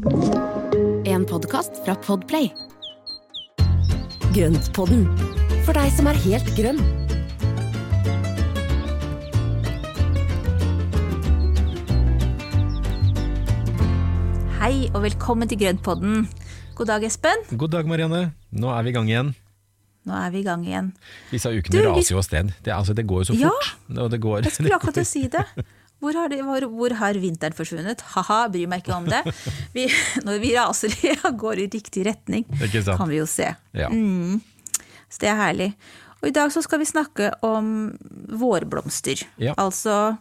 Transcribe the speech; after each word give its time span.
En 0.00 1.26
podkast 1.28 1.72
fra 1.84 1.92
Podplay. 1.94 2.46
Grøntpodden, 4.32 5.02
for 5.66 5.76
deg 5.76 5.90
som 5.92 6.06
er 6.08 6.16
helt 6.22 6.46
grønn. 6.56 6.78
Hei 14.56 14.88
og 14.94 15.02
velkommen 15.04 15.52
til 15.52 15.60
Grøntpodden. 15.60 16.24
God 16.80 16.88
dag, 16.88 17.04
Espen. 17.04 17.44
God 17.52 17.68
dag, 17.76 17.84
Marianne. 17.84 18.30
Nå 18.56 18.72
er 18.72 18.86
vi 18.88 18.94
i 18.94 18.96
gang 18.96 19.10
igjen. 19.12 19.34
Nå 20.08 20.16
er 20.16 20.32
vi 20.32 20.40
i 20.40 20.46
gang 20.48 20.64
igjen. 20.64 20.94
Disse 21.28 21.52
ukene 21.52 21.76
Du, 21.76 21.90
raser 21.90 22.14
jo 22.16 22.22
av 22.22 22.24
sted. 22.24 22.54
Det, 22.64 22.72
altså, 22.72 22.96
det 22.96 23.04
går 23.04 23.26
jo 23.26 23.34
så 23.34 23.36
Ja, 23.42 23.52
fort. 23.52 23.76
Ja, 23.92 24.08
det 24.08 24.22
går, 24.24 24.48
Jeg 24.48 24.56
skulle 24.56 24.80
akkurat 24.80 24.96
til 24.96 25.04
å 25.04 25.12
si 25.12 25.26
det. 25.28 25.44
Hvor 26.00 26.16
har, 26.16 26.28
det, 26.32 26.38
hvor, 26.46 26.64
hvor 26.72 26.94
har 26.96 27.18
vinteren 27.20 27.52
forsvunnet? 27.56 28.00
Ha-ha, 28.14 28.38
bryr 28.48 28.66
meg 28.72 28.80
ikke 28.84 28.94
om 28.96 29.04
det. 29.10 29.20
Vi, 29.76 29.84
når 30.24 30.38
vi 30.40 30.54
raser 30.56 30.94
av 31.28 31.34
gårde 31.36 31.66
i 31.66 31.70
riktig 31.74 32.06
retning, 32.08 32.46
kan 32.88 33.08
vi 33.10 33.18
jo 33.20 33.26
se. 33.28 33.50
ja. 33.76 33.90
Så 35.10 35.18
det 35.24 35.28
er 35.32 35.36
herlig. 35.40 35.68
Og 36.22 36.28
i 36.28 36.34
dag 36.36 36.52
så 36.54 36.60
skal 36.62 36.78
vi 36.82 36.86
snakke 36.88 37.30
om 37.46 37.70
vårblomster. 38.40 39.22
Ja. 39.42 39.54
Altså 39.58 40.16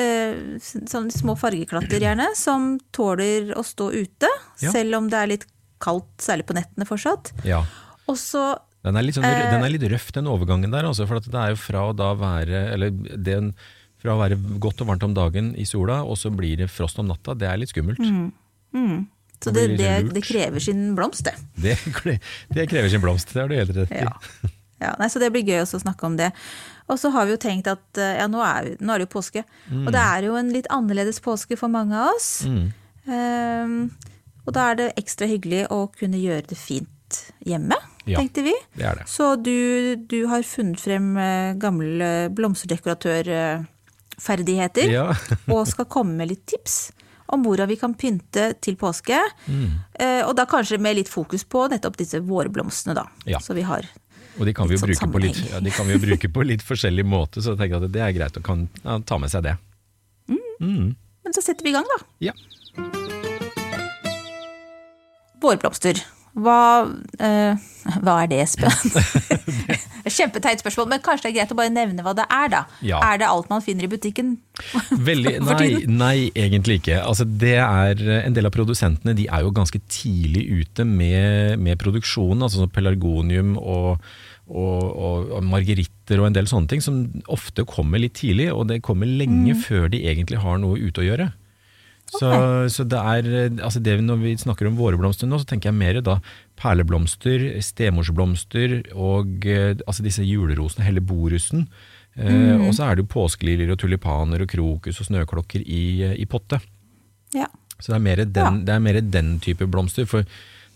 eh, 0.00 0.58
sånne 0.62 1.12
små 1.14 1.34
fargeklatter 1.38 2.02
gjerne, 2.02 2.30
som 2.38 2.76
tåler 2.96 3.52
å 3.58 3.62
stå 3.66 3.90
ute, 3.94 4.30
Ja. 4.62 4.72
selv 4.72 4.96
om 4.98 5.08
det 5.12 5.18
er 5.20 5.30
litt 5.34 5.46
kaldt, 5.82 6.10
særlig 6.22 6.46
på 6.48 6.56
nettene 6.58 6.86
fortsatt. 6.88 7.32
ja. 7.48 7.64
Og 8.10 8.16
så 8.18 8.56
Den 8.82 8.96
er, 8.98 9.02
litt 9.06 9.14
sånn, 9.14 9.24
Eh. 9.24 9.50
den 9.52 9.62
er 9.62 9.70
litt 9.70 9.84
røff, 9.92 10.08
den 10.12 10.26
overgangen 10.26 10.72
der. 10.72 10.82
Altså, 10.88 11.06
for 11.06 11.20
det 11.20 11.32
er 11.38 11.50
jo 11.54 11.56
fra 11.56 11.84
å 11.86 11.94
da 11.94 12.14
være 12.18 12.72
Eller 12.74 12.90
den, 12.90 13.54
fra 14.02 14.16
å 14.16 14.20
være 14.20 14.38
godt 14.62 14.82
og 14.82 14.90
varmt 14.90 15.06
om 15.06 15.14
dagen 15.16 15.52
i 15.58 15.66
sola, 15.68 16.00
og 16.02 16.18
så 16.18 16.32
blir 16.34 16.58
det 16.64 16.70
frost 16.72 16.98
om 16.98 17.06
natta. 17.10 17.36
Det 17.38 17.48
er 17.48 17.60
litt 17.62 17.72
skummelt. 17.72 18.02
Så 19.42 19.50
Det 19.50 19.68
det, 19.76 20.14
det, 20.14 20.22
krever 20.22 20.62
sin 20.62 20.94
blomst, 20.94 21.24
det. 21.26 21.34
Det, 21.62 22.18
det 22.54 22.66
krever 22.70 22.88
sin 22.92 23.02
blomst, 23.02 23.32
det 23.34 23.42
har 23.42 23.50
du 23.50 23.56
helt 23.58 23.74
rett 23.76 23.90
i. 23.94 24.04
Ja. 24.04 24.50
Ja, 24.82 24.92
nei, 24.98 25.06
så 25.10 25.20
det 25.22 25.30
blir 25.34 25.46
gøy 25.46 25.62
å 25.62 25.66
snakke 25.78 26.06
om 26.08 26.16
det. 26.18 26.32
Og 26.90 26.98
så 26.98 27.12
har 27.14 27.26
vi 27.28 27.36
jo 27.36 27.40
tenkt 27.42 27.68
at 27.70 28.00
eh, 28.02 28.16
ja, 28.18 28.26
nå 28.30 28.40
er, 28.42 28.66
vi, 28.66 28.72
nå 28.82 28.94
er 28.94 29.02
det 29.02 29.06
jo 29.06 29.12
påske. 29.14 29.44
Og 29.70 29.90
det 29.94 30.02
er 30.02 30.26
jo 30.26 30.38
en 30.38 30.50
litt 30.54 30.66
annerledes 30.74 31.20
påske 31.22 31.58
for 31.58 31.70
mange 31.70 31.94
av 31.98 32.10
oss. 32.16 32.30
Mm. 32.46 32.64
Um, 33.06 33.76
og 34.42 34.54
da 34.56 34.70
er 34.72 34.80
det 34.80 34.88
ekstra 34.98 35.28
hyggelig 35.30 35.68
å 35.74 35.84
kunne 35.94 36.18
gjøre 36.18 36.48
det 36.50 36.58
fint 36.58 36.88
hjemme, 37.46 37.78
Ja. 38.10 38.18
tenkte 38.18 38.42
vi. 38.42 38.54
Det 38.74 38.86
er 38.88 38.98
det. 38.98 39.06
Så 39.10 39.36
du, 39.38 39.94
du 40.10 40.26
har 40.26 40.42
funnet 40.46 40.82
frem 40.82 41.12
gamle 41.62 42.32
gamle 42.34 43.70
blomsterdekoratørferdigheter. 44.22 44.90
Ja. 44.90 45.14
og 45.54 45.66
skal 45.68 45.86
komme 45.86 46.16
med 46.16 46.28
litt 46.30 46.46
tips 46.46 46.92
om 47.32 47.42
hvordan 47.44 47.68
vi 47.68 47.76
kan 47.76 47.94
pynte 47.94 48.54
til 48.60 48.76
påske. 48.76 49.18
Mm. 49.46 49.80
Eh, 49.94 50.22
og 50.26 50.36
da 50.36 50.44
kanskje 50.46 50.78
med 50.78 50.96
litt 50.96 51.08
fokus 51.08 51.44
på 51.44 51.68
nettopp 51.68 51.96
disse 51.96 52.20
vårblomstene, 52.20 52.94
da. 52.94 53.06
Ja. 53.24 53.40
Så 53.40 53.54
vi 53.54 53.62
har 53.62 53.86
Og 54.38 54.46
de 54.46 54.52
kan 54.54 54.68
vi 54.68 54.76
jo 54.76 54.86
Litt 54.86 54.98
sånn 54.98 55.10
bruke 55.10 55.18
på 55.18 55.20
litt, 55.26 55.50
ja, 55.50 55.60
de 55.60 55.70
kan 55.70 55.86
vi 55.86 55.92
jo 55.92 56.00
bruke 56.00 56.28
på 56.28 56.42
litt 56.42 56.62
forskjellig 56.64 57.04
måte, 57.04 57.42
så 57.42 57.52
jeg 57.52 57.58
tenker 57.60 57.84
at 57.84 57.92
det 57.92 58.00
er 58.00 58.12
greit 58.16 58.36
å 58.36 58.42
kan, 58.42 58.68
ja, 58.82 58.98
ta 59.04 59.18
med 59.18 59.28
seg 59.28 59.44
det. 59.44 59.56
Men 60.62 61.34
så 61.34 61.42
setter 61.44 61.64
vi 61.64 61.72
i 61.72 61.76
gang, 61.76 61.84
da. 61.84 61.98
Ja. 62.20 62.32
Vårblomster. 65.42 66.00
Hva, 66.32 66.88
eh, 67.20 67.60
hva 68.00 68.14
er 68.22 68.30
det, 68.32 68.40
Espen? 68.46 68.72
Kjempeteit 70.12 70.60
spørsmål, 70.62 70.88
men 70.92 71.00
kanskje 71.04 71.26
det 71.26 71.30
er 71.32 71.36
greit 71.40 71.52
å 71.54 71.58
bare 71.58 71.72
nevne 71.72 72.04
hva 72.04 72.12
det 72.18 72.26
er, 72.28 72.48
da. 72.52 72.62
Ja. 72.84 73.00
Er 73.12 73.18
det 73.22 73.28
alt 73.30 73.48
man 73.52 73.62
finner 73.64 73.86
i 73.86 73.90
butikken? 73.92 74.34
Veldig, 75.08 75.34
nei, 75.46 75.68
nei, 75.88 76.16
egentlig 76.38 76.80
ikke. 76.82 76.98
Altså, 77.02 77.24
det 77.26 77.54
er, 77.62 78.02
en 78.22 78.36
del 78.36 78.48
av 78.50 78.54
produsentene 78.54 79.14
de 79.18 79.26
er 79.32 79.46
jo 79.46 79.54
ganske 79.56 79.80
tidlig 79.88 80.44
ute 80.62 80.84
med, 80.88 81.58
med 81.62 81.80
produksjonen. 81.82 82.42
altså 82.44 82.62
sånn 82.62 82.72
Pelargonium 82.74 83.54
og, 83.58 84.02
og, 84.52 84.82
og, 84.92 85.30
og 85.38 85.44
margeritter 85.48 86.20
og 86.20 86.28
en 86.28 86.36
del 86.36 86.48
sånne 86.50 86.68
ting, 86.68 86.82
som 86.84 87.06
ofte 87.32 87.64
kommer 87.68 88.02
litt 88.02 88.18
tidlig. 88.20 88.50
Og 88.52 88.66
det 88.68 88.82
kommer 88.84 89.06
lenge 89.08 89.54
Mm. 89.56 89.62
før 89.64 89.88
de 89.90 90.02
egentlig 90.06 90.38
har 90.42 90.58
noe 90.62 90.76
ute 90.78 91.00
å 91.00 91.06
gjøre. 91.06 91.32
Så, 92.12 92.28
så 92.68 92.84
det 92.84 92.98
er, 93.00 93.28
altså 93.64 93.80
det, 93.80 93.94
Når 94.04 94.18
vi 94.20 94.34
snakker 94.36 94.68
om 94.68 94.76
vårblomster 94.76 95.28
nå, 95.28 95.38
så 95.40 95.48
tenker 95.48 95.70
jeg 95.70 95.78
mer 95.78 96.00
da 96.04 96.18
perleblomster, 96.60 97.46
stemorsblomster 97.64 98.76
og 98.92 99.46
eh, 99.48 99.72
altså 99.86 100.04
disse 100.04 100.26
julerosene, 100.26 100.84
helleborusen. 100.86 101.64
Eh, 102.20 102.60
og 102.60 102.74
så 102.76 102.86
er 102.86 102.96
det 102.96 103.06
jo 103.06 103.14
påskeliljer 103.14 103.72
og 103.72 103.80
tulipaner 103.80 104.44
og 104.44 104.52
krokus 104.52 105.00
og 105.00 105.08
snøklokker 105.08 105.64
i, 105.64 105.84
eh, 106.04 106.16
i 106.20 106.28
potte. 106.28 106.60
Ja. 107.32 107.48
Så 107.78 107.94
det 107.94 107.96
er, 107.96 108.04
mer 108.04 108.24
den, 108.28 108.60
det 108.68 108.74
er 108.74 108.84
mer 108.84 109.00
den 109.00 109.38
type 109.42 109.66
blomster. 109.66 110.06
For 110.06 110.28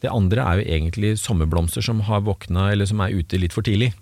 det 0.03 0.13
andre 0.13 0.43
er 0.43 0.61
jo 0.61 0.67
egentlig 0.79 1.13
sommerblomster 1.21 1.85
som 1.85 2.01
har 2.09 2.25
våkna, 2.27 2.71
eller 2.73 2.89
som 2.89 3.05
er 3.05 3.15
ute 3.15 3.39
litt 3.41 3.55
for 3.55 3.67
tidlig. 3.67 3.93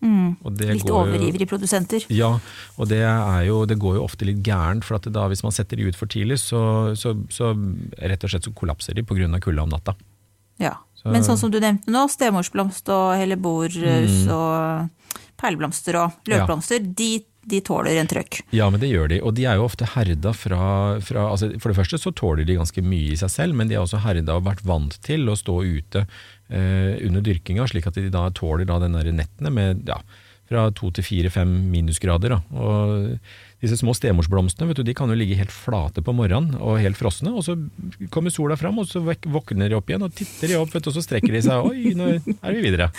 Mm. 0.00 0.36
Litt 0.40 0.88
overivrige 0.88 1.46
produsenter. 1.46 2.06
ja, 2.08 2.30
og 2.78 2.88
det, 2.88 3.00
jo, 3.46 3.66
det 3.68 3.76
går 3.78 3.96
jo 3.98 4.04
ofte 4.04 4.24
litt 4.24 4.38
gærent, 4.42 4.82
for 4.84 4.96
da, 4.98 5.26
hvis 5.28 5.42
man 5.44 5.52
setter 5.52 5.76
de 5.76 5.88
ut 5.90 5.96
for 5.98 6.06
tidlig, 6.08 6.38
så, 6.40 6.96
så, 6.96 7.12
så 7.28 7.50
rett 8.00 8.24
og 8.24 8.30
slett 8.32 8.44
så 8.48 8.54
kollapser 8.56 8.94
de 8.96 9.02
pga. 9.04 9.28
kulda 9.40 9.62
om 9.62 9.68
natta. 9.68 9.94
Ja. 10.58 10.78
Så- 10.96 11.10
Men 11.12 11.22
sånn 11.22 11.36
som 11.38 11.50
du 11.50 11.60
nevnte 11.60 11.88
nå, 11.92 12.06
stemorsblomst 12.08 12.88
og 12.92 13.16
helleborus 13.16 14.26
og 14.28 14.88
perleblomster 15.40 15.96
og 15.96 16.12
løkblomster, 16.28 16.80
de, 16.96 17.24
de 17.42 17.60
tåler 17.64 17.96
en 18.00 18.08
trøkk. 18.10 18.42
Ja, 18.52 18.68
men 18.70 18.82
det 18.82 18.90
gjør 18.90 19.08
de, 19.12 19.20
og 19.24 19.34
de 19.38 19.46
er 19.48 19.58
jo 19.58 19.66
ofte 19.66 19.88
herda 19.94 20.32
fra, 20.36 20.64
fra 21.04 21.26
altså 21.32 21.50
For 21.56 21.72
det 21.72 21.78
første 21.78 22.00
så 22.00 22.12
tåler 22.16 22.44
de 22.44 22.58
ganske 22.58 22.84
mye 22.84 23.14
i 23.14 23.20
seg 23.20 23.32
selv, 23.32 23.56
men 23.56 23.70
de 23.70 23.78
er 23.78 23.84
også 23.84 24.02
herda 24.04 24.36
og 24.36 24.46
vært 24.48 24.64
vant 24.68 24.98
til 25.06 25.28
å 25.30 25.38
stå 25.38 25.60
ute 25.64 26.04
eh, 26.04 26.98
under 27.06 27.24
dyrkinga, 27.24 27.68
slik 27.70 27.88
at 27.88 27.96
de 27.96 28.12
da 28.12 28.28
tåler 28.36 28.68
da 28.68 28.80
den 28.82 28.98
nettene 29.16 29.54
med 29.54 29.88
ja, 29.88 30.00
fra 30.50 30.66
to 30.74 30.90
til 30.94 31.06
fire-fem 31.06 31.50
minusgrader. 31.70 32.34
Da. 32.34 32.40
Og 32.58 33.18
disse 33.60 33.76
små 33.76 33.92
stemorsblomstene 33.94 34.70
vet 34.70 34.80
du, 34.80 34.84
de 34.88 34.94
kan 34.96 35.10
jo 35.12 35.16
ligge 35.18 35.36
helt 35.38 35.52
flate 35.52 36.02
på 36.02 36.14
morgenen 36.16 36.56
og 36.58 36.80
helt 36.80 36.98
frosne, 36.98 37.30
og 37.36 37.44
så 37.44 37.54
kommer 38.12 38.32
sola 38.32 38.56
fram, 38.58 38.80
og 38.80 38.88
så 38.88 39.02
våkner 39.04 39.70
de 39.70 39.76
opp 39.76 39.90
igjen 39.92 40.06
og 40.06 40.14
titter 40.16 40.50
de 40.50 40.56
opp, 40.58 40.72
vet 40.74 40.86
du, 40.86 40.90
og 40.90 40.96
så 40.96 41.04
strekker 41.04 41.36
de 41.36 41.42
seg. 41.44 41.68
Oi, 41.68 41.92
nå 41.98 42.08
er 42.16 42.56
vi 42.56 42.64
videre. 42.66 42.90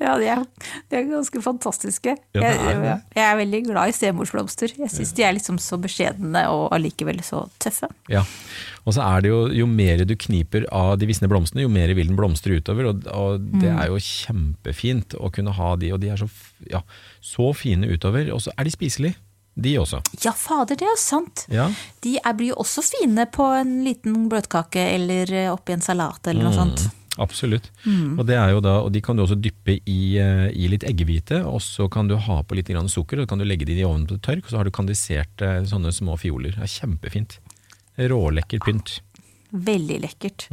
Ja, 0.00 0.14
de 0.16 0.30
er, 0.32 0.40
de 0.88 0.96
er 0.96 1.04
ganske 1.10 1.42
fantastiske. 1.44 2.14
Ja, 2.34 2.40
er, 2.40 2.60
jeg, 2.80 2.94
jeg 3.18 3.24
er 3.26 3.36
veldig 3.36 3.60
glad 3.66 3.92
i 3.92 3.94
stemorsblomster. 3.94 4.72
Jeg 4.80 4.88
syns 4.90 5.12
de 5.16 5.26
er 5.26 5.34
liksom 5.36 5.58
så 5.60 5.76
beskjedne 5.80 6.46
og 6.50 6.70
allikevel 6.74 7.20
så 7.26 7.44
tøffe. 7.60 7.90
Ja, 8.10 8.24
og 8.84 8.96
så 8.96 9.04
er 9.04 9.24
det 9.24 9.32
jo, 9.32 9.40
jo 9.52 9.66
mer 9.68 10.04
du 10.08 10.14
kniper 10.16 10.66
av 10.74 10.94
de 11.00 11.08
visne 11.10 11.28
blomstene, 11.30 11.64
jo 11.66 11.72
mer 11.72 11.92
vil 11.96 12.10
den 12.10 12.18
blomstre 12.18 12.56
utover, 12.60 12.90
og, 12.90 13.08
og 13.12 13.48
det 13.60 13.72
er 13.72 13.90
jo 13.90 14.00
kjempefint 14.00 15.16
å 15.20 15.30
kunne 15.34 15.54
ha 15.56 15.74
de, 15.80 15.92
og 15.94 16.00
de 16.02 16.12
er 16.12 16.20
så, 16.20 16.30
ja, 16.70 16.80
så 17.24 17.50
fine 17.56 17.90
utover, 17.90 18.30
og 18.34 18.40
så 18.44 18.54
er 18.56 18.68
de 18.68 18.74
spiselige, 18.74 19.18
de 19.60 19.74
også. 19.80 20.00
Ja, 20.24 20.32
fader, 20.36 20.78
det 20.78 20.86
er 20.88 20.96
sant. 21.00 21.44
Ja, 21.52 21.66
De 22.04 22.14
er, 22.22 22.32
blir 22.38 22.54
jo 22.54 22.60
også 22.62 22.84
fine 22.86 23.26
på 23.28 23.44
en 23.58 23.80
liten 23.84 24.28
bløtkake 24.30 24.86
eller 24.94 25.32
oppi 25.50 25.74
en 25.74 25.84
salat 25.84 26.30
eller 26.30 26.46
noe 26.46 26.54
sånt. 26.56 26.86
absolutt. 27.20 27.66
Og, 27.84 28.22
det 28.28 28.38
er 28.38 28.54
jo 28.54 28.62
da, 28.64 28.78
og 28.86 28.92
de 28.94 29.02
kan 29.04 29.18
du 29.18 29.24
også 29.26 29.36
dyppe 29.36 29.76
i, 29.84 30.16
eh, 30.22 30.46
i 30.56 30.70
litt 30.72 30.86
eggehvite, 30.88 31.42
og 31.44 31.60
så 31.60 31.90
kan 31.92 32.08
du 32.08 32.16
ha 32.16 32.40
på 32.46 32.56
litt 32.56 32.70
grann 32.72 32.88
sukker, 32.88 33.20
og 33.20 33.26
så 33.26 33.34
kan 33.34 33.42
du 33.42 33.48
legge 33.48 33.68
de 33.68 33.76
i 33.76 33.84
ovnen 33.84 34.06
på 34.08 34.16
tørk, 34.24 34.46
og 34.46 34.54
så 34.54 34.62
har 34.62 34.70
du 34.70 34.72
kandisert 34.72 35.44
eh, 35.44 35.60
sånne 35.68 35.92
små 35.92 36.16
fioler. 36.22 36.54
Det 36.56 36.64
er 36.64 36.76
kjempefint. 36.78 37.40
Rålekker 38.08 38.62
pynt. 38.64 39.00
Veldig 39.50 39.96
lekkert. 40.04 40.46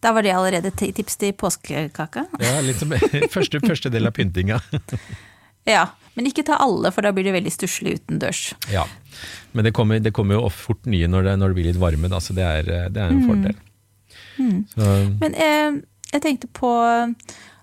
Da 0.00 0.12
var 0.16 0.24
det 0.24 0.32
allerede 0.32 0.70
tips 0.72 1.18
til 1.20 1.34
påskekaka. 1.36 2.24
Ja, 2.40 2.60
litt 2.64 2.80
som 2.80 2.94
første, 3.34 3.60
første 3.60 3.92
del 3.92 4.08
av 4.08 4.16
pyntinga. 4.18 4.60
Ja, 5.68 5.82
men 6.16 6.24
ikke 6.30 6.46
ta 6.48 6.56
alle, 6.64 6.88
for 6.94 7.04
da 7.04 7.10
blir 7.12 7.26
det 7.28 7.34
veldig 7.34 7.50
stusslig 7.52 7.98
utendørs. 7.98 8.54
Ja, 8.72 8.86
men 9.52 9.66
det 9.66 9.74
kommer, 9.76 10.00
det 10.00 10.14
kommer 10.16 10.38
jo 10.38 10.48
fort 10.48 10.86
nye 10.88 11.10
når 11.10 11.26
det, 11.26 11.34
når 11.42 11.52
det 11.52 11.56
blir 11.58 11.68
litt 11.68 11.80
varme, 11.82 12.08
da, 12.08 12.20
så 12.24 12.32
det 12.32 12.46
er, 12.46 12.70
det 12.88 13.02
er 13.02 13.12
en 13.12 13.26
fordel. 13.28 13.58
Så, 14.72 14.88
Men 15.20 15.34
eh, 15.36 15.76
jeg 16.14 16.24
tenkte 16.24 16.48
på 16.56 16.70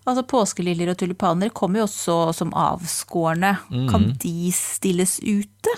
Altså 0.05 0.21
Påskeliljer 0.29 0.91
og 0.91 0.99
tulipaner 1.01 1.49
kommer 1.49 1.81
jo 1.81 1.87
også 1.87 2.17
som 2.37 2.51
avskårne. 2.53 3.55
Kan 3.89 4.11
de 4.21 4.51
stilles 4.53 5.17
ute? 5.25 5.71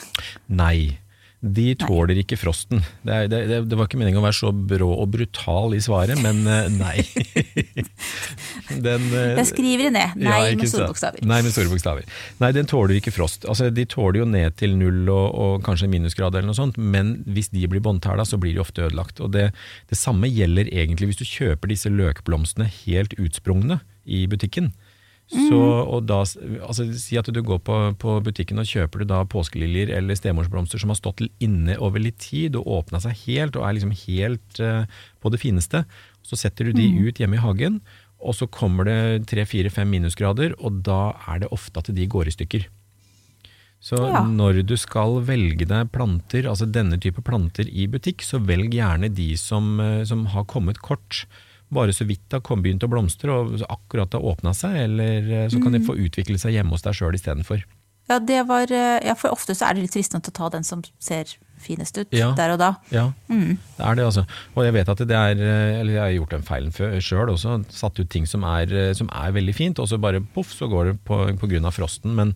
nei, 0.51 0.97
de 1.37 1.75
tåler 1.77 2.17
ikke 2.23 2.37
frosten. 2.39 2.79
Det, 3.05 3.13
er, 3.13 3.27
det, 3.29 3.59
det, 3.69 3.77
var 3.77 3.85
ikke 3.85 3.99
meningen 3.99 4.17
å 4.17 4.25
være 4.25 4.37
så 4.39 4.49
brå 4.49 4.87
og 4.89 5.11
brutal 5.13 5.75
i 5.77 5.81
svaret, 5.83 6.17
men 6.23 6.39
eh, 6.49 6.69
nei. 6.73 7.03
Den, 8.87 9.05
eh, 9.13 9.35
Jeg 9.37 9.49
skriver 9.51 9.87
det 9.87 9.91
ned. 9.93 10.15
Nei, 10.25 10.39
ja, 10.49 10.55
med 10.57 10.71
store 10.71 10.89
bokstaver. 10.89 11.21
Nei, 11.29 11.39
med 11.45 11.53
store 11.53 11.69
bokstaver. 11.69 12.09
Nei, 12.41 12.49
den 12.57 12.69
tåler 12.69 12.95
ikke 12.97 13.13
frost. 13.13 13.45
Altså, 13.45 13.69
de 13.69 13.85
tåler 13.85 14.23
jo 14.23 14.27
ned 14.33 14.57
til 14.57 14.73
null 14.79 15.05
og, 15.13 15.27
og 15.37 15.61
kanskje 15.67 15.91
minusgrad 15.93 16.33
eller 16.33 16.49
noe 16.49 16.57
sånt, 16.57 16.81
men 16.81 17.19
hvis 17.29 17.51
de 17.53 17.69
blir 17.69 17.85
båndtæla, 17.85 18.25
så 18.25 18.41
blir 18.41 18.57
de 18.57 18.63
ofte 18.65 18.87
ødelagt. 18.87 19.21
Og 19.21 19.29
det, 19.37 19.51
det 19.93 20.01
samme 20.01 20.31
gjelder 20.31 20.73
egentlig 20.73 21.11
hvis 21.11 21.21
du 21.21 21.27
kjøper 21.29 21.69
disse 21.69 21.93
løkblomstene 21.93 22.65
helt 22.81 23.13
utsprungne 23.21 23.83
i 24.09 24.25
butikken. 24.31 24.73
Så, 25.27 25.57
og 25.59 26.05
da, 26.07 26.21
altså, 26.23 26.85
Si 26.95 27.17
at 27.19 27.27
du 27.35 27.41
går 27.43 27.59
på, 27.67 27.77
på 27.99 28.13
butikken 28.23 28.61
og 28.61 28.69
kjøper 28.69 29.03
du 29.03 29.09
da 29.09 29.25
påskeliljer 29.27 29.91
eller 29.97 30.15
stemorsblomster 30.15 30.79
som 30.79 30.93
har 30.93 30.99
stått 31.01 31.25
inne 31.43 31.75
over 31.83 31.99
litt 31.99 32.21
tid 32.23 32.55
og 32.55 32.69
åpna 32.77 33.01
seg 33.03 33.17
helt 33.25 33.59
og 33.59 33.65
er 33.67 33.75
liksom 33.75 33.91
helt 34.05 34.61
uh, 34.63 34.87
på 35.19 35.31
det 35.33 35.41
fineste. 35.43 35.83
Så 36.23 36.39
setter 36.39 36.69
du 36.69 36.79
de 36.79 36.87
ut 37.03 37.19
hjemme 37.19 37.35
i 37.35 37.43
hagen, 37.43 37.81
og 38.23 38.35
så 38.39 38.47
kommer 38.47 38.87
det 38.87 39.27
tre-fire-fem 39.29 39.91
minusgrader, 39.91 40.55
og 40.63 40.79
da 40.87 41.17
er 41.27 41.43
det 41.43 41.51
ofte 41.51 41.83
at 41.83 41.91
de 41.93 42.07
går 42.07 42.31
i 42.31 42.35
stykker. 42.35 42.67
Så 43.83 43.99
Ja. 43.99 44.23
når 44.25 44.63
du 44.65 44.75
skal 44.79 45.21
velge 45.27 45.67
deg 45.67 45.91
planter, 45.91 46.47
altså 46.49 46.65
denne 46.65 46.97
type 46.99 47.21
planter 47.21 47.67
i 47.67 47.85
butikk, 47.87 48.23
så 48.25 48.39
velg 48.39 48.73
gjerne 48.73 49.13
de 49.13 49.35
som, 49.37 49.79
eh, 49.79 50.03
som 50.03 50.25
har 50.33 50.45
kommet 50.45 50.79
kort. 50.81 51.25
Bare 51.73 51.91
så 51.95 52.05
vidt 52.07 52.31
har 52.31 52.39
begynt 52.63 52.83
å 52.85 52.89
blomstre 52.91 53.33
og 53.33 53.57
akkurat 53.67 54.13
har 54.15 54.23
åpna 54.23 54.53
seg, 54.55 54.77
eller 54.85 55.31
eh, 55.43 55.49
så 55.51 55.59
kan 55.63 55.75
de 55.75 55.81
få 55.83 55.97
utvikle 55.99 56.39
seg 56.39 56.55
hjemme 56.55 56.71
hos 56.71 56.85
deg 56.85 56.95
sjøl 56.95 57.17
istedenfor. 57.17 57.65
Ja, 58.07 58.21
det 58.23 58.45
var, 58.47 58.71
eh, 58.71 59.01
ja, 59.03 59.17
for 59.19 59.33
ofte 59.35 59.51
så 59.51 59.67
er 59.67 59.75
det 59.75 59.81
litt 59.83 59.97
fristende 59.97 60.31
å 60.31 60.35
ta 60.37 60.47
den 60.53 60.63
som 60.63 60.79
ser 60.97 61.33
finest 61.59 61.97
ut 61.97 62.07
Ja. 62.15 62.29
der 62.37 62.53
og 62.53 62.59
da. 62.61 62.69
Ja, 62.93 63.09
det 63.27 63.57
er 63.83 63.95
det 63.99 64.05
altså. 64.05 64.23
Og 64.55 64.63
jeg 64.63 64.77
vet 64.77 64.87
at 64.93 65.01
det 65.09 65.17
er 65.17 65.35
eh, 65.41 65.79
Eller 65.81 65.93
jeg 65.97 66.03
har 66.05 66.13
gjort 66.15 66.35
den 66.37 66.45
feilen 66.47 66.71
sjøl 67.03 67.33
også. 67.33 67.57
Satt 67.73 67.99
ut 67.99 68.07
ting 68.09 68.25
som 68.29 68.45
er, 68.47 68.93
som 68.95 69.09
er 69.11 69.35
veldig 69.35 69.55
fint, 69.57 69.79
og 69.83 69.89
så 69.91 69.99
bare 69.99 70.21
poff, 70.21 70.53
så 70.55 70.69
går 70.71 70.85
det 70.93 70.95
på, 71.03 71.19
på 71.35 71.49
grunn 71.51 71.65
av 71.67 71.75
frosten. 71.75 72.15
Men 72.15 72.31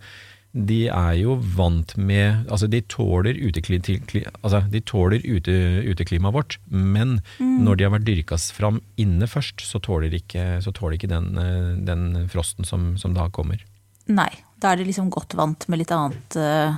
de 0.53 0.87
er 0.91 1.13
jo 1.21 1.37
vant 1.55 1.93
med 1.97 2.45
Altså, 2.51 2.67
de 2.67 2.81
tåler, 2.91 3.37
utekli, 3.39 3.77
kli- 4.03 4.25
altså, 4.43 4.59
de 4.71 4.81
tåler 4.83 5.23
ute, 5.23 5.53
uteklimaet 5.87 6.33
vårt, 6.35 6.57
men 6.67 7.21
når 7.39 7.77
de 7.79 7.83
har 7.87 7.93
vært 7.95 8.07
dyrka 8.09 8.37
fram 8.51 8.81
inne 8.99 9.27
først, 9.31 9.63
så 9.63 9.79
tåler 9.79 10.11
ikke, 10.17 10.59
så 10.61 10.73
tåler 10.75 10.97
ikke 10.99 11.07
den, 11.11 11.37
eh, 11.39 11.75
den 11.87 12.27
frosten 12.27 12.65
som, 12.67 12.97
som 12.97 13.13
da 13.15 13.29
kommer. 13.29 13.63
Nei, 14.11 14.29
da 14.59 14.73
er 14.73 14.81
de 14.81 14.89
liksom 14.89 15.09
godt 15.13 15.35
vant 15.39 15.67
med 15.71 15.79
litt 15.79 15.91
annet, 15.95 16.35
eh, 16.35 16.75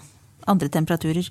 andre 0.52 0.68
temperaturer. 0.70 1.28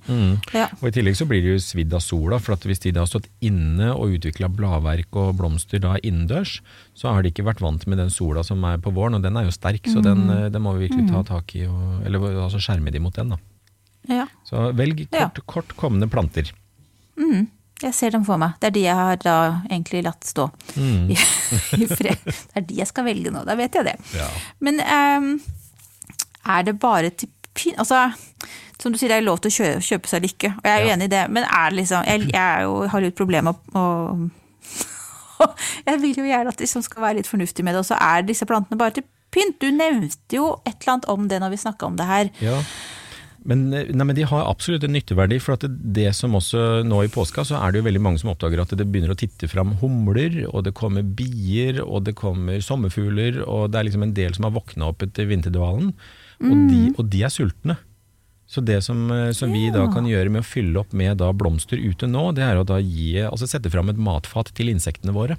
Ja. 0.54 0.68
Og 0.80 0.88
I 0.88 0.92
tillegg 0.94 1.16
så 1.18 1.26
blir 1.28 1.42
de 1.44 1.54
jo 1.54 1.60
svidd 1.62 1.92
av 1.94 2.00
sola, 2.04 2.38
for 2.42 2.54
at 2.56 2.64
hvis 2.68 2.80
de 2.84 2.92
da 2.96 3.02
har 3.04 3.10
stått 3.10 3.28
inne 3.44 3.90
og 3.94 4.14
utvikla 4.16 4.48
bladverk 4.52 5.18
og 5.20 5.36
blomster 5.40 5.82
da 5.82 5.96
innendørs, 6.02 6.58
så 6.94 7.12
har 7.12 7.22
de 7.22 7.32
ikke 7.32 7.44
vært 7.46 7.60
vant 7.64 7.86
med 7.90 7.98
den 8.02 8.10
sola 8.10 8.42
som 8.46 8.62
er 8.68 8.78
på 8.82 8.92
våren, 8.96 9.18
og 9.18 9.22
den 9.24 9.36
er 9.36 9.48
jo 9.48 9.54
sterk, 9.54 9.86
så 9.90 10.02
den, 10.04 10.24
eh, 10.30 10.48
den 10.52 10.62
må 10.64 10.74
vi 10.78 10.86
virkelig 10.88 11.08
ta 11.12 11.22
tak 11.34 11.56
i, 11.58 11.66
og, 11.68 12.02
eller 12.06 12.28
altså 12.46 12.60
skjerme 12.62 12.90
de 12.94 13.00
mot 13.02 13.14
den. 13.16 13.34
da. 13.36 13.40
ja. 14.08 14.26
Så 14.48 14.70
velg 14.76 15.06
kort, 15.12 15.42
kort 15.46 15.76
kommende 15.80 16.08
planter. 16.12 16.52
Jeg 17.82 17.94
ser 17.98 18.12
dem 18.14 18.22
for 18.22 18.38
meg. 18.38 18.52
Det 18.62 18.68
er 18.68 18.74
de 18.76 18.82
jeg 18.84 18.94
har 18.94 19.16
da 19.24 19.36
egentlig 19.68 20.04
latt 20.06 20.22
stå 20.28 20.44
Mm. 20.78 21.10
i, 21.10 21.16
i 21.82 21.86
fred. 21.90 22.20
Det 22.24 22.54
er 22.60 22.66
de 22.68 22.76
jeg 22.78 22.86
skal 22.86 23.04
velge 23.08 23.32
nå, 23.34 23.42
da 23.48 23.56
vet 23.58 23.74
jeg 23.74 23.84
det. 23.88 23.96
Ja. 24.14 24.28
Men 24.62 24.78
um, 24.86 25.32
er 26.46 26.62
det 26.68 26.76
bare 26.82 27.10
til 27.10 27.28
pynt 27.52 27.76
Altså, 27.82 27.98
som 28.82 28.92
du 28.94 28.98
sier, 28.98 29.08
det 29.12 29.20
er 29.20 29.26
lov 29.26 29.40
til 29.42 29.52
å 29.52 29.56
kjøpe, 29.56 29.82
kjøpe 29.86 30.10
seg 30.10 30.24
lykke, 30.26 30.52
og 30.58 30.66
jeg 30.68 30.72
er 30.74 30.82
jo 30.84 30.88
Ja. 30.90 30.94
enig 30.96 31.08
i 31.08 31.14
det, 31.14 31.22
men 31.30 31.44
er 31.46 31.70
det 31.70 31.78
liksom 31.80 32.04
Jeg, 32.08 32.28
jeg 32.32 32.62
jo, 32.66 32.76
har 32.92 33.00
jo 33.06 33.10
et 33.12 33.18
problem 33.18 33.44
med 33.50 33.74
å 33.78 33.84
Jeg 35.88 36.00
vil 36.02 36.14
jo 36.22 36.26
gjerne 36.28 36.52
at 36.52 36.60
de 36.62 36.68
som 36.70 36.82
skal 36.84 37.02
være 37.02 37.18
litt 37.20 37.30
fornuftige 37.30 37.66
med 37.66 37.74
det, 37.74 37.82
og 37.82 37.88
så 37.88 37.98
er 37.98 38.22
disse 38.26 38.46
plantene 38.48 38.78
bare 38.78 38.94
til 38.98 39.06
pynt. 39.32 39.56
Du 39.62 39.70
nevnte 39.74 40.36
jo 40.36 40.50
et 40.68 40.76
eller 40.82 40.92
annet 40.96 41.08
om 41.10 41.28
det 41.30 41.40
når 41.42 41.54
vi 41.54 41.62
snakka 41.64 41.88
om 41.88 41.96
det 41.98 42.06
her. 42.06 42.30
Ja. 42.44 42.58
Men, 43.42 43.64
nei, 43.72 44.04
men 44.06 44.14
de 44.14 44.22
har 44.30 44.44
absolutt 44.46 44.84
en 44.86 44.92
nytteverdi, 44.94 45.40
for 45.42 45.56
at 45.56 45.64
det, 45.66 45.72
det 45.96 46.10
som 46.14 46.36
også 46.38 46.84
nå 46.86 47.00
i 47.02 47.10
påska, 47.10 47.42
så 47.48 47.58
er 47.58 47.72
det 47.74 47.80
jo 47.80 47.86
veldig 47.88 48.02
mange 48.04 48.20
som 48.22 48.30
oppdager 48.30 48.62
at 48.62 48.74
det 48.78 48.86
begynner 48.86 49.16
å 49.16 49.18
titte 49.18 49.48
fram 49.50 49.72
humler, 49.80 50.44
og 50.52 50.62
det 50.68 50.76
kommer 50.78 51.02
bier, 51.02 51.80
og 51.82 52.04
det 52.06 52.14
kommer 52.20 52.62
sommerfugler, 52.62 53.40
og 53.42 53.72
det 53.72 53.80
er 53.80 53.88
liksom 53.88 54.04
en 54.06 54.14
del 54.14 54.36
som 54.38 54.46
har 54.46 54.54
våkna 54.54 54.92
opp 54.92 55.02
etter 55.08 55.26
vinterdvalen, 55.26 55.90
og, 56.42 56.54
de, 56.70 56.84
og 56.94 57.08
de 57.10 57.24
er 57.26 57.34
sultne. 57.34 57.76
Så 58.52 58.60
det 58.60 58.82
som, 58.84 59.06
eh, 59.10 59.30
som 59.32 59.48
vi 59.54 59.70
da 59.72 59.86
kan 59.88 60.04
gjøre 60.04 60.28
med 60.34 60.42
å 60.44 60.48
fylle 60.48 60.76
opp 60.82 60.92
med 60.92 61.16
da 61.22 61.30
blomster 61.32 61.80
ute 61.80 62.04
nå, 62.10 62.26
det 62.36 62.44
er 62.44 62.58
å 62.60 62.66
da 62.68 62.76
gi, 62.84 63.14
altså 63.24 63.48
sette 63.48 63.70
fram 63.72 63.88
et 63.88 63.96
matfat 63.96 64.50
til 64.58 64.68
insektene 64.74 65.14
våre. 65.16 65.38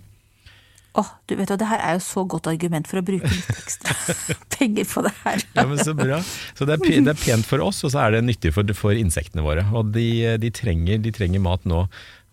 Åh, 0.98 1.08
du 1.30 1.34
vet 1.40 1.50
jo, 1.50 1.56
det 1.58 1.66
her 1.72 1.82
er 1.82 1.96
jo 1.98 2.02
så 2.06 2.22
godt 2.30 2.46
argument 2.52 2.86
for 2.90 3.00
å 3.02 3.06
bruke 3.06 3.26
litt 3.30 3.48
ekstra 3.54 3.96
penger 4.58 4.86
på 4.90 5.02
det 5.06 5.12
her. 5.24 5.42
Ja, 5.58 5.64
men 5.70 5.80
Så 5.82 5.94
bra. 5.98 6.20
Så 6.54 6.68
det 6.70 6.76
er, 6.76 6.82
pe- 6.84 7.00
det 7.02 7.14
er 7.16 7.22
pent 7.22 7.48
for 7.50 7.64
oss, 7.66 7.80
og 7.86 7.94
så 7.96 8.02
er 8.04 8.14
det 8.18 8.24
nyttig 8.28 8.52
for, 8.54 8.66
for 8.78 8.94
insektene 8.98 9.42
våre. 9.46 9.64
Og 9.74 9.90
de, 9.96 10.06
de, 10.42 10.52
trenger, 10.54 11.02
de 11.02 11.14
trenger 11.14 11.42
mat 11.42 11.66
nå. 11.70 11.84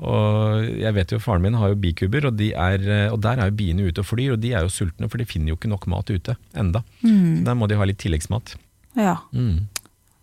Og 0.00 0.68
jeg 0.80 0.92
vet 0.96 1.12
jo 1.12 1.20
Faren 1.20 1.44
min 1.44 1.56
har 1.60 1.72
jo 1.72 1.78
bikuber, 1.80 2.28
og, 2.28 2.36
de 2.40 2.50
er, 2.52 2.84
og 3.12 3.18
der 3.24 3.40
er 3.40 3.48
jo 3.48 3.56
biene 3.62 3.88
ute 3.88 4.00
og 4.04 4.08
flyr. 4.12 4.34
Og 4.36 4.40
de 4.44 4.52
er 4.56 4.64
jo 4.68 4.72
sultne, 4.72 5.08
for 5.12 5.20
de 5.20 5.28
finner 5.28 5.52
jo 5.54 5.58
ikke 5.60 5.72
nok 5.72 5.88
mat 5.92 6.12
ute 6.12 6.36
enda. 6.56 6.84
Så 7.00 7.44
der 7.48 7.56
må 7.56 7.68
de 7.68 7.80
ha 7.80 7.88
litt 7.88 8.00
tilleggsmat. 8.04 8.56
Ja. 9.00 9.16
Mm. 9.32 9.68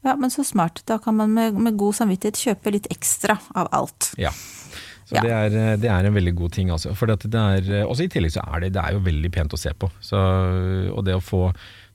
Ja, 0.07 0.15
men 0.19 0.31
så 0.33 0.45
smart. 0.47 0.81
Da 0.89 0.97
kan 1.03 1.17
man 1.19 1.33
med, 1.35 1.57
med 1.67 1.77
god 1.79 1.97
samvittighet 1.99 2.39
kjøpe 2.39 2.73
litt 2.77 2.87
ekstra 2.93 3.37
av 3.57 3.69
alt. 3.75 4.13
Ja. 4.19 4.31
Så 5.07 5.15
Ja. 5.15 5.21
det, 5.23 5.31
er, 5.31 5.77
det 5.79 5.87
er 5.87 6.03
en 6.09 6.15
veldig 6.17 6.33
god 6.35 6.51
ting. 6.57 6.71
Altså. 6.73 6.91
For 6.97 7.07
det 7.07 7.29
er, 7.31 7.67
også 7.87 8.03
i 8.07 8.09
tillegg 8.11 8.33
så 8.35 8.41
er 8.43 8.65
det, 8.65 8.73
det 8.75 8.81
er 8.83 8.97
jo 8.97 9.03
veldig 9.05 9.31
pent 9.31 9.53
å 9.55 9.59
se 9.59 9.71
på. 9.71 9.87
Så, 10.03 10.19
og 10.91 11.05
det 11.07 11.15
å 11.15 11.23
få 11.23 11.45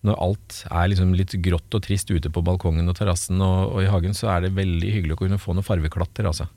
når 0.02 0.16
alt 0.18 0.56
er 0.66 0.88
liksom 0.90 1.12
litt 1.14 1.34
grått 1.44 1.76
og 1.76 1.82
trist 1.84 2.08
ute 2.10 2.30
på 2.32 2.42
balkongen 2.42 2.88
og 2.90 2.96
terrassen 2.98 3.38
og, 3.44 3.76
og 3.76 3.84
i 3.84 3.90
hagen, 3.92 4.16
så 4.18 4.32
er 4.34 4.46
det 4.46 4.56
veldig 4.56 4.88
hyggelig 4.96 5.14
å 5.14 5.20
kunne 5.20 5.38
få 5.38 5.54
noen 5.54 5.66
farveklatter. 5.66 6.26
Altså. 6.26 6.48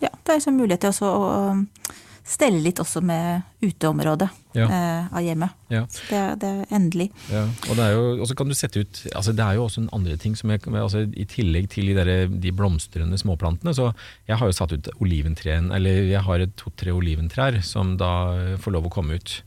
Ja, 0.00 0.08
det 0.24 0.36
er 0.38 0.46
en 0.48 0.56
mulighet 0.56 0.86
til 0.86 1.04
å 1.10 1.12
stelle 2.26 2.58
litt 2.58 2.80
også 2.82 3.00
med 3.06 3.42
uteområdet 3.62 4.28
Ja. 4.56 4.66
eh, 4.66 5.14
av 5.14 5.22
hjemmet. 5.22 5.50
Ja. 5.70 5.82
Det, 6.10 6.20
det 6.42 6.48
er 6.48 6.74
endelig. 6.74 7.10
Ja, 7.30 7.44
og 7.68 7.76
det 7.78 7.84
er 7.84 7.92
jo, 7.94 8.26
kan 8.38 8.48
du 8.50 8.54
sette 8.56 8.80
ut 8.82 9.02
altså 9.14 9.34
Det 9.36 9.44
er 9.44 9.58
jo 9.58 9.66
også 9.66 9.82
en 9.84 9.90
andre 9.92 10.16
ting 10.16 10.34
som 10.38 10.50
jeg, 10.50 10.62
altså 10.66 11.04
I 11.06 11.26
tillegg 11.30 11.68
til 11.70 11.90
de, 11.90 11.94
der, 11.98 12.26
de 12.28 12.52
blomstrende 12.56 13.18
småplantene, 13.20 13.74
så 13.76 13.92
jeg 14.26 14.40
har 14.40 14.50
jo 14.50 14.56
satt 14.56 14.72
ut 14.72 14.88
oliventreen, 15.00 15.70
eller 15.76 16.02
jeg 16.10 16.24
har 16.26 16.46
to-tre 16.56 16.94
oliventrær 16.96 17.60
som 17.62 17.96
da 18.00 18.56
får 18.58 18.74
lov 18.74 18.88
å 18.88 18.94
komme 18.96 19.20
ut. 19.20 19.42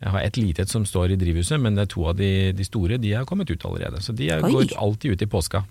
Jeg 0.00 0.14
har 0.14 0.22
et 0.24 0.36
lite 0.40 0.62
et 0.62 0.70
som 0.72 0.86
står 0.88 1.12
i 1.12 1.18
drivhuset, 1.20 1.60
men 1.60 1.74
det 1.76 1.82
er 1.88 1.92
to 1.92 2.06
av 2.08 2.16
de, 2.16 2.52
de 2.56 2.64
store 2.64 2.96
de 3.02 3.12
er 3.18 3.26
kommet 3.28 3.50
ut 3.50 3.64
allerede. 3.68 4.00
Så 4.00 4.14
de 4.16 4.30
er, 4.32 4.40
går 4.40 4.70
alltid 4.80 5.12
ut 5.12 5.22
i 5.26 5.28
påska. 5.28 5.64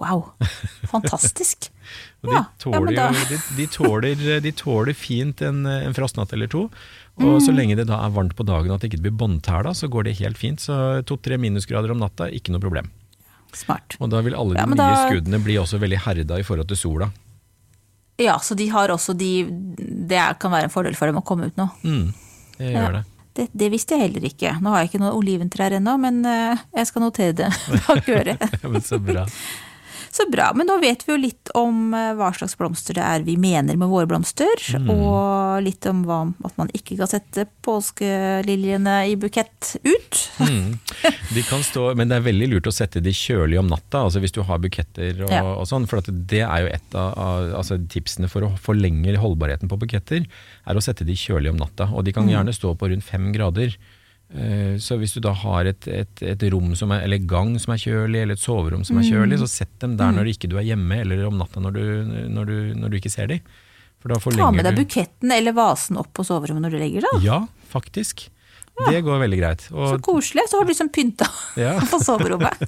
Wow, 0.00 0.32
fantastisk. 0.90 1.70
Ja, 2.20 2.44
de, 2.58 2.62
tåler, 2.64 2.92
ja, 2.92 3.04
de, 3.30 3.36
de, 3.56 3.64
tåler, 3.70 4.22
de 4.42 4.50
tåler 4.52 4.92
fint 4.98 5.38
en, 5.46 5.60
en 5.70 5.94
frostnatt 5.94 6.32
eller 6.34 6.48
to. 6.50 6.64
Og 7.18 7.24
Mm. 7.38 7.40
så 7.42 7.52
lenge 7.54 7.76
det 7.78 7.84
da 7.88 7.96
er 8.04 8.10
varmt 8.14 8.34
på 8.38 8.44
dagen 8.46 8.70
og 8.70 8.76
at 8.76 8.82
det 8.84 8.90
ikke 8.92 9.00
blir 9.06 9.14
båndtæla, 9.18 9.70
så 9.74 9.88
går 9.90 10.04
det 10.08 10.16
helt 10.18 10.38
fint. 10.38 10.60
Så 10.62 10.74
to-tre 11.06 11.38
minusgrader 11.38 11.90
om 11.94 11.98
natta, 12.02 12.26
ikke 12.34 12.50
noe 12.54 12.60
problem. 12.62 12.90
Smart. 13.54 13.96
Og 14.02 14.10
da 14.12 14.20
vil 14.26 14.34
alle 14.38 14.54
de 14.54 14.60
Ja, 14.60 14.66
nye 14.66 14.76
da- 14.76 15.06
skuddene 15.08 15.40
bli 15.42 15.56
også 15.62 15.78
veldig 15.82 15.98
herda 16.04 16.38
i 16.38 16.44
forhold 16.46 16.68
til 16.68 16.76
sola. 16.82 17.08
Ja, 18.18 18.36
så 18.42 18.54
de 18.58 18.66
har 18.74 18.90
også 18.90 19.14
de 19.16 19.30
Det 20.10 20.22
kan 20.42 20.50
være 20.50 20.64
en 20.68 20.74
fordel 20.74 20.94
for 20.98 21.06
dem 21.06 21.16
å 21.22 21.24
komme 21.24 21.46
ut 21.46 21.56
nå. 21.56 21.68
Mm, 21.86 22.12
det 22.58 22.72
gjør 22.74 22.92
det. 22.98 23.04
Det, 23.38 23.48
det 23.54 23.70
visste 23.70 23.94
jeg 23.94 24.08
heller 24.08 24.26
ikke. 24.26 24.56
Nå 24.60 24.70
har 24.74 24.82
jeg 24.82 24.90
ikke 24.90 25.00
noen 25.04 25.14
oliventrær 25.14 25.78
ennå, 25.78 25.94
men 26.02 26.24
eh, 26.26 26.58
jeg 26.74 26.86
skal 26.90 27.02
notere 27.06 27.32
det 27.38 27.50
bak 27.86 28.08
øret. 28.10 28.42
Ja, 28.62 28.68
men 28.68 28.82
så 28.82 28.98
bra. 28.98 29.26
Så 30.18 30.24
bra. 30.32 30.48
Men 30.58 30.66
nå 30.66 30.80
vet 30.82 31.04
vi 31.06 31.12
jo 31.12 31.18
litt 31.20 31.50
om 31.54 31.92
eh, 31.94 32.10
hva 32.18 32.32
slags 32.34 32.56
blomster 32.58 32.96
det 32.98 33.04
er 33.06 33.22
vi 33.26 33.36
mener 33.38 33.76
med 33.78 33.86
våre 33.92 34.08
blomster, 34.10 34.50
og 34.90 35.60
litt 35.62 35.86
om 35.86 36.00
hva, 36.08 36.16
at 36.48 36.56
man 36.58 36.72
ikke 36.74 36.96
kan 36.98 37.10
sette 37.12 37.44
påskeliljene 37.62 38.96
i 39.12 39.14
bukett 39.20 39.76
ut. 39.84 40.18
Mm. 40.42 40.78
De 41.34 41.44
kan 41.46 41.62
stå, 41.62 41.92
men 41.98 42.10
det 42.10 42.18
er 42.18 42.26
veldig 42.26 42.48
lurt 42.54 42.70
å 42.70 42.74
sette 42.74 43.02
de 43.04 43.12
kjølig 43.14 43.60
om 43.60 43.68
natta, 43.70 44.02
altså 44.08 44.22
hvis 44.22 44.34
du 44.34 44.42
har 44.48 44.58
buketter 44.62 45.22
og, 45.26 45.30
Ja. 45.30 45.44
og 45.54 45.66
sånn. 45.70 45.86
For 45.90 46.02
det 46.08 46.42
er 46.42 46.64
jo 46.64 46.72
et 46.72 46.98
av, 46.98 47.12
av 47.18 47.54
altså 47.60 47.78
tipsene 47.90 48.30
for 48.32 48.46
å 48.48 48.52
forlenge 48.58 49.14
holdbarheten 49.22 49.70
på 49.70 49.78
buketter, 49.78 50.26
er 50.66 50.74
å 50.78 50.82
sette 50.82 51.06
de 51.06 51.14
kjølig 51.14 51.52
om 51.52 51.60
natta. 51.62 51.90
Og 51.94 52.04
de 52.08 52.12
kan 52.16 52.26
gjerne 52.28 52.54
stå 52.56 52.74
på 52.78 52.90
rundt 52.90 53.06
fem 53.06 53.30
grader. 53.34 53.76
Eh, 54.34 54.76
Så 54.76 54.98
hvis 55.00 55.14
du 55.16 55.20
da 55.24 55.32
har 55.32 55.64
et, 55.70 55.86
et, 55.88 56.22
et 56.22 56.42
rom 56.52 56.74
som 56.76 56.92
er, 56.92 57.06
eller 57.06 57.22
gang 57.24 57.54
som 57.60 57.72
er 57.72 57.80
kjølig, 57.80 58.22
eller 58.22 58.36
et 58.36 58.42
soverom 58.42 58.84
som 58.84 58.98
er 59.00 59.06
kjølig, 59.08 59.38
så 59.40 59.48
sett 59.48 59.72
dem 59.80 59.96
der 59.96 60.12
når 60.12 60.34
ikke 60.34 60.50
du 60.52 60.58
er 60.60 60.66
hjemme, 60.68 61.00
eller 61.00 61.24
om 61.30 61.38
natta 61.40 61.62
når 61.64 61.72
du, 61.78 61.84
når 62.28 62.44
du, 62.50 62.56
når 62.76 62.92
du 62.92 62.98
ikke 63.00 63.12
ser 63.14 63.30
dem. 63.32 63.40
For 63.98 64.12
da 64.12 64.18
Ta 64.20 64.50
med 64.54 64.62
deg 64.68 64.76
buketten 64.78 65.32
eller 65.34 65.56
vasen 65.56 65.96
opp 65.98 66.12
på 66.14 66.22
soverommet 66.26 66.62
når 66.62 66.76
du 66.76 66.78
legger 66.78 67.06
deg. 67.08 67.24
Ja, 67.24 67.40
faktisk. 67.72 68.28
Det 68.78 69.00
går 69.02 69.18
veldig 69.24 69.38
greit. 69.40 69.64
Så 69.66 69.96
koselig. 70.06 70.44
Så 70.46 70.60
har 70.60 70.68
du 70.68 70.70
liksom 70.70 70.90
pynta 70.94 71.26
ja. 71.58 71.72
på 71.90 71.98
soverommet. 71.98 72.60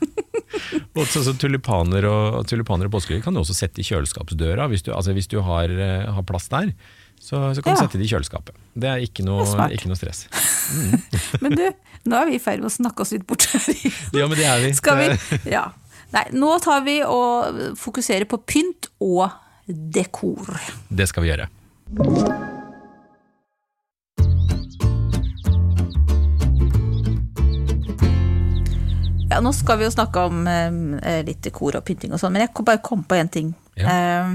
Og 0.98 1.04
så, 1.06 1.22
så 1.22 1.36
tulipaner 1.38 2.02
og, 2.10 2.40
tulipaner 2.50 2.88
og 2.88 2.96
påskeliljer 2.96 3.22
kan 3.22 3.36
du 3.36 3.38
også 3.44 3.54
sette 3.54 3.78
i 3.78 3.86
kjøleskapsdøra, 3.86 4.66
hvis 4.72 4.82
du, 4.82 4.90
altså 4.96 5.14
hvis 5.14 5.28
du 5.30 5.38
har, 5.46 5.70
eh, 5.70 6.08
har 6.10 6.26
plass 6.26 6.48
der. 6.50 6.72
Så, 7.20 7.36
så 7.54 7.62
kan 7.62 7.74
du 7.74 7.76
Ja. 7.76 7.84
sette 7.84 7.98
det 8.00 8.06
i 8.06 8.10
kjøleskapet. 8.10 8.56
Det 8.74 8.88
er 8.88 9.02
ikke 9.04 9.24
noe, 9.26 9.44
er 9.44 9.74
ikke 9.76 9.90
noe 9.90 9.98
stress. 9.98 10.24
Men 11.44 11.52
du, 11.58 11.66
nå 12.08 12.16
er 12.16 12.30
vi 12.30 12.38
i 12.38 12.42
ferd 12.42 12.62
med 12.64 12.70
å 12.70 12.72
snakke 12.72 13.04
oss 13.04 13.12
litt 13.12 13.26
bort 13.28 13.44
her. 13.52 13.60
Ja, 14.16 14.26
men 14.26 14.38
det 14.38 14.46
er 14.48 14.64
vi. 14.64 14.72
Skal 14.78 14.96
vi? 15.02 15.10
Ja. 15.56 15.66
Nei, 16.10 16.24
nå 16.34 16.56
tar 16.64 16.80
vi 16.86 16.96
og 17.06 17.60
fokuserer 17.78 18.26
på 18.26 18.40
pynt 18.42 18.88
og 19.04 19.28
dekor. 19.68 20.56
Det 20.88 21.06
skal 21.10 21.26
vi 21.26 21.30
gjøre. 21.30 21.50
nå 29.40 29.52
skal 29.56 29.78
vi 29.80 29.86
jo 29.86 29.92
snakke 29.94 30.22
om 30.28 30.42
eh, 30.48 31.20
litt 31.24 31.40
dekor 31.46 31.78
og 31.78 31.84
pynting 31.86 32.12
og 32.12 32.20
sånn, 32.20 32.34
men 32.34 32.44
jeg 32.44 32.52
bare 32.66 32.82
kom 32.84 33.04
på 33.08 33.16
en 33.16 33.30
ting 33.32 33.52
eh, 33.78 34.34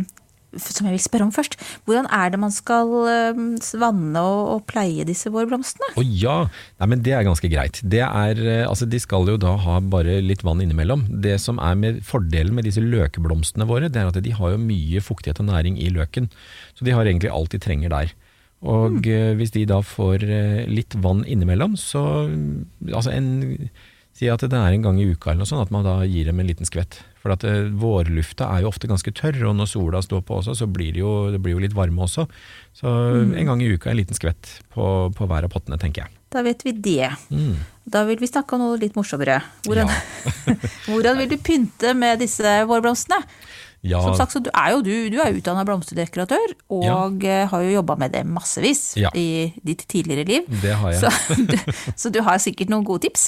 som 0.61 0.87
jeg 0.87 0.95
vil 0.95 1.03
spørre 1.03 1.27
om 1.27 1.33
først. 1.35 1.57
Hvordan 1.87 2.07
er 2.13 2.33
det 2.33 2.39
man 2.41 2.53
skal 2.53 2.91
eh, 3.11 3.39
vanne 3.81 4.23
og, 4.25 4.65
pleie 4.69 5.05
disse 5.07 5.31
vårblomstene? 5.33 5.93
Å 5.99 6.05
ja, 6.05 6.37
Nei, 6.81 6.89
men 6.91 7.03
det 7.05 7.15
er 7.15 7.25
ganske 7.27 7.49
greit. 7.51 7.79
Det 7.83 8.01
er, 8.05 8.41
eh, 8.41 8.65
altså, 8.67 8.87
de 8.89 8.99
skal 9.01 9.29
jo 9.29 9.37
da 9.41 9.55
ha 9.65 9.79
bare 9.79 10.19
litt 10.23 10.45
vann 10.45 10.63
innimellom. 10.63 11.07
Det 11.23 11.37
som 11.43 11.61
er 11.63 11.79
med 11.79 12.03
fordelen 12.07 12.55
med 12.57 12.67
disse 12.67 12.83
løkeblomstene 12.83 13.67
våre, 13.69 13.89
det 13.91 14.01
er 14.01 14.11
at 14.11 14.21
de 14.25 14.35
har 14.35 14.55
jo 14.55 14.61
mye 14.61 15.03
fuktighet 15.03 15.41
og 15.43 15.49
næring 15.51 15.79
i 15.81 15.91
løken. 15.93 16.29
Så 16.77 16.87
de 16.87 16.95
har 16.95 17.07
egentlig 17.07 17.33
alt 17.33 17.55
de 17.55 17.61
trenger 17.61 17.93
der. 17.93 18.15
Og 18.65 19.01
mm. 19.03 19.35
hvis 19.37 19.53
de 19.53 19.65
da 19.69 19.81
får 19.85 20.23
eh, 20.25 20.63
litt 20.71 20.95
vann 21.03 21.25
innimellom, 21.27 21.75
så 21.77 22.05
altså 22.89 23.11
en, 23.13 23.69
Si 24.15 24.29
at 24.31 24.39
det 24.47 24.55
er 24.55 24.71
en 24.71 24.85
gang 24.85 24.95
i 24.95 25.09
uka 25.11 25.33
eller 25.33 25.43
noe 25.43 25.49
sånt, 25.49 25.65
at 25.65 25.73
man 25.75 25.83
da 25.83 25.97
gir 26.07 26.29
dem 26.29 26.39
en 26.39 26.47
liten 26.47 26.67
skvett. 26.67 27.01
For 27.25 27.33
at 27.33 27.41
eh, 27.49 27.71
vårlufta 27.81 28.51
er 28.53 28.61
jo 28.61 28.69
ofte 28.69 28.85
ganske 28.85 29.09
tørr, 29.17 29.39
og 29.49 29.55
når 29.57 29.71
sola 29.71 30.01
står 30.05 30.21
på 30.27 30.37
også, 30.43 30.53
så 30.59 30.67
blir 30.69 30.91
det 30.93 31.01
jo, 31.01 31.13
det 31.33 31.39
blir 31.41 31.55
jo 31.55 31.63
litt 31.63 31.73
varme 31.73 32.05
også. 32.05 32.27
Så 32.77 32.91
en 33.25 33.49
gang 33.49 33.63
i 33.65 33.71
uka 33.73 33.89
en 33.89 33.97
liten 33.97 34.13
skvett 34.13 34.59
på, 34.75 34.85
på 35.17 35.25
hver 35.31 35.47
av 35.47 35.49
pottene, 35.55 35.79
tenker 35.81 36.05
jeg. 36.05 36.13
Da 36.35 36.43
vet 36.45 36.61
vi 36.67 36.75
det. 36.85 37.09
Mm. 37.33 37.55
Da 37.89 38.03
vil 38.05 38.21
vi 38.21 38.29
snakke 38.29 38.53
om 38.57 38.61
noe 38.61 38.77
litt 38.77 38.93
morsommere. 38.97 39.39
Hvordan, 39.65 39.89
Ja. 39.89 40.55
hvordan 40.91 41.17
vil 41.23 41.33
du 41.33 41.37
pynte 41.41 41.95
med 41.97 42.21
disse 42.21 42.59
vårblomstene? 42.69 43.23
Ja, 43.85 43.99
Som 44.01 44.15
sagt, 44.17 44.33
så 44.33 44.39
du 44.41 44.49
er 44.49 44.71
jo 44.73 44.79
du, 44.85 44.91
du 45.13 45.19
er 45.21 45.35
utdanna 45.37 45.61
blomsterdekoratør, 45.67 46.55
og 46.73 47.21
ja. 47.21 47.45
har 47.51 47.65
jo 47.67 47.75
jobba 47.75 47.95
med 48.01 48.15
det 48.15 48.23
massevis 48.25 48.95
Ja. 48.97 49.11
i 49.13 49.53
ditt 49.67 49.83
tidligere 49.91 50.25
liv. 50.25 50.47
det 50.63 50.73
har 50.81 50.95
jeg. 50.95 51.03
Så 51.03 51.37
du, 51.51 51.57
så 51.95 52.11
du 52.15 52.19
har 52.25 52.41
sikkert 52.41 52.71
noen 52.73 52.85
gode 52.87 53.05
tips. 53.05 53.27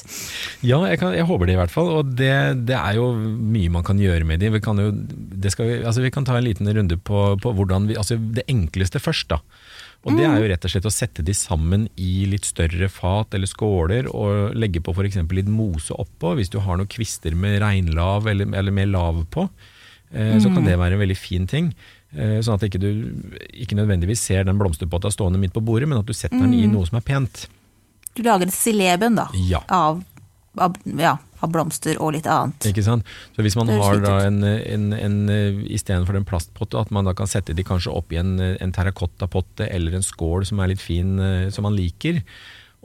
Ja, 0.65 0.79
jeg, 0.89 0.97
kan, 1.03 1.13
jeg 1.13 1.27
håper 1.29 1.45
det 1.45 1.53
i 1.57 1.61
hvert 1.61 1.73
fall. 1.73 1.91
Og 1.99 2.13
det, 2.17 2.33
det 2.67 2.77
er 2.79 2.97
jo 2.97 3.11
mye 3.17 3.69
man 3.77 3.85
kan 3.85 4.01
gjøre 4.01 4.25
med 4.25 4.41
de. 4.41 4.49
Vi 4.57 4.63
kan, 4.65 4.81
jo, 4.81 4.89
vi- 4.95 5.83
altså 5.85 6.01
vi 6.01 6.11
kan 6.13 6.25
ta 6.25 6.37
en 6.39 6.47
liten 6.49 6.67
runde 6.73 6.97
på, 6.97 7.27
på 7.43 7.53
hvordan 7.53 7.85
vi 7.91 7.97
Altså 8.01 8.17
det 8.17 8.43
enkleste 8.49 8.99
først, 9.03 9.29
da. 9.35 9.41
Og 10.07 10.13
det 10.15 10.23
er 10.23 10.37
jo 10.39 10.47
rett 10.47 10.63
og 10.63 10.71
slett 10.71 10.85
å 10.87 10.91
sette 10.93 11.23
de 11.25 11.33
sammen 11.35 11.87
i 11.99 12.25
litt 12.29 12.45
større 12.47 12.87
fat 12.93 13.33
eller 13.35 13.49
skåler, 13.49 14.05
og 14.07 14.53
legge 14.55 14.79
på 14.79 14.93
f.eks. 14.95 15.17
litt 15.35 15.49
mose 15.51 15.91
oppå, 15.97 16.35
hvis 16.37 16.51
du 16.53 16.59
har 16.63 16.77
noen 16.79 16.87
kvister 16.87 17.35
med 17.35 17.57
reinlav 17.63 18.29
eller, 18.29 18.47
eller 18.55 18.71
med 18.71 18.93
lav 18.93 19.25
på. 19.33 19.47
Eh, 20.11 20.37
Så 20.39 20.49
kan 20.53 20.65
det 20.65 20.77
være 20.79 20.93
en 20.97 21.01
veldig 21.03 21.17
fin 21.17 21.47
ting. 21.47 21.73
Eh, 22.15 22.39
Sånn 22.41 22.55
at 22.55 22.63
ikke 22.67 22.79
du 22.79 22.89
ikke 23.53 23.75
nødvendigvis 23.75 24.21
ser 24.29 24.43
den 24.47 24.57
blomsterpotta 24.59 25.11
stående 25.11 25.39
midt 25.41 25.53
på 25.53 25.63
bordet, 25.63 25.87
men 25.89 25.99
at 25.99 26.05
du 26.07 26.13
setter 26.15 26.39
den 26.39 26.53
i 26.55 26.65
noe 26.71 26.85
som 26.87 26.97
er 27.01 27.05
pent. 27.07 27.47
Du 28.15 28.23
lager 28.23 28.47
et 28.47 28.53
sileben, 28.55 29.15
da, 29.19 29.27
Ja. 29.35 29.59
av, 29.69 29.99
av, 30.57 30.75
ja, 30.97 31.17
av 31.43 31.51
blomster 31.53 31.99
og 32.01 32.13
litt 32.15 32.25
annet. 32.25 32.65
Ikke 32.71 32.81
sant? 32.83 33.05
Så 33.35 33.43
hvis 33.45 33.55
man 33.59 33.67
har 33.69 33.99
da 34.01 34.15
en, 34.25 34.39
en, 34.43 34.87
en 34.93 35.17
eh, 35.29 35.59
istedenfor 35.75 36.15
en 36.17 36.25
plastpotte, 36.25 36.79
at 36.79 36.89
man 36.95 37.05
da 37.05 37.13
kan 37.13 37.27
sette 37.29 37.53
de 37.53 37.63
kanskje 37.67 37.93
oppi 37.93 38.17
en, 38.17 38.39
en 38.39 38.71
terrakottapotte 38.73 39.67
eller 39.69 39.99
en 39.99 40.05
skål 40.07 40.47
som 40.49 40.59
er 40.63 40.71
litt 40.73 40.81
fin, 40.81 41.19
som 41.53 41.67
man 41.67 41.75
liker. 41.77 42.23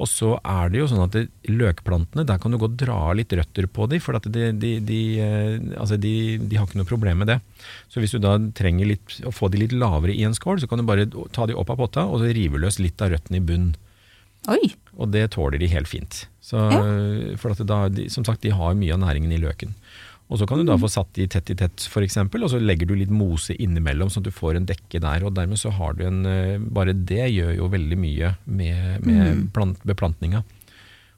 Og 0.00 0.08
så 0.08 0.30
er 0.40 0.70
det 0.72 0.80
jo 0.80 0.86
sånn 0.88 1.02
at 1.04 1.12
det, 1.14 1.26
løkplantene, 1.52 2.24
der 2.26 2.38
kan 2.40 2.54
du 2.54 2.58
godt 2.60 2.78
dra 2.80 3.12
litt 3.16 3.32
røtter 3.36 3.68
på 3.68 3.86
dem, 3.92 4.00
for 4.00 4.16
at 4.16 4.24
de, 4.24 4.48
de, 4.56 4.72
de, 4.82 5.00
eh, 5.20 5.56
altså 5.76 5.98
de, 6.00 6.14
de 6.40 6.58
har 6.58 6.64
ikke 6.66 6.80
noe 6.80 6.88
problem 6.88 7.20
med 7.22 7.28
det. 7.34 7.38
Så 7.92 8.00
hvis 8.00 8.16
du 8.16 8.18
da 8.22 8.38
trenger 8.56 8.88
litt, 8.88 9.18
å 9.28 9.34
få 9.34 9.50
de 9.52 9.60
litt 9.60 9.76
lavere 9.76 10.16
i 10.16 10.24
en 10.26 10.36
skål, 10.36 10.62
så 10.62 10.70
kan 10.70 10.80
du 10.80 10.88
bare 10.88 11.06
ta 11.36 11.46
de 11.46 11.56
opp 11.58 11.74
av 11.74 11.82
potta, 11.84 12.06
og 12.08 12.22
så 12.22 12.32
rive 12.32 12.60
løs 12.62 12.80
litt 12.80 13.04
av 13.04 13.12
røttene 13.12 13.42
i 13.42 13.44
bunnen. 13.52 13.76
Oi! 14.50 14.72
Og 14.98 15.12
det 15.12 15.28
tåler 15.36 15.60
de 15.60 15.68
helt 15.70 15.86
fint. 15.86 16.24
Så, 16.42 16.58
For 17.38 17.54
at 17.54 17.60
da, 17.68 17.84
de, 17.92 18.08
som 18.10 18.24
sagt, 18.26 18.42
de 18.42 18.50
har 18.56 18.74
mye 18.74 18.96
av 18.96 19.04
næringen 19.04 19.30
i 19.36 19.38
løken. 19.40 19.76
Og 20.32 20.40
så 20.40 20.48
kan 20.48 20.62
du 20.62 20.64
da 20.64 20.78
få 20.80 20.88
satt 20.88 21.10
de 21.18 21.26
tett 21.28 21.50
i 21.52 21.56
tett, 21.60 21.84
f.eks., 21.84 22.16
og 22.16 22.48
så 22.48 22.60
legger 22.62 22.88
du 22.88 22.94
litt 22.96 23.12
mose 23.12 23.52
innimellom, 23.52 24.08
sånn 24.08 24.24
at 24.24 24.30
du 24.30 24.34
får 24.34 24.56
en 24.56 24.68
dekke 24.70 25.02
der. 25.04 25.26
og 25.28 25.34
Dermed 25.36 25.60
så 25.60 25.74
har 25.76 25.98
du 25.98 26.06
en 26.08 26.24
eh, 26.28 26.62
Bare 26.72 26.94
det 26.96 27.26
gjør 27.34 27.52
jo 27.58 27.68
veldig 27.72 27.98
mye 28.00 28.32
med, 28.48 29.04
med 29.04 29.46
plant, 29.52 29.82
beplantninga. 29.88 30.40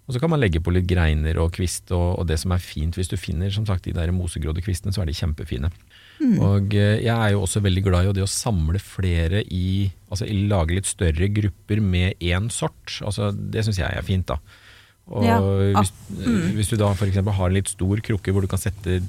Og 0.04 0.12
så 0.12 0.20
kan 0.20 0.34
man 0.34 0.42
legge 0.42 0.60
på 0.60 0.72
litt 0.74 0.88
greiner 0.90 1.38
og 1.40 1.54
kvist, 1.54 1.88
og, 1.94 2.18
og 2.20 2.26
det 2.28 2.36
som 2.42 2.52
er 2.52 2.60
fint 2.60 2.98
hvis 2.98 3.08
du 3.08 3.16
finner 3.16 3.54
som 3.54 3.64
sagt, 3.68 3.86
de 3.86 3.94
der 3.96 4.12
mosegrodde 4.12 4.64
kvistene, 4.64 4.92
så 4.92 5.04
er 5.04 5.08
de 5.08 5.16
kjempefine. 5.16 5.70
Og 6.44 6.74
eh, 6.76 6.98
jeg 7.06 7.14
er 7.14 7.32
jo 7.32 7.44
også 7.46 7.62
veldig 7.64 7.84
glad 7.86 8.10
i 8.10 8.16
det 8.18 8.26
å 8.26 8.30
samle 8.30 8.82
flere 8.82 9.44
i 9.50 9.90
Altså 10.14 10.28
lage 10.30 10.76
litt 10.76 10.86
større 10.86 11.26
grupper 11.34 11.80
med 11.82 12.20
én 12.22 12.44
sort. 12.52 13.00
Altså, 13.02 13.32
det 13.34 13.64
syns 13.66 13.80
jeg 13.80 13.90
er 13.98 14.04
fint, 14.06 14.28
da. 14.28 14.36
Ja. 15.04 15.36
hvis, 15.76 15.90
mm. 16.16 16.54
hvis 16.56 16.70
du 16.72 16.78
da 16.80 16.88
f.eks. 16.94 17.18
har 17.20 17.50
en 17.50 17.56
litt 17.56 17.68
stor 17.68 18.00
krukke 18.00 18.32
hvor 18.32 18.44
du 18.44 18.48
kan 18.48 18.60
sette 18.60 19.02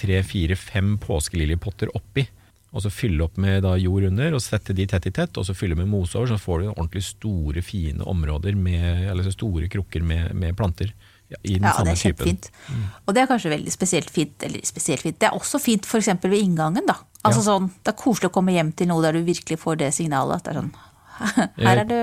tre, 0.00 0.22
fire, 0.24 0.56
fem 0.56 0.94
påskeliljepotter 1.02 1.92
oppi, 1.98 2.24
og 2.72 2.80
så 2.80 2.88
fylle 2.92 3.26
opp 3.26 3.36
med 3.40 3.60
da 3.66 3.74
jord 3.76 4.06
under, 4.08 4.32
og 4.32 4.40
sette 4.40 4.72
de 4.76 4.86
tett 4.88 5.10
i 5.10 5.12
tett, 5.12 5.36
og 5.36 5.44
så 5.44 5.54
fylle 5.56 5.76
med 5.76 5.90
mose 5.92 6.16
over, 6.16 6.30
så 6.32 6.40
får 6.40 6.62
du 6.62 6.68
ordentlig 6.70 7.04
store, 7.04 7.64
fine 7.64 8.06
områder 8.08 8.56
med, 8.56 9.10
eller 9.12 9.26
så 9.26 9.34
store 9.34 9.68
krukker 9.72 10.04
med, 10.08 10.30
med 10.32 10.56
planter 10.56 10.94
ja, 11.32 11.36
i 11.42 11.58
den 11.58 11.68
Ja, 11.68 11.74
det 11.84 11.92
er 11.92 12.00
kjempefint. 12.00 12.48
Mm. 12.68 12.86
Og 13.04 13.14
det 13.14 13.22
er 13.22 13.28
kanskje 13.28 13.52
veldig 13.52 13.74
spesielt 13.74 14.12
fint, 14.12 14.34
eller 14.48 14.64
spesielt 14.64 15.04
fint. 15.04 15.20
Det 15.20 15.28
er 15.28 15.36
også 15.36 15.60
fint 15.60 15.88
f.eks. 15.88 16.14
ved 16.24 16.38
inngangen, 16.40 16.88
da. 16.88 16.96
Altså 17.22 17.44
Ja. 17.44 17.46
sånn, 17.52 17.70
Det 17.84 17.92
er 17.92 18.02
koselig 18.02 18.30
å 18.30 18.34
komme 18.34 18.52
hjem 18.56 18.72
til 18.72 18.88
noe 18.88 19.02
der 19.04 19.12
du 19.12 19.22
virkelig 19.22 19.60
får 19.60 19.78
det 19.78 19.92
signalet. 19.94 20.40
At 20.40 20.44
det 20.44 20.56
er 20.56 20.60
sånn 20.60 20.74
Her 21.68 21.84
er 21.84 21.84
det, 21.84 22.02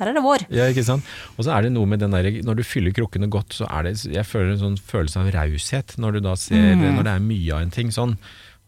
her 0.00 0.10
er 0.10 0.16
det 0.18 0.22
vår. 0.24 0.44
Ja, 0.50 0.66
ikke 0.72 0.84
sant? 0.86 1.04
Og 1.36 1.44
så 1.46 1.52
er 1.54 1.62
det 1.68 1.72
noe 1.76 1.86
med 1.86 2.00
den 2.02 2.10
der, 2.16 2.30
når 2.46 2.56
du 2.58 2.62
fyller 2.66 2.94
krukkene 2.96 3.28
godt, 3.30 3.52
så 3.60 3.68
er 3.70 3.86
det, 3.90 3.94
jeg 4.10 4.24
føler 4.26 4.54
en 4.56 4.62
sånn 4.64 4.78
følelse 4.80 5.20
av 5.22 5.30
raushet 5.36 5.96
når 6.00 6.18
du 6.18 6.20
da 6.26 6.34
ser, 6.40 6.74
Mm. 6.74 6.96
når 6.96 7.04
det 7.06 7.12
er 7.14 7.24
mye 7.28 7.52
av 7.54 7.60
en 7.66 7.70
ting 7.70 7.90
sånn. 7.94 8.16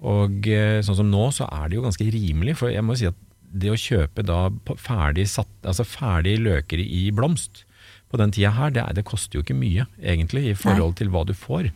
Og 0.02 0.46
eh, 0.50 0.80
sånn 0.82 0.96
som 0.98 1.10
nå, 1.10 1.26
så 1.32 1.46
er 1.50 1.68
det 1.68 1.76
jo 1.78 1.82
ganske 1.88 2.06
rimelig, 2.12 2.56
for 2.58 2.68
jeg 2.70 2.82
må 2.84 2.96
si 2.98 3.06
at 3.06 3.14
det 3.52 3.68
å 3.70 3.76
kjøpe 3.76 4.24
da 4.24 4.48
ferdig, 4.80 5.26
satt, 5.28 5.50
altså 5.62 5.84
ferdig 5.84 6.38
løker 6.40 6.80
i 6.80 7.10
blomst 7.12 7.64
på 8.10 8.16
den 8.20 8.30
tida 8.32 8.50
her, 8.56 8.70
det, 8.72 8.82
er, 8.82 8.92
det 8.96 9.04
koster 9.08 9.38
jo 9.38 9.42
ikke 9.44 9.56
mye 9.56 9.86
egentlig 10.02 10.46
i 10.50 10.54
forhold 10.56 10.96
til 10.98 11.08
hva 11.12 11.24
du 11.28 11.32
får. 11.36 11.70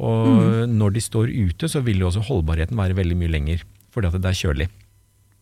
Og 0.00 0.26
Mm. 0.66 0.76
når 0.78 0.92
de 0.94 1.00
står 1.00 1.28
ute, 1.30 1.68
så 1.68 1.82
vil 1.82 1.98
jo 1.98 2.08
også 2.10 2.22
holdbarheten 2.28 2.76
være 2.78 2.94
veldig 2.96 3.16
mye 3.16 3.30
lenger, 3.32 3.64
fordi 3.92 4.06
at 4.06 4.20
det 4.22 4.30
er 4.30 4.38
kjølig. 4.42 4.68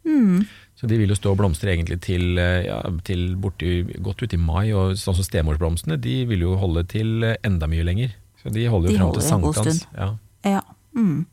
Mm. 0.06 0.46
Så 0.78 0.86
de 0.86 0.98
vil 1.00 1.10
jo 1.10 1.16
stå 1.18 1.32
og 1.34 1.40
blomstre 1.40 1.72
egentlig 1.72 1.98
til, 2.06 2.38
eh, 2.38 2.68
ja, 2.68 2.78
til 3.06 3.32
borti, 3.40 3.80
godt 3.98 4.22
ut 4.22 4.34
i 4.34 4.38
mai, 4.38 4.70
og 4.70 4.94
sånn 5.00 5.16
som 5.18 5.26
stemorsblomstene, 5.26 5.98
de 5.98 6.20
vil 6.30 6.44
jo 6.46 6.54
holde 6.60 6.84
til 6.86 7.26
eh, 7.26 7.38
enda 7.46 7.66
mye 7.70 7.86
lenger. 7.86 8.14
Så 8.38 8.52
de 8.54 8.68
holder 8.70 8.92
jo 8.92 8.94
De 8.94 9.00
fram 9.00 9.16
til 9.16 9.26
sankthans. 9.26 9.82
Ja. 9.96 10.12
Ja. 10.46 10.62
Mm. 10.94 11.26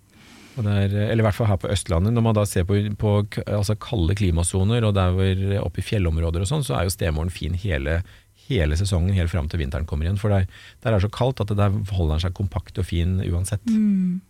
Er, 0.55 0.87
eller 0.87 1.19
i 1.19 1.25
hvert 1.27 1.35
fall 1.35 1.49
her 1.51 1.59
på 1.61 1.69
Østlandet, 1.69 2.15
når 2.15 2.23
man 2.25 2.37
da 2.37 2.45
ser 2.47 2.65
på, 2.65 2.79
på 2.97 3.15
altså 3.43 3.75
kalde 3.77 4.15
klimasoner, 4.17 4.87
og 4.87 4.95
der 4.97 5.13
hvor 5.13 5.43
oppe 5.65 5.83
i 5.83 5.85
fjellområder 5.85 6.45
og 6.45 6.49
sånn, 6.49 6.65
så 6.65 6.79
er 6.79 6.87
jo 6.87 6.95
stemoren 6.95 7.29
fin 7.33 7.57
hele, 7.59 7.99
hele 8.47 8.77
sesongen, 8.79 9.13
helt 9.17 9.33
fram 9.33 9.51
til 9.51 9.61
vinteren 9.61 9.85
kommer 9.85 10.07
igjen. 10.07 10.17
For 10.21 10.33
der, 10.33 10.47
der 10.81 10.93
er 10.93 10.97
det 10.97 11.05
så 11.05 11.13
kaldt 11.13 11.43
at 11.43 11.51
det 11.51 11.59
der 11.59 11.75
holder 11.91 12.15
den 12.15 12.25
seg 12.25 12.37
kompakt 12.39 12.81
og 12.81 12.87
fin 12.87 13.19
uansett. 13.27 13.61
Mm. 13.69 14.23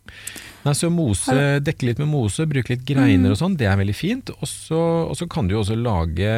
Nei, 0.65 0.74
så 0.74 0.89
mose, 0.89 1.36
dekke 1.62 1.91
litt 1.91 2.00
med 2.01 2.10
mose, 2.10 2.48
bruke 2.50 2.74
litt 2.74 2.86
greiner 2.88 3.36
og 3.36 3.38
sånn, 3.38 3.57
det 3.60 3.67
er 3.69 3.77
veldig 3.77 3.95
fint. 3.95 4.31
Og 4.39 4.50
så, 4.50 5.27
kan 5.29 5.45
du 5.45 5.53
jo 5.53 5.62
også 5.62 5.77
lage 5.77 6.31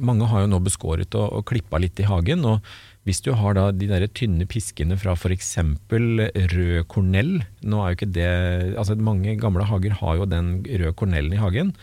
Mange 0.00 0.28
har 0.30 0.44
jo 0.44 0.50
nå 0.54 0.60
beskåret 0.64 1.12
og, 1.18 1.26
og 1.36 1.44
klippa 1.50 1.80
litt 1.82 2.00
i 2.00 2.08
hagen. 2.08 2.46
og 2.48 2.64
hvis 3.04 3.20
du 3.20 3.34
har 3.36 3.52
da 3.56 3.66
de 3.68 3.88
der 3.90 4.06
tynne 4.16 4.46
piskene 4.48 4.96
fra 4.96 5.12
f.eks. 5.12 5.50
rød 5.92 6.86
kornell 6.88 7.34
Nå 7.60 7.82
er 7.82 7.92
jo 7.92 7.98
ikke 7.98 8.14
det 8.16 8.30
altså 8.80 8.96
Mange 8.96 9.36
gamle 9.40 9.66
hager 9.68 9.98
har 10.00 10.16
jo 10.16 10.28
den 10.30 10.54
røde 10.64 10.94
kornellen 10.96 11.36
i 11.36 11.42
hagen. 11.42 11.74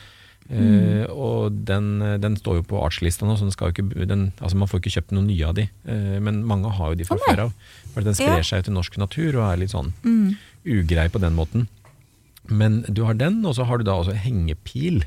Eh, 0.51 1.05
og 1.13 1.53
den, 1.67 2.01
den 2.19 2.35
står 2.35 2.59
jo 2.59 2.63
på 2.73 2.79
artslista 2.83 3.27
nå, 3.27 3.37
så 3.39 3.47
ikke, 3.69 3.85
den, 4.09 4.31
altså 4.41 4.57
man 4.57 4.67
får 4.67 4.81
ikke 4.81 4.95
kjøpt 4.97 5.13
noen 5.15 5.29
nye 5.29 5.45
av 5.47 5.53
de. 5.55 5.67
Uh, 5.85 6.17
men 6.23 6.41
mange 6.47 6.73
har 6.75 6.91
jo 6.91 6.99
de 6.99 7.07
fra 7.07 7.19
før 7.21 7.43
av. 7.45 7.53
For 7.93 8.07
den 8.07 8.17
sprer 8.17 8.41
Ja. 8.41 8.47
seg 8.47 8.63
jo 8.63 8.67
til 8.71 8.75
norsk 8.79 8.97
natur 8.99 9.37
og 9.37 9.45
er 9.45 9.61
litt 9.61 9.75
sånn 9.75 9.93
ugrei 10.65 11.07
på 11.13 11.21
den 11.21 11.37
måten. 11.37 11.69
Men 12.49 12.81
du 12.89 13.03
har 13.05 13.17
den, 13.19 13.41
og 13.45 13.55
så 13.57 13.67
har 13.67 13.79
du 13.79 13.87
da 13.87 13.99
også 14.01 14.15
hengepil. 14.17 15.03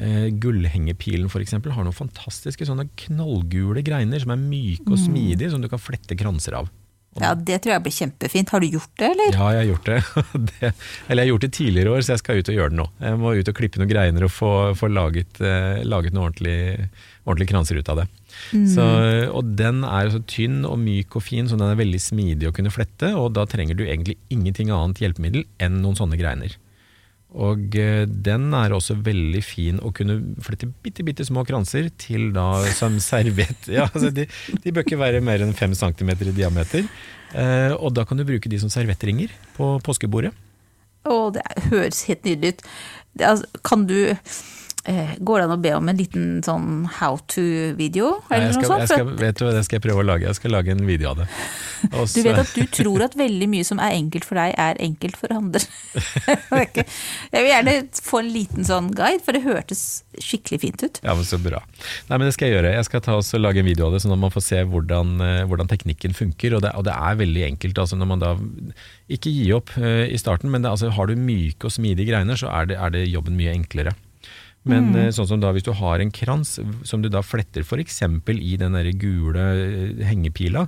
Eh, 0.00 0.30
gullhengepilen 0.40 1.28
eksempel 1.42 1.74
har 1.76 1.84
noen 1.84 1.96
fantastiske 1.96 2.64
sånne 2.64 2.86
knallgule 3.02 3.82
greiner 3.84 4.22
som 4.22 4.32
er 4.32 4.40
myke 4.40 4.94
og 4.94 5.00
smidige, 5.00 5.50
som 5.52 5.60
du 5.60 5.68
kan 5.68 5.82
flette 5.82 6.16
kranser 6.16 6.56
av. 6.56 6.70
ja, 7.18 7.34
det 7.34 7.58
tror 7.60 7.74
jeg 7.74 7.82
blir 7.84 7.92
kjempefint. 7.92 8.52
Har 8.54 8.62
du 8.62 8.68
gjort 8.70 8.94
det, 8.96 9.10
eller? 9.10 9.34
Ja, 9.34 9.50
jeg 9.52 9.60
har 9.60 9.68
gjort 9.72 9.90
det. 9.90 9.98
det. 10.52 10.70
Eller 11.08 11.20
jeg 11.20 11.26
har 11.26 11.32
gjort 11.34 11.44
det 11.44 11.52
tidligere 11.58 11.92
år, 11.92 12.00
så 12.06 12.14
jeg 12.14 12.22
skal 12.22 12.40
ut 12.40 12.52
og 12.52 12.56
gjøre 12.56 12.72
det 12.72 12.78
nå. 12.80 12.86
Jeg 13.02 13.20
må 13.20 13.34
ut 13.36 13.52
og 13.52 13.58
klippe 13.58 13.82
noen 13.82 13.92
greiner 13.92 14.24
og 14.24 14.32
få, 14.32 14.52
få 14.78 14.88
laget, 14.94 15.42
eh, 15.42 15.82
laget 15.84 16.16
noen 16.16 16.30
ordentlige 16.30 16.88
ordentlig 17.26 17.50
kranser 17.50 17.82
ut 17.82 17.92
av 17.92 18.00
det. 18.00 18.08
Så, 18.72 18.84
og 19.36 19.52
den 19.58 19.82
er 19.84 20.08
så 20.14 20.22
tynn 20.30 20.62
og 20.64 20.78
myk 20.80 21.18
og 21.18 21.24
fin, 21.26 21.50
så 21.50 21.58
den 21.60 21.68
er 21.68 21.78
veldig 21.78 22.00
smidig 22.00 22.48
å 22.48 22.54
kunne 22.56 22.72
flette, 22.72 23.10
og 23.18 23.34
da 23.36 23.44
trenger 23.50 23.76
du 23.76 23.84
egentlig 23.84 24.16
ingenting 24.32 24.72
annet 24.72 25.02
hjelpemiddel 25.02 25.44
enn 25.60 25.82
noen 25.82 25.98
sånne 25.98 26.18
greiner. 26.18 26.56
Og 27.38 27.76
eh, 27.78 28.02
den 28.10 28.48
er 28.58 28.74
også 28.74 28.96
veldig 29.06 29.42
fin 29.46 29.78
å 29.84 29.92
kunne 29.94 30.18
flytte 30.42 30.66
bitte, 30.82 31.04
bitte 31.06 31.26
små 31.26 31.44
kranser 31.46 31.90
til 32.00 32.30
da 32.34 32.64
som 32.74 32.98
servett. 33.10 33.70
Ja, 33.70 33.86
altså 33.86 34.10
de, 34.14 34.26
de 34.64 34.74
bør 34.74 34.86
ikke 34.86 35.00
være 35.00 35.22
mer 35.24 35.44
enn 35.44 35.54
fem 35.56 35.76
centimeter 35.78 36.30
i 36.30 36.36
diameter. 36.36 36.88
Eh, 37.30 37.74
og 37.76 37.94
da 37.94 38.06
kan 38.08 38.18
du 38.18 38.26
bruke 38.26 38.50
de 38.50 38.58
som 38.58 38.72
servettringer 38.72 39.30
på 39.54 39.76
påskebordet. 39.86 40.34
Å, 41.06 41.30
det 41.32 41.44
høres 41.70 42.02
helt 42.10 42.26
nydelig 42.26 42.56
ut. 42.56 42.64
Det, 43.14 43.28
altså, 43.28 43.62
kan 43.66 43.86
du 43.88 43.96
Går 44.80 45.42
det 45.42 45.44
an 45.44 45.52
å 45.52 45.58
be 45.60 45.72
om 45.76 45.88
en 45.92 45.98
liten 45.98 46.28
sånn 46.44 46.86
how 47.00 47.18
to-video? 47.28 48.14
Eller 48.32 48.54
noe 48.54 48.64
sånt? 48.64 48.86
jeg 48.86 48.88
skal, 48.94 49.10
vet 49.20 49.36
du 49.36 49.44
hva, 49.44 49.52
det 49.52 49.64
skal 49.66 49.76
jeg 49.76 49.84
prøve 49.84 50.00
å 50.00 50.06
lage. 50.08 50.24
Jeg 50.24 50.38
skal 50.38 50.54
lage 50.56 50.72
en 50.72 50.86
video 50.88 51.10
av 51.12 51.20
det. 51.20 51.26
Også. 52.00 52.20
Du 52.20 52.24
vet 52.24 52.40
at 52.40 52.54
du 52.56 52.64
tror 52.72 53.04
at 53.04 53.16
veldig 53.18 53.48
mye 53.52 53.66
som 53.66 53.80
er 53.82 53.96
enkelt 53.98 54.24
for 54.28 54.40
deg, 54.40 54.54
er 54.56 54.80
enkelt 54.80 55.20
for 55.20 55.32
andre. 55.36 55.62
Jeg 57.30 57.44
vil 57.44 57.48
gjerne 57.50 57.74
få 58.04 58.20
en 58.22 58.30
liten 58.32 58.66
sånn 58.66 58.90
guide, 58.96 59.20
for 59.24 59.36
det 59.36 59.44
hørtes 59.44 59.82
skikkelig 60.20 60.60
fint 60.64 60.84
ut. 60.84 61.00
Ja, 61.04 61.14
men 61.16 61.28
Så 61.28 61.38
bra. 61.40 61.62
Nei, 62.08 62.16
men 62.16 62.26
Det 62.28 62.34
skal 62.36 62.50
jeg 62.50 62.58
gjøre. 62.58 62.74
Jeg 62.74 62.88
skal 62.88 63.04
ta 63.04 63.16
oss 63.20 63.30
og 63.36 63.42
lage 63.44 63.62
en 63.62 63.68
video 63.68 63.88
av 63.88 63.94
det, 63.94 64.02
sånn 64.04 64.14
at 64.16 64.22
man 64.22 64.32
får 64.34 64.44
se 64.48 64.60
hvordan, 64.72 65.14
eh, 65.24 65.44
hvordan 65.48 65.70
teknikken 65.70 66.16
funker. 66.16 66.56
Og 66.56 66.64
det, 66.64 66.74
og 66.76 66.86
det 66.88 66.96
er 66.96 67.20
veldig 67.20 67.46
enkelt. 67.52 67.78
altså 67.78 68.00
når 68.00 68.10
man 68.12 68.22
da 68.24 68.34
Ikke 69.10 69.32
gi 69.32 69.50
opp 69.52 69.72
uh, 69.76 70.06
i 70.06 70.18
starten, 70.20 70.50
men 70.50 70.62
det, 70.62 70.70
altså, 70.70 70.92
har 70.94 71.10
du 71.10 71.16
myke 71.18 71.66
og 71.66 71.74
smidige 71.74 72.12
greiner, 72.12 72.38
så 72.38 72.50
er 72.54 72.70
det, 72.70 72.76
er 72.78 72.94
det 72.94 73.08
jobben 73.10 73.36
mye 73.38 73.54
enklere. 73.54 73.94
Men 74.68 74.90
mm. 74.92 75.12
sånn 75.16 75.28
som 75.30 75.40
da 75.40 75.54
hvis 75.56 75.64
du 75.64 75.72
har 75.78 76.02
en 76.02 76.12
krans 76.12 76.58
som 76.84 77.00
du 77.00 77.08
da 77.08 77.22
fletter 77.24 77.64
f.eks. 77.64 78.02
i 78.04 78.56
den 78.60 78.76
der 78.76 78.90
gule 79.00 79.44
eh, 79.56 80.02
hengepila, 80.04 80.66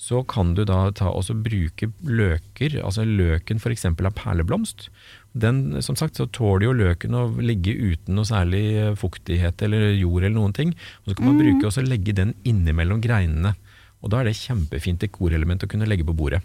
så 0.00 0.22
kan 0.26 0.54
du 0.56 0.64
da 0.66 0.88
ta 0.96 1.10
også 1.12 1.36
bruke 1.44 1.90
løker, 2.02 2.80
altså 2.82 3.04
løken 3.06 3.60
f.eks. 3.60 3.84
av 3.92 4.14
perleblomst. 4.16 4.88
Den, 5.34 5.82
som 5.82 5.98
sagt, 5.98 6.18
så 6.18 6.26
tåler 6.30 6.68
jo 6.68 6.74
løken 6.78 7.14
å 7.18 7.26
ligge 7.42 7.74
uten 7.74 8.16
noe 8.16 8.28
særlig 8.28 8.64
eh, 8.80 8.96
fuktighet 8.98 9.62
eller 9.66 9.92
jord 9.92 10.22
eller 10.22 10.36
noen 10.38 10.56
ting. 10.56 10.74
Og 11.04 11.12
så 11.12 11.18
kan 11.18 11.28
man 11.30 11.40
bruke 11.42 11.68
også 11.68 11.84
legge 11.84 12.16
den 12.16 12.34
innimellom 12.48 13.04
greinene. 13.04 13.54
Og 14.04 14.12
da 14.12 14.20
er 14.20 14.30
det 14.30 14.38
kjempefint 14.40 15.04
dekorelement 15.04 15.64
å 15.64 15.70
kunne 15.70 15.88
legge 15.88 16.06
på 16.06 16.16
bordet. 16.16 16.40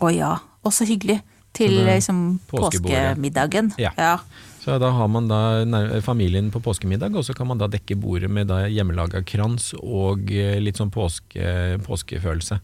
Å 0.00 0.12
ja, 0.12 0.36
og 0.64 0.72
så 0.74 0.86
hyggelig. 0.88 1.20
Til 1.56 1.74
liksom 1.86 2.38
påskemiddagen. 2.50 3.72
Ja. 3.80 4.18
Så 4.60 4.76
da 4.78 4.90
har 4.92 5.08
man 5.08 5.26
da 5.30 6.00
familien 6.04 6.50
på 6.52 6.60
påskemiddag, 6.62 7.16
og 7.16 7.24
så 7.24 7.34
kan 7.34 7.48
man 7.48 7.58
da 7.58 7.66
dekke 7.70 7.96
bordet 7.98 8.28
med 8.30 8.50
da 8.52 8.66
hjemmelaga 8.68 9.22
krans 9.26 9.72
og 9.80 10.30
eh, 10.30 10.58
litt 10.60 10.78
sånn 10.78 10.92
påske, 10.92 11.80
påskefølelse. 11.86 12.60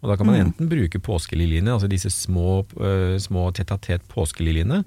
Og 0.00 0.08
da 0.08 0.16
kan 0.16 0.30
man 0.30 0.38
enten 0.40 0.70
bruke 0.70 1.00
påskeliljene, 1.02 1.74
altså 1.74 1.90
disse 1.90 2.08
små, 2.14 2.62
eh, 2.80 3.16
små 3.20 3.50
tett-a-tett 3.56 4.06
påskeliljene, 4.08 4.84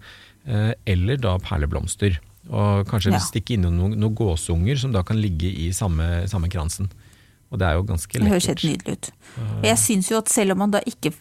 eh, 0.48 0.72
eller 0.96 1.20
da 1.22 1.36
perleblomster. 1.38 2.18
Og 2.50 2.88
kanskje 2.88 3.12
Ja. 3.14 3.20
stikke 3.20 3.56
innom 3.56 3.78
noen, 3.78 4.00
noen 4.00 4.16
gåsunger 4.16 4.78
som 4.80 4.92
da 4.92 5.04
kan 5.04 5.22
ligge 5.22 5.52
i 5.52 5.70
samme, 5.72 6.28
samme 6.28 6.50
kransen. 6.50 6.90
Og 7.52 7.60
det 7.60 7.68
er 7.68 7.74
jo 7.76 7.84
ganske 7.84 8.12
Det 8.12 8.32
høres 8.32 8.48
helt 8.48 8.64
nydelig 8.64 8.94
ut. 8.98 9.12
Jeg 9.64 9.78
syns 9.78 10.10
jo 10.10 10.18
at 10.18 10.30
selv 10.30 10.52
om 10.54 10.58
man 10.58 10.72
da 10.72 10.80
ikke, 10.80 11.14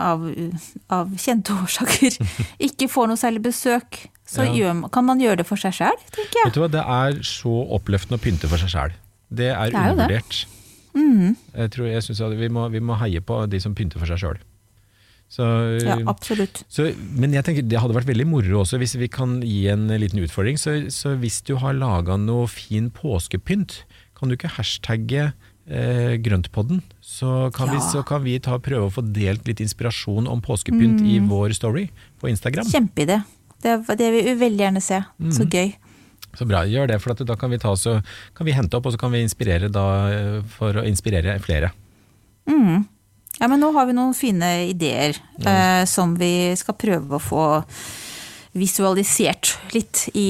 av, 0.00 0.24
av 0.92 1.12
kjente 1.20 1.54
årsaker, 1.54 2.16
ikke 2.68 2.88
får 2.90 3.10
noe 3.10 3.20
særlig 3.20 3.42
besøk, 3.46 4.00
så 4.26 4.46
Ja. 4.46 4.52
gjør, 4.56 4.88
kan 4.94 5.04
man 5.04 5.20
gjøre 5.20 5.42
det 5.42 5.46
for 5.46 5.60
seg 5.60 5.74
sjæl, 5.76 5.98
tenker 6.14 6.40
jeg. 6.40 6.46
Vet 6.50 6.54
du 6.56 6.60
hva, 6.64 6.70
det 6.72 6.84
er 6.84 7.20
så 7.28 7.52
oppløftende 7.76 8.18
å 8.18 8.24
pynte 8.24 8.48
for 8.50 8.58
seg 8.62 8.72
sjæl. 8.72 8.96
Det 9.34 9.50
er, 9.52 9.70
Det 9.70 9.78
er 9.80 9.92
undervurdert. 9.92 10.46
Mm. 10.94 11.36
Jeg 11.58 11.70
tror, 11.74 11.86
jeg 11.90 12.02
synes 12.06 12.20
vi, 12.38 12.48
må, 12.48 12.68
vi 12.70 12.80
må 12.80 12.94
heie 13.00 13.20
på 13.20 13.40
de 13.50 13.58
som 13.60 13.74
pynter 13.74 13.98
for 13.98 14.06
seg 14.10 14.20
sjøl. 14.22 14.38
Så, 15.34 15.42
Ja, 15.82 15.96
absolutt. 16.06 16.60
så, 16.70 16.90
men 17.18 17.32
jeg 17.34 17.42
tenker 17.46 17.64
det 17.66 17.80
hadde 17.80 17.96
vært 17.96 18.06
veldig 18.06 18.26
moro 18.28 18.60
også 18.60 18.78
hvis 18.78 18.92
vi 19.00 19.08
kan 19.10 19.40
gi 19.42 19.64
en 19.72 19.88
liten 19.88 20.20
utfordring. 20.22 20.60
Så, 20.60 20.76
så 20.94 21.16
hvis 21.18 21.40
du 21.42 21.56
har 21.58 21.74
laga 21.74 22.14
noe 22.20 22.46
fin 22.52 22.90
påskepynt, 22.94 23.80
kan 24.14 24.30
du 24.30 24.36
ikke 24.36 24.52
hashtagge 24.56 25.32
eh, 25.68 26.16
grøntpodden? 26.22 26.82
Så 27.00 27.50
kan, 27.54 27.70
vi, 27.70 27.76
Ja. 27.76 27.86
så 27.92 28.02
kan 28.06 28.22
vi 28.24 28.38
ta, 28.38 28.58
prøve 28.58 28.88
å 28.88 28.92
få 28.92 29.04
delt 29.04 29.46
litt 29.46 29.60
inspirasjon 29.60 30.28
om 30.28 30.42
påskepynt 30.42 31.00
i 31.04 31.18
vår 31.20 31.54
story 31.56 31.88
på 32.20 32.28
Instagram. 32.28 32.66
Kjempeidé. 32.66 33.22
Det, 33.62 33.78
det 33.96 34.10
vil 34.12 34.24
vi 34.24 34.34
veldig 34.34 34.64
gjerne 34.66 34.82
se. 34.84 35.02
Mm. 35.20 35.32
Så 35.32 35.46
gøy. 35.48 35.74
Så 36.34 36.46
bra, 36.48 36.64
gjør 36.66 36.88
det, 36.90 36.98
for 37.00 37.14
at 37.14 37.22
da 37.26 37.36
kan 37.38 37.52
vi, 37.52 37.58
ta, 37.62 37.74
kan 38.34 38.46
vi 38.48 38.56
hente 38.56 38.76
opp 38.76 38.86
og 38.90 38.92
så 38.96 38.98
kan 38.98 39.12
vi 39.14 39.22
inspirere 39.22 39.70
da, 39.72 39.86
eh, 40.10 40.40
for 40.56 40.80
å 40.80 40.84
inspirere 40.86 41.38
flere. 41.40 41.70
Mm. 42.50 42.84
Ja, 43.40 43.48
men 43.48 43.60
nå 43.62 43.72
har 43.74 43.86
vi 43.88 43.94
noen 43.96 44.14
fine 44.14 44.50
ideer 44.70 45.16
eh, 45.42 45.84
som 45.90 46.14
vi 46.18 46.54
skal 46.58 46.76
prøve 46.78 47.16
å 47.18 47.22
få 47.22 47.46
visualisert 48.54 49.54
litt 49.74 50.04
i, 50.14 50.28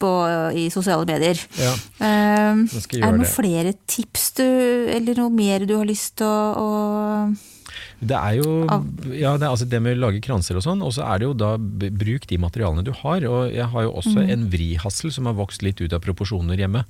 på, 0.00 0.12
i 0.56 0.68
sosiale 0.72 1.06
medier. 1.08 1.40
Ja. 1.60 1.74
Jeg 2.00 2.06
er 2.06 2.64
det 2.92 3.02
noen 3.02 3.24
det. 3.24 3.32
flere 3.32 3.74
tips 3.88 4.30
du, 4.38 4.46
eller 4.94 5.20
noe 5.20 5.32
mer 5.34 5.66
du 5.68 5.76
har 5.76 5.88
lyst 5.88 6.16
til 6.22 6.28
å, 6.28 6.38
å 6.56 8.00
Det 8.00 8.16
er 8.16 8.38
jo 8.38 8.64
ja, 9.12 9.34
det, 9.36 9.44
er 9.44 9.50
altså 9.50 9.68
det 9.68 9.82
med 9.84 9.98
å 9.98 10.06
lage 10.06 10.22
kranser 10.24 10.56
og 10.56 10.64
sånn, 10.64 10.84
og 10.86 10.94
så 10.96 11.04
er 11.08 11.20
det 11.20 11.28
jo 11.28 11.36
da 11.36 11.52
bruk 11.58 12.26
de 12.30 12.40
materialene 12.40 12.86
du 12.86 12.94
har. 13.04 13.28
Og 13.28 13.52
jeg 13.52 13.68
har 13.74 13.86
jo 13.86 13.94
også 14.00 14.24
en 14.24 14.48
vrihassel 14.52 15.12
som 15.12 15.28
har 15.28 15.38
vokst 15.38 15.64
litt 15.66 15.82
ut 15.84 15.92
av 15.92 16.04
proporsjoner 16.04 16.64
hjemme. 16.64 16.86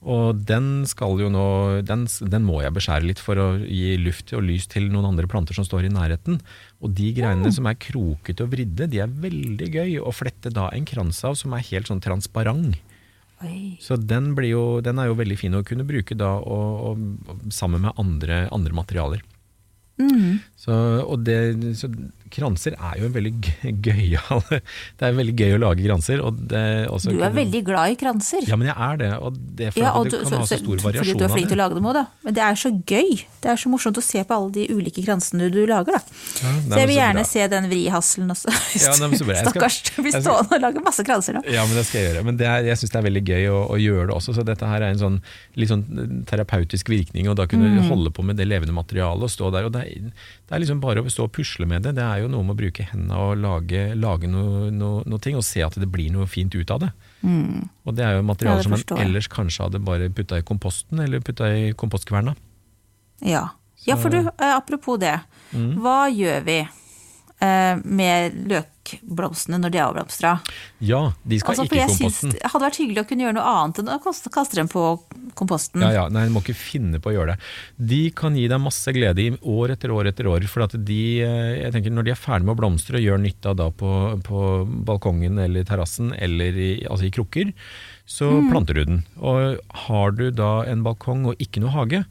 Og 0.00 0.38
den 0.48 0.86
skal 0.88 1.18
jo 1.20 1.28
nå 1.28 1.46
den, 1.84 2.06
den 2.32 2.44
må 2.46 2.62
jeg 2.64 2.72
beskjære 2.72 3.04
litt 3.10 3.20
for 3.20 3.36
å 3.36 3.48
gi 3.60 3.98
luft 4.00 4.32
og 4.32 4.46
lys 4.46 4.64
til 4.72 4.88
noen 4.88 5.10
andre 5.10 5.28
planter 5.28 5.56
som 5.56 5.66
står 5.68 5.90
i 5.90 5.92
nærheten. 5.92 6.40
Og 6.80 6.92
de 6.96 7.10
greiene 7.16 7.50
som 7.52 7.66
er 7.68 7.76
krokete 7.80 8.46
og 8.46 8.54
vridde, 8.54 8.86
de 8.88 9.02
er 9.02 9.18
veldig 9.22 9.66
gøy 9.74 9.98
å 10.00 10.12
flette 10.16 10.52
da 10.54 10.70
en 10.72 10.86
krans 10.88 11.18
av 11.28 11.36
som 11.36 11.52
er 11.52 11.66
helt 11.68 11.90
sånn 11.90 12.00
transparent. 12.00 12.78
Oi. 13.44 13.76
Så 13.80 13.96
den, 13.96 14.32
blir 14.36 14.52
jo, 14.52 14.64
den 14.84 15.00
er 15.00 15.08
jo 15.08 15.16
veldig 15.16 15.36
fin 15.40 15.56
å 15.56 15.64
kunne 15.64 15.86
bruke 15.88 16.16
da 16.16 16.34
og, 16.40 16.80
og, 16.90 17.44
sammen 17.52 17.86
med 17.86 18.00
andre, 18.00 18.42
andre 18.52 18.76
materialer. 18.76 19.22
Mm. 20.00 20.40
Så, 20.56 20.72
og 21.04 21.24
det, 21.24 21.38
så 21.76 21.88
kranser 22.34 22.74
er 22.78 22.98
jo 23.00 23.06
en 23.08 23.14
veldig 23.14 23.32
gøy- 23.42 23.74
gøyal 23.86 24.42
Det 24.50 25.06
er 25.08 25.12
veldig 25.18 25.34
gøy 25.40 25.54
å 25.56 25.60
lage 25.62 25.84
kranser. 25.86 26.22
Det 26.50 26.62
Du 27.10 27.22
er 27.22 27.34
veldig 27.34 27.62
glad 27.66 27.92
i 27.94 27.96
kranser. 28.00 28.46
Ja, 28.48 28.56
men 28.56 28.68
jeg 28.70 28.76
er 28.76 28.96
det. 29.00 29.10
Og 29.20 29.36
det 29.56 29.68
er 29.70 29.80
Ja, 29.80 29.92
og 29.98 30.08
du, 30.10 30.16
kan 30.18 30.26
så, 30.30 30.36
ha 30.40 30.46
så 30.46 30.54
av 30.56 30.60
det. 30.60 31.00
fordi 31.02 31.14
du 31.18 31.24
er 31.24 31.32
flink 31.34 31.48
til 31.50 31.58
å 31.58 31.62
lage 31.64 31.74
dem 31.78 31.88
òg, 31.90 31.94
da. 31.98 32.04
Men 32.24 32.34
det 32.38 32.42
er 32.46 32.54
så 32.60 32.70
gøy. 32.86 33.24
Det 33.40 33.50
er 33.52 33.56
så 33.60 33.70
morsomt 33.72 33.96
å 34.00 34.04
se 34.04 34.22
på 34.24 34.36
alle 34.36 34.50
de 34.54 34.66
ulike 34.74 35.02
kransene 35.06 35.50
du 35.52 35.60
lager, 35.66 35.96
da. 35.98 36.02
Ja, 36.40 36.52
nei, 36.52 36.60
Så 36.70 36.78
jeg 36.80 36.88
vil 36.90 36.96
så 36.96 37.00
gjerne 37.00 37.24
se 37.26 37.46
den 37.54 37.68
vrihasselen 37.70 38.30
også. 38.36 38.54
Ja, 38.80 38.94
nei, 39.00 39.16
så 39.20 39.24
bra. 39.28 39.38
Stakkars, 39.44 39.78
du 39.90 40.02
blir 40.04 40.12
stående 40.16 40.58
og 40.58 40.64
lage 40.66 40.84
masse 40.84 41.04
kranser 41.06 41.38
nå. 41.38 41.44
Ja, 41.50 41.64
men 41.66 41.74
det 41.80 41.86
skal 41.88 42.00
jeg 42.02 42.10
gjøre. 42.12 42.24
Men 42.30 42.36
det 42.40 42.46
er, 42.50 42.68
jeg 42.70 42.80
syns 42.82 42.94
det 42.94 43.00
er 43.02 43.06
veldig 43.08 43.24
gøy 43.30 43.48
å, 43.50 43.58
å 43.74 43.80
gjøre 43.80 44.06
det 44.10 44.16
også. 44.16 44.36
Så 44.38 44.44
dette 44.46 44.68
her 44.70 44.84
er 44.86 44.94
en 44.94 45.00
sånn 45.02 45.18
litt 45.56 45.72
sånn 45.72 45.84
terapeutisk 46.30 46.88
virkning, 46.92 47.28
og 47.30 47.36
da 47.40 47.46
kunne 47.50 47.70
Mm. 47.70 47.88
holde 47.88 48.10
på 48.10 48.22
med 48.24 48.36
det 48.36 48.46
levende 48.48 48.72
materialet 48.74 49.22
og 49.22 49.30
stå 49.30 49.50
der. 49.54 49.64
Og 49.68 49.72
det 49.72 49.82
er, 49.86 50.10
det 50.10 50.52
er 50.56 50.60
liksom 50.62 50.80
bare 50.82 51.02
å 51.04 51.10
stå 51.10 51.24
og 51.28 51.32
pusle 51.32 51.66
med 51.66 51.82
det. 51.86 51.94
Det 51.96 52.02
er 52.04 52.19
jo 52.24 52.30
noe 52.32 52.46
med 52.46 52.54
å 52.54 52.60
bruke 52.60 52.86
hendene 52.90 53.18
og 53.20 53.38
lage, 53.40 53.84
lage 53.98 54.30
noe, 54.30 54.68
noe, 54.74 55.04
noe 55.08 55.22
ting, 55.22 55.38
og 55.38 55.46
se 55.46 55.62
at 55.64 55.76
det 55.80 55.88
blir 55.90 56.12
noe 56.14 56.28
fint 56.30 56.54
ut 56.54 56.72
av 56.74 56.82
det. 56.84 56.90
Og 57.84 57.96
det 57.96 58.06
er 58.06 58.18
jo 58.18 58.26
materiale 58.26 58.64
som 58.64 58.74
man 58.76 59.02
ellers 59.02 59.28
kanskje 59.32 59.66
hadde 59.66 59.82
bare 59.84 60.10
putta 60.14 60.40
i 60.40 60.46
komposten, 60.46 61.02
eller 61.04 61.24
putta 61.24 61.50
i 61.52 61.70
kompostkverna. 61.78 62.36
Ja. 63.26 63.48
ja, 63.84 63.96
for 64.00 64.12
du, 64.12 64.22
eh, 64.24 64.52
apropos 64.54 65.00
det. 65.00 65.18
Mm. 65.52 65.74
Hva 65.82 65.98
gjør 66.08 66.44
vi 66.46 66.60
med 67.40 68.34
løkblomstene 68.50 69.58
når 69.62 69.72
de 69.72 69.78
er 69.80 69.86
avblomstra? 69.86 70.32
Ja, 70.84 71.00
de 71.24 71.38
skal 71.40 71.54
Altså, 71.54 71.64
ikke 71.64 71.78
i 71.78 71.86
komposten. 71.88 72.34
det 72.34 72.50
hadde 72.52 72.66
vært 72.66 72.80
hyggelig 72.82 73.02
å 73.04 73.08
kunne 73.08 73.24
gjøre 73.26 73.36
noe 73.38 73.52
annet 73.54 73.80
enn 73.80 73.92
å 73.94 73.98
kaste, 74.04 74.56
dem 74.58 74.68
på 74.68 74.84
komposten. 75.38 75.84
Ja, 75.84 75.92
ja, 75.94 76.04
nei, 76.12 76.26
Du 76.28 76.34
må 76.34 76.42
ikke 76.44 76.56
finne 76.58 77.00
på 77.00 77.12
å 77.12 77.14
gjøre 77.16 77.34
det. 77.34 77.50
De 77.92 78.00
kan 78.16 78.36
gi 78.36 78.46
deg 78.50 78.60
masse 78.60 78.92
glede 78.92 79.24
i 79.24 79.30
år 79.40 79.76
etter 79.76 79.94
år 79.94 80.10
etter 80.12 80.28
år. 80.30 80.46
For 80.50 80.66
at 80.66 80.76
de, 80.76 81.00
eh, 81.24 81.62
jeg 81.62 81.72
tenker 81.76 81.94
Når 81.94 82.08
de 82.08 82.14
er 82.14 82.20
ferdig 82.20 82.48
med 82.48 82.56
å 82.56 82.60
blomstre 82.60 83.00
og 83.00 83.06
gjør 83.06 83.22
nytta 83.24 83.54
da 83.56 83.70
på, 83.70 83.92
på 84.26 84.44
balkongen 84.88 85.38
eller 85.38 85.64
terrassen 85.64 86.12
eller 86.18 86.52
i, 86.56 86.70
altså 86.84 87.08
i 87.08 87.14
krukker, 87.14 87.52
så 88.10 88.26
planter 88.50 88.74
du 88.74 88.84
den. 88.84 89.02
Og 89.22 89.60
har 89.86 90.10
du 90.18 90.30
da 90.34 90.64
en 90.66 90.82
balkong 90.82 91.28
og 91.30 91.38
ikke 91.42 91.62
noe 91.62 91.70
hage, 91.76 92.04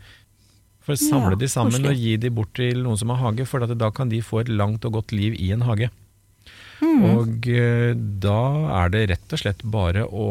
for 0.89 0.99
samle 0.99 1.37
Ja, 1.37 1.41
de 1.43 1.49
sammen 1.51 1.77
koselig. 1.77 1.93
og 1.93 2.03
gi 2.03 2.17
de 2.25 2.33
bort 2.33 2.53
til 2.57 2.83
noen 2.83 2.99
som 2.99 3.13
har 3.13 3.21
hage, 3.23 3.47
for 3.49 3.63
at 3.65 3.73
da 3.77 3.91
kan 3.93 4.11
de 4.11 4.21
få 4.25 4.43
et 4.43 4.51
langt 4.51 4.85
og 4.89 4.99
godt 4.99 5.15
liv 5.15 5.37
i 5.37 5.51
en 5.55 5.65
hage. 5.67 5.91
Og 6.79 7.47
eh, 7.51 7.91
da 8.23 8.41
er 8.81 8.91
det 8.93 9.01
rett 9.11 9.33
og 9.35 9.41
slett 9.41 9.63
bare 9.67 10.05
å, 10.07 10.27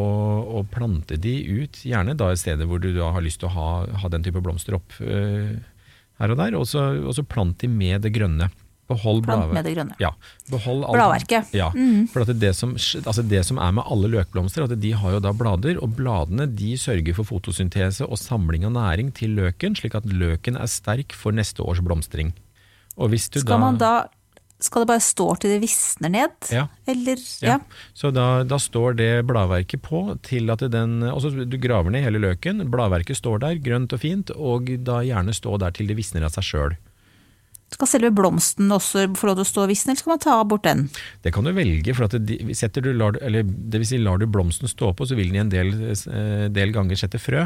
å 0.59 0.63
plante 0.73 1.19
de 1.21 1.35
ut, 1.45 1.83
gjerne 1.85 2.17
da 2.17 2.31
et 2.33 2.41
stedet 2.41 2.69
hvor 2.69 2.81
du 2.81 2.91
har 3.01 3.21
lyst 3.25 3.43
til 3.43 3.51
å 3.51 3.55
ha, 3.57 3.69
ha 4.03 4.11
den 4.13 4.25
type 4.25 4.41
blomster 4.45 4.79
opp 4.79 4.97
uh, 5.05 5.53
her 6.19 6.33
og 6.33 6.41
der, 6.41 6.57
og 6.59 6.65
så, 6.69 6.89
og 7.05 7.13
så 7.17 7.25
plant 7.25 7.61
de 7.61 7.69
med 7.71 8.03
det 8.07 8.15
grønne. 8.17 8.49
Behold 8.89 9.27
Plant 9.27 9.53
med 9.53 9.67
det 9.69 9.75
grønne. 9.77 9.97
Ja, 10.01 10.15
Bladverket. 10.49 11.51
Ja, 11.53 11.69
for 12.13 12.25
at 12.25 12.33
det, 12.41 12.55
som, 12.57 12.73
altså 12.79 13.25
det 13.27 13.43
som 13.45 13.61
er 13.61 13.75
med 13.77 13.85
alle 13.85 14.09
løkblomster, 14.15 14.65
at 14.65 14.81
de 14.81 14.93
har 14.97 15.17
jo 15.19 15.23
da 15.25 15.35
blader, 15.37 15.81
og 15.85 15.93
bladene 15.99 16.49
de 16.49 16.73
sørger 16.81 17.17
for 17.19 17.29
fotosyntese 17.29 18.09
og 18.09 18.17
samling 18.21 18.65
av 18.65 18.73
næring 18.79 19.13
til 19.17 19.37
løken, 19.37 19.77
slik 19.77 19.99
at 19.99 20.09
løken 20.09 20.57
er 20.57 20.71
sterk 20.73 21.13
for 21.17 21.37
neste 21.37 21.65
års 21.65 21.83
blomstring. 21.85 22.33
Og 22.97 23.13
hvis 23.13 23.29
du 23.29 23.43
Skal 23.45 23.61
man 23.61 23.77
da 23.79 24.09
skal 24.59 24.83
det 24.83 24.89
bare 24.91 25.03
stå 25.05 25.27
til 25.39 25.53
det 25.53 25.61
visner 25.63 26.11
ned? 26.11 26.49
Ja. 26.51 26.65
Eller 26.89 27.21
Ja. 27.39 27.53
ja. 27.53 27.59
Så 27.95 28.11
da, 28.11 28.43
da 28.43 28.59
står 28.59 28.97
det 28.99 29.27
bladverket 29.29 29.83
på 29.83 30.19
til 30.27 30.51
at 30.51 30.65
den 30.73 31.03
Altså 31.07 31.31
du 31.31 31.57
graver 31.63 31.95
ned 31.95 32.03
hele 32.03 32.19
løken, 32.19 32.65
bladverket 32.71 33.21
står 33.21 33.39
der, 33.45 33.61
grønt 33.63 33.93
og 33.95 34.01
fint, 34.03 34.31
og 34.35 34.67
da 34.83 35.05
gjerne 35.07 35.35
stå 35.37 35.59
der 35.63 35.71
til 35.71 35.87
det 35.87 35.97
visner 36.01 36.27
av 36.27 36.35
seg 36.35 36.43
sjøl. 36.51 36.77
Skal 37.69 37.91
selve 37.91 38.11
blomsten 38.17 38.71
også 38.73 39.05
få 39.19 39.29
lov 39.29 39.39
til 39.39 39.45
å 39.45 39.49
stå 39.51 39.65
og 39.67 39.71
visne, 39.71 39.93
eller 39.93 40.01
skal 40.01 40.15
man 40.15 40.23
ta 40.25 40.37
bort 40.49 40.65
den? 40.65 40.87
Det 41.25 41.35
kan 41.37 41.45
du 41.45 41.53
velge, 41.53 41.93
for 41.97 42.09
at 42.09 42.17
det, 42.17 42.41
du, 42.81 42.91
lar, 42.97 43.19
eller, 43.21 43.45
det 43.45 43.83
vil 43.83 43.91
si 43.91 44.01
lar 44.01 44.21
du 44.21 44.25
blomsten 44.31 44.71
stå 44.71 44.95
på, 44.97 45.07
så 45.09 45.19
vil 45.19 45.33
den 45.33 45.37
i 45.37 45.43
en 45.45 45.53
del, 45.53 45.75
eh, 45.93 46.47
del 46.53 46.73
ganger 46.73 47.01
sette 47.01 47.21
frø. 47.21 47.45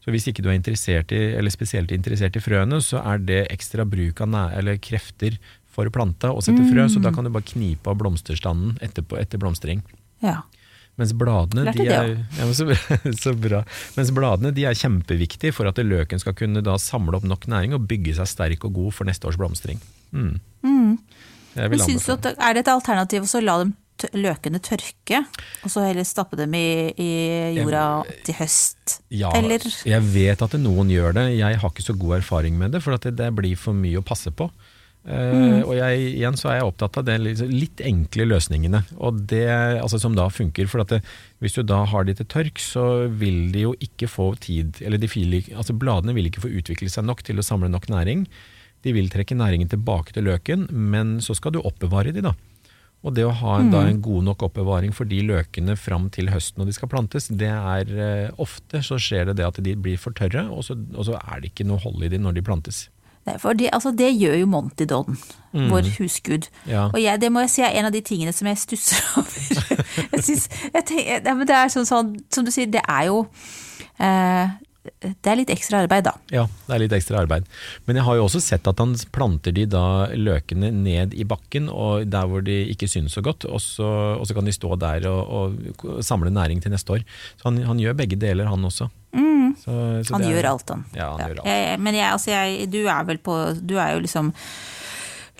Så 0.00 0.14
hvis 0.14 0.30
ikke 0.30 0.40
du 0.40 0.48
er 0.48 0.56
interessert 0.56 1.12
i, 1.12 1.20
eller 1.36 1.52
spesielt 1.52 1.92
interessert 1.92 2.38
i 2.38 2.42
frøene, 2.42 2.80
så 2.80 3.02
er 3.04 3.20
det 3.20 3.42
ekstra 3.52 3.84
bruk 3.84 4.22
av 4.24 4.30
næ, 4.32 4.46
eller 4.62 4.80
krefter 4.80 5.36
for 5.70 5.92
planta 5.92 6.32
å 6.32 6.40
sette 6.42 6.64
frø, 6.70 6.88
så 6.90 7.02
da 7.04 7.12
kan 7.14 7.28
du 7.28 7.32
bare 7.34 7.46
knipe 7.46 7.92
av 7.92 8.00
blomsterstanden 8.00 8.78
etterpå, 8.82 9.20
etter 9.20 9.40
blomstring. 9.42 9.84
Ja. 10.24 10.40
Mens 11.00 11.14
bladene, 11.16 11.64
Lærte 11.64 11.80
de 11.80 11.88
det 11.88 11.96
er, 11.96 12.10
ja, 12.36 12.44
men 12.44 12.54
så, 12.56 12.66
så 13.24 13.32
bra. 13.38 13.62
Mens 13.96 14.12
bladene 14.12 14.52
de 14.56 14.66
er 14.68 14.76
kjempeviktige 14.76 15.54
for 15.56 15.70
at 15.70 15.80
løken 15.80 16.20
skal 16.20 16.36
kunne 16.36 16.62
da 16.64 16.76
samle 16.80 17.16
opp 17.16 17.24
nok 17.28 17.48
næring 17.50 17.76
og 17.76 17.88
bygge 17.88 18.18
seg 18.20 18.28
sterk 18.28 18.68
og 18.68 18.76
god 18.76 18.96
for 18.98 19.08
neste 19.08 19.30
års 19.30 19.40
blomstring. 19.40 19.80
Mm. 20.12 20.36
Jeg 21.54 21.70
vil 21.72 21.80
du 21.82 22.12
at 22.14 22.34
Er 22.36 22.54
det 22.54 22.66
et 22.66 22.72
alternativ 22.72 23.26
å 23.26 23.42
la 23.42 23.62
dem 23.64 23.76
løkene 24.16 24.60
tørke, 24.64 25.18
og 25.60 25.72
så 25.72 25.82
heller 25.84 26.06
stappe 26.08 26.38
dem 26.38 26.54
i, 26.56 26.88
i 26.96 27.10
jorda 27.58 28.02
til 28.24 28.38
høst? 28.38 29.00
Ja, 29.12 29.32
Eller 29.36 29.60
jeg 29.84 30.06
vet 30.14 30.44
at 30.46 30.56
noen 30.60 30.92
gjør 30.92 31.16
det. 31.18 31.26
Jeg 31.36 31.60
har 31.60 31.72
ikke 31.72 31.84
så 31.84 31.96
god 31.98 32.20
erfaring 32.20 32.56
med 32.56 32.72
det, 32.76 32.80
for 32.84 32.96
at 32.96 33.04
det, 33.04 33.18
det 33.20 33.28
blir 33.36 33.58
for 33.60 33.76
mye 33.76 34.00
å 34.00 34.06
passe 34.06 34.32
på. 34.32 34.48
Eh, 35.08 35.62
og 35.64 35.72
jeg, 35.78 36.00
igjen 36.18 36.36
så 36.36 36.50
er 36.50 36.58
jeg 36.58 36.68
opptatt 36.68 36.98
av 37.00 37.06
de 37.08 37.14
litt, 37.22 37.40
litt 37.48 37.80
enkle 37.88 38.26
løsningene, 38.28 38.82
og 39.00 39.22
det, 39.30 39.46
altså, 39.80 40.00
som 40.02 40.16
da 40.16 40.28
funker. 40.32 40.68
For 40.70 40.84
at 40.84 40.92
det, 40.92 41.00
hvis 41.40 41.56
du 41.56 41.62
da 41.64 41.82
har 41.88 42.06
de 42.06 42.16
til 42.18 42.28
tørk, 42.28 42.60
så 42.60 42.86
vil 43.08 43.48
de 43.54 43.64
jo 43.68 43.74
ikke 43.80 44.10
få 44.10 44.32
tid 44.40 44.82
Eller 44.84 45.00
de 45.00 45.08
vil, 45.10 45.40
altså 45.56 45.76
bladene 45.76 46.14
vil 46.16 46.28
ikke 46.28 46.44
få 46.44 46.52
utvikle 46.60 46.90
seg 46.92 47.08
nok 47.08 47.24
til 47.26 47.40
å 47.40 47.46
samle 47.46 47.72
nok 47.72 47.88
næring. 47.92 48.26
De 48.84 48.94
vil 48.96 49.10
trekke 49.12 49.36
næringen 49.36 49.68
tilbake 49.72 50.14
til 50.16 50.28
løken, 50.28 50.68
men 50.72 51.18
så 51.24 51.36
skal 51.36 51.56
du 51.56 51.60
oppbevare 51.60 52.14
de 52.16 52.24
da. 52.24 52.36
Og 53.00 53.14
det 53.16 53.24
å 53.24 53.32
ha 53.32 53.54
en, 53.62 53.70
da, 53.72 53.86
en 53.88 54.00
god 54.04 54.26
nok 54.26 54.42
oppbevaring 54.50 54.92
for 54.92 55.08
de 55.08 55.22
løkene 55.24 55.72
fram 55.80 56.10
til 56.12 56.28
høsten 56.28 56.60
når 56.60 56.68
de 56.68 56.74
skal 56.76 56.90
plantes, 56.92 57.30
det 57.32 57.48
er 57.48 57.92
uh, 57.96 58.40
ofte 58.44 58.82
så 58.84 58.98
skjer 59.00 59.30
det 59.30 59.38
det 59.40 59.46
at 59.46 59.60
de 59.64 59.72
blir 59.72 59.96
for 60.00 60.12
tørre, 60.16 60.44
og 60.52 60.66
så, 60.66 60.76
og 60.92 61.08
så 61.08 61.16
er 61.16 61.40
det 61.40 61.54
ikke 61.54 61.64
noe 61.68 61.80
hold 61.80 62.04
i 62.04 62.10
de 62.12 62.20
når 62.20 62.36
de 62.36 62.44
plantes. 62.44 62.82
Nei, 63.26 63.36
for 63.38 63.52
det, 63.52 63.68
altså 63.72 63.90
det 63.92 64.08
gjør 64.16 64.38
jo 64.40 64.46
Monty 64.48 64.86
Don, 64.88 65.18
vår 65.52 65.90
husgud. 65.98 66.48
Ja. 66.66 66.86
Og 66.88 67.02
jeg, 67.02 67.20
det 67.20 67.32
må 67.32 67.42
jeg 67.44 67.50
si 67.52 67.64
er 67.66 67.76
en 67.76 67.90
av 67.90 67.92
de 67.92 68.00
tingene 68.00 68.32
som 68.32 68.48
jeg 68.48 68.58
stusser 68.58 69.02
over. 69.20 69.84
jeg 70.12 70.24
synes, 70.24 70.48
jeg 70.72 70.86
tenker, 70.88 71.20
det 71.44 71.56
er 71.56 71.68
sånn, 71.68 71.88
sånn, 71.88 72.14
som 72.32 72.46
du 72.46 72.52
sier, 72.54 72.70
det 72.72 72.82
er 72.88 73.10
jo 73.10 73.26
eh, 74.00 74.56
Det 75.00 75.30
er 75.30 75.38
litt 75.38 75.52
ekstra 75.52 75.82
arbeid, 75.84 76.04
da. 76.08 76.14
Ja, 76.32 76.44
det 76.66 76.74
er 76.76 76.82
litt 76.84 76.94
ekstra 76.96 77.22
arbeid. 77.22 77.46
Men 77.86 78.00
jeg 78.00 78.06
har 78.06 78.18
jo 78.18 78.26
også 78.26 78.42
sett 78.44 78.66
at 78.70 78.82
han 78.82 78.94
planter 79.14 79.54
de 79.56 79.66
da 79.70 79.84
løkene 80.12 80.72
ned 80.74 81.14
i 81.14 81.26
bakken, 81.28 81.68
og 81.72 82.06
der 82.10 82.30
hvor 82.30 82.44
de 82.44 82.58
ikke 82.74 82.88
synes 82.90 83.16
så 83.16 83.24
godt, 83.24 83.46
og 83.48 83.62
så, 83.64 83.88
og 84.18 84.26
så 84.28 84.36
kan 84.36 84.48
de 84.48 84.54
stå 84.56 84.74
der 84.80 85.08
og, 85.10 85.54
og 85.84 86.02
samle 86.04 86.32
næring 86.34 86.62
til 86.62 86.74
neste 86.74 86.98
år. 86.98 87.06
Så 87.40 87.48
han, 87.48 87.62
han 87.68 87.80
gjør 87.80 87.96
begge 88.02 88.18
deler, 88.20 88.50
han 88.50 88.64
også. 88.64 88.90
Så, 89.60 89.72
så 90.06 90.14
Han 90.14 90.22
gjør 90.24 90.46
alt, 90.52 90.68
han. 90.70 90.84
Ja, 90.94 91.08
han 91.16 91.24
gjør 91.24 91.40
alt. 91.40 91.48
Jeg, 91.50 91.80
men 91.82 91.96
jeg, 91.98 92.06
altså 92.12 92.30
jeg, 92.30 92.68
du 92.70 92.78
er 92.86 93.08
vel 93.08 93.18
på 93.18 93.34
Du 93.58 93.74
er 93.80 93.96
jo 93.96 94.04
liksom 94.04 94.30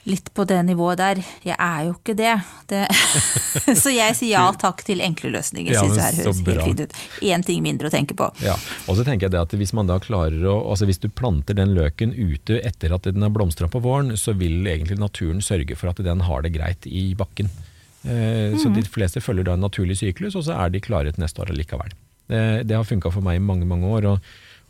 litt 0.09 0.31
på 0.35 0.45
det 0.49 0.59
nivået 0.65 0.99
der. 1.01 1.19
Jeg 1.45 1.57
er 1.61 1.85
jo 1.89 1.95
ikke 1.99 2.15
det. 2.17 2.33
det 2.71 2.83
så 3.83 3.93
jeg 3.93 4.17
sier 4.17 4.33
ja 4.33 4.45
takk 4.57 4.83
til 4.87 5.03
enkle 5.05 5.33
løsninger. 5.35 5.75
Ja, 5.75 5.83
synes 5.85 5.99
jeg 6.01 6.25
høres 6.25 6.41
helt 6.47 6.63
fint 6.65 6.81
ut. 6.87 6.95
Én 7.29 7.45
ting 7.47 7.63
mindre 7.65 7.91
å 7.91 7.93
tenke 7.93 8.17
på. 8.17 8.31
Ja, 8.45 8.57
og 8.87 8.97
så 8.97 9.05
tenker 9.07 9.29
jeg 9.29 9.35
det 9.37 9.43
at 9.43 9.57
hvis 9.61 9.75
man 9.77 9.91
da 9.91 9.99
klarer 10.03 10.41
å, 10.49 10.57
altså 10.73 10.89
hvis 10.89 11.03
du 11.03 11.09
planter 11.13 11.59
den 11.59 11.75
løken 11.77 12.15
ute 12.17 12.61
etter 12.65 12.95
at 12.97 13.09
den 13.11 13.27
har 13.27 13.35
blomstra 13.35 13.69
på 13.71 13.83
våren, 13.85 14.15
så 14.17 14.33
vil 14.37 14.63
egentlig 14.67 14.99
naturen 15.01 15.45
sørge 15.45 15.77
for 15.77 15.93
at 15.93 16.01
den 16.05 16.25
har 16.29 16.47
det 16.47 16.55
greit 16.57 16.87
i 16.89 17.11
bakken. 17.19 17.51
Eh, 18.05 18.57
Så 18.57 18.73
de 18.73 18.83
fleste 18.89 19.21
følger 19.21 19.45
da 19.45 19.59
en 19.59 19.67
naturlig 19.67 19.99
syklus, 20.01 20.37
og 20.39 20.47
så 20.47 20.57
er 20.57 20.71
de 20.73 20.81
klare 20.81 21.13
til 21.13 21.21
neste 21.27 21.43
år 21.45 21.53
likevel. 21.53 21.93
Det, 22.31 22.67
det 22.71 22.77
har 22.79 22.87
funka 22.87 23.11
for 23.13 23.21
meg 23.27 23.37
i 23.37 23.45
mange, 23.45 23.67
mange 23.69 23.85
år. 23.91 24.07
og 24.15 24.19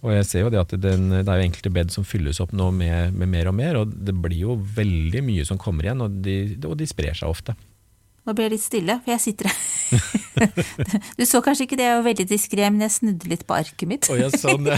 og 0.00 0.14
jeg 0.14 0.26
ser 0.28 0.44
jo 0.46 0.52
det 0.52 0.60
at 0.62 0.76
den, 0.80 1.10
det 1.12 1.26
er 1.28 1.40
jo 1.40 1.48
enkelte 1.48 1.72
bed 1.74 1.90
som 1.92 2.06
fylles 2.08 2.40
opp 2.40 2.54
nå 2.56 2.70
med, 2.72 3.16
med 3.16 3.28
mer 3.28 3.50
og 3.50 3.56
mer, 3.56 3.80
og 3.82 3.90
det 3.92 4.14
blir 4.16 4.38
jo 4.46 4.56
veldig 4.76 5.20
mye 5.26 5.44
som 5.48 5.60
kommer 5.60 5.88
igjen, 5.88 6.04
og 6.06 6.22
de, 6.24 6.36
og 6.64 6.78
de 6.80 6.88
sprer 6.88 7.18
seg 7.18 7.28
ofte. 7.28 7.56
Nå 8.28 8.34
ble 8.36 8.46
jeg 8.46 8.52
litt 8.52 8.62
stille, 8.62 8.96
for 9.00 9.14
jeg 9.14 9.22
sitter 9.24 9.48
her. 9.50 9.60
Du 11.18 11.24
så 11.26 11.40
kanskje 11.44 11.66
ikke 11.66 11.76
det, 11.76 11.86
jeg 11.88 11.98
var 11.98 12.04
veldig 12.06 12.26
diskré, 12.30 12.66
men 12.72 12.84
jeg 12.84 12.94
snudde 12.94 13.28
litt 13.28 13.46
på 13.48 13.56
arket 13.56 13.88
mitt. 13.88 14.08
Oh, 14.12 14.16
ja, 14.16 14.28
sånn, 14.32 14.68
ja. 14.70 14.76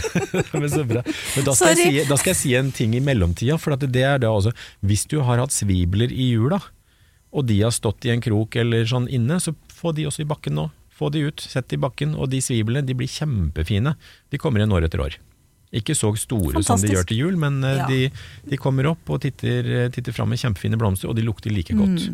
Men 0.55 0.69
så 0.73 0.85
bra. 0.89 1.03
Men 1.05 1.47
da 1.47 1.55
skal, 1.59 1.75
jeg 1.75 1.83
si, 1.83 2.05
da 2.09 2.19
skal 2.19 2.33
jeg 2.33 2.41
si 2.41 2.55
en 2.59 2.71
ting 2.75 2.95
i 2.99 3.03
mellomtida. 3.05 3.59
For 3.63 3.77
at 3.77 3.85
det 3.85 4.07
er 4.09 4.23
det 4.23 4.31
også, 4.31 4.55
hvis 4.87 5.05
du 5.11 5.19
har 5.27 5.43
hatt 5.43 5.55
svibler 5.55 6.15
i 6.15 6.33
jula, 6.33 6.63
og 7.33 7.47
de 7.49 7.59
har 7.63 7.75
stått 7.75 8.07
i 8.07 8.15
en 8.15 8.23
krok 8.23 8.57
eller 8.63 8.87
sånn 8.89 9.11
inne, 9.11 9.39
så 9.43 9.55
få 9.75 9.95
de 9.97 10.07
også 10.09 10.25
i 10.25 10.31
bakken 10.33 10.59
nå. 10.59 10.69
Få 11.03 11.11
de 11.11 11.27
ut, 11.27 11.43
sett 11.43 11.67
de 11.73 11.75
i 11.81 11.83
bakken. 11.83 12.15
Og 12.15 12.31
de 12.31 12.39
sviblene 12.45 12.87
de 12.87 12.95
blir 12.95 13.11
kjempefine. 13.11 13.97
De 14.31 14.39
kommer 14.39 14.63
igjen 14.63 14.73
år 14.79 14.87
etter 14.87 15.03
år. 15.03 15.19
Ikke 15.73 15.95
så 15.97 16.11
store 16.21 16.61
som 16.63 16.79
de 16.79 16.91
gjør 16.93 17.07
til 17.09 17.17
jul, 17.25 17.37
men 17.41 17.63
eh, 17.65 17.79
Ja. 17.81 17.87
de, 17.89 18.01
de 18.51 18.57
kommer 18.61 18.87
opp 18.91 19.09
og 19.11 19.23
titter, 19.25 19.65
eh, 19.67 19.89
titter 19.91 20.13
fram 20.13 20.29
med 20.29 20.39
kjempefine 20.39 20.77
blomster, 20.79 21.09
og 21.09 21.17
de 21.17 21.25
lukter 21.25 21.51
like 21.51 21.73
godt. 21.75 22.11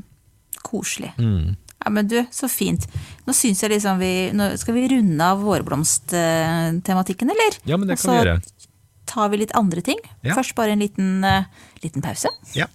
Koselig. 0.62 1.11
Mm. 1.18 1.57
Ja, 1.85 1.90
men 1.94 2.07
du, 2.11 2.16
så 2.35 2.48
fint. 2.51 2.87
Nå 3.27 3.35
syns 3.37 3.61
jeg 3.62 3.70
liksom 3.70 4.01
vi 4.03 4.12
nå 4.35 4.48
Skal 4.59 4.74
vi 4.74 4.88
runde 4.90 5.22
av 5.22 5.42
vårblomsttematikken, 5.46 7.31
eller? 7.35 7.59
Ja, 7.70 7.77
men 7.77 7.88
det 7.90 7.98
kan 8.01 8.14
vi 8.14 8.22
gjøre. 8.22 8.38
så 8.42 8.66
tar 9.09 9.29
vi 9.33 9.42
litt 9.42 9.55
andre 9.57 9.81
ting. 9.83 9.98
Ja. 10.22 10.35
Først 10.38 10.55
bare 10.59 10.74
en 10.74 10.83
liten, 10.85 11.24
eh, 11.24 11.44
liten 11.83 12.03
pause. 12.03 12.29
Ja. 12.55 12.66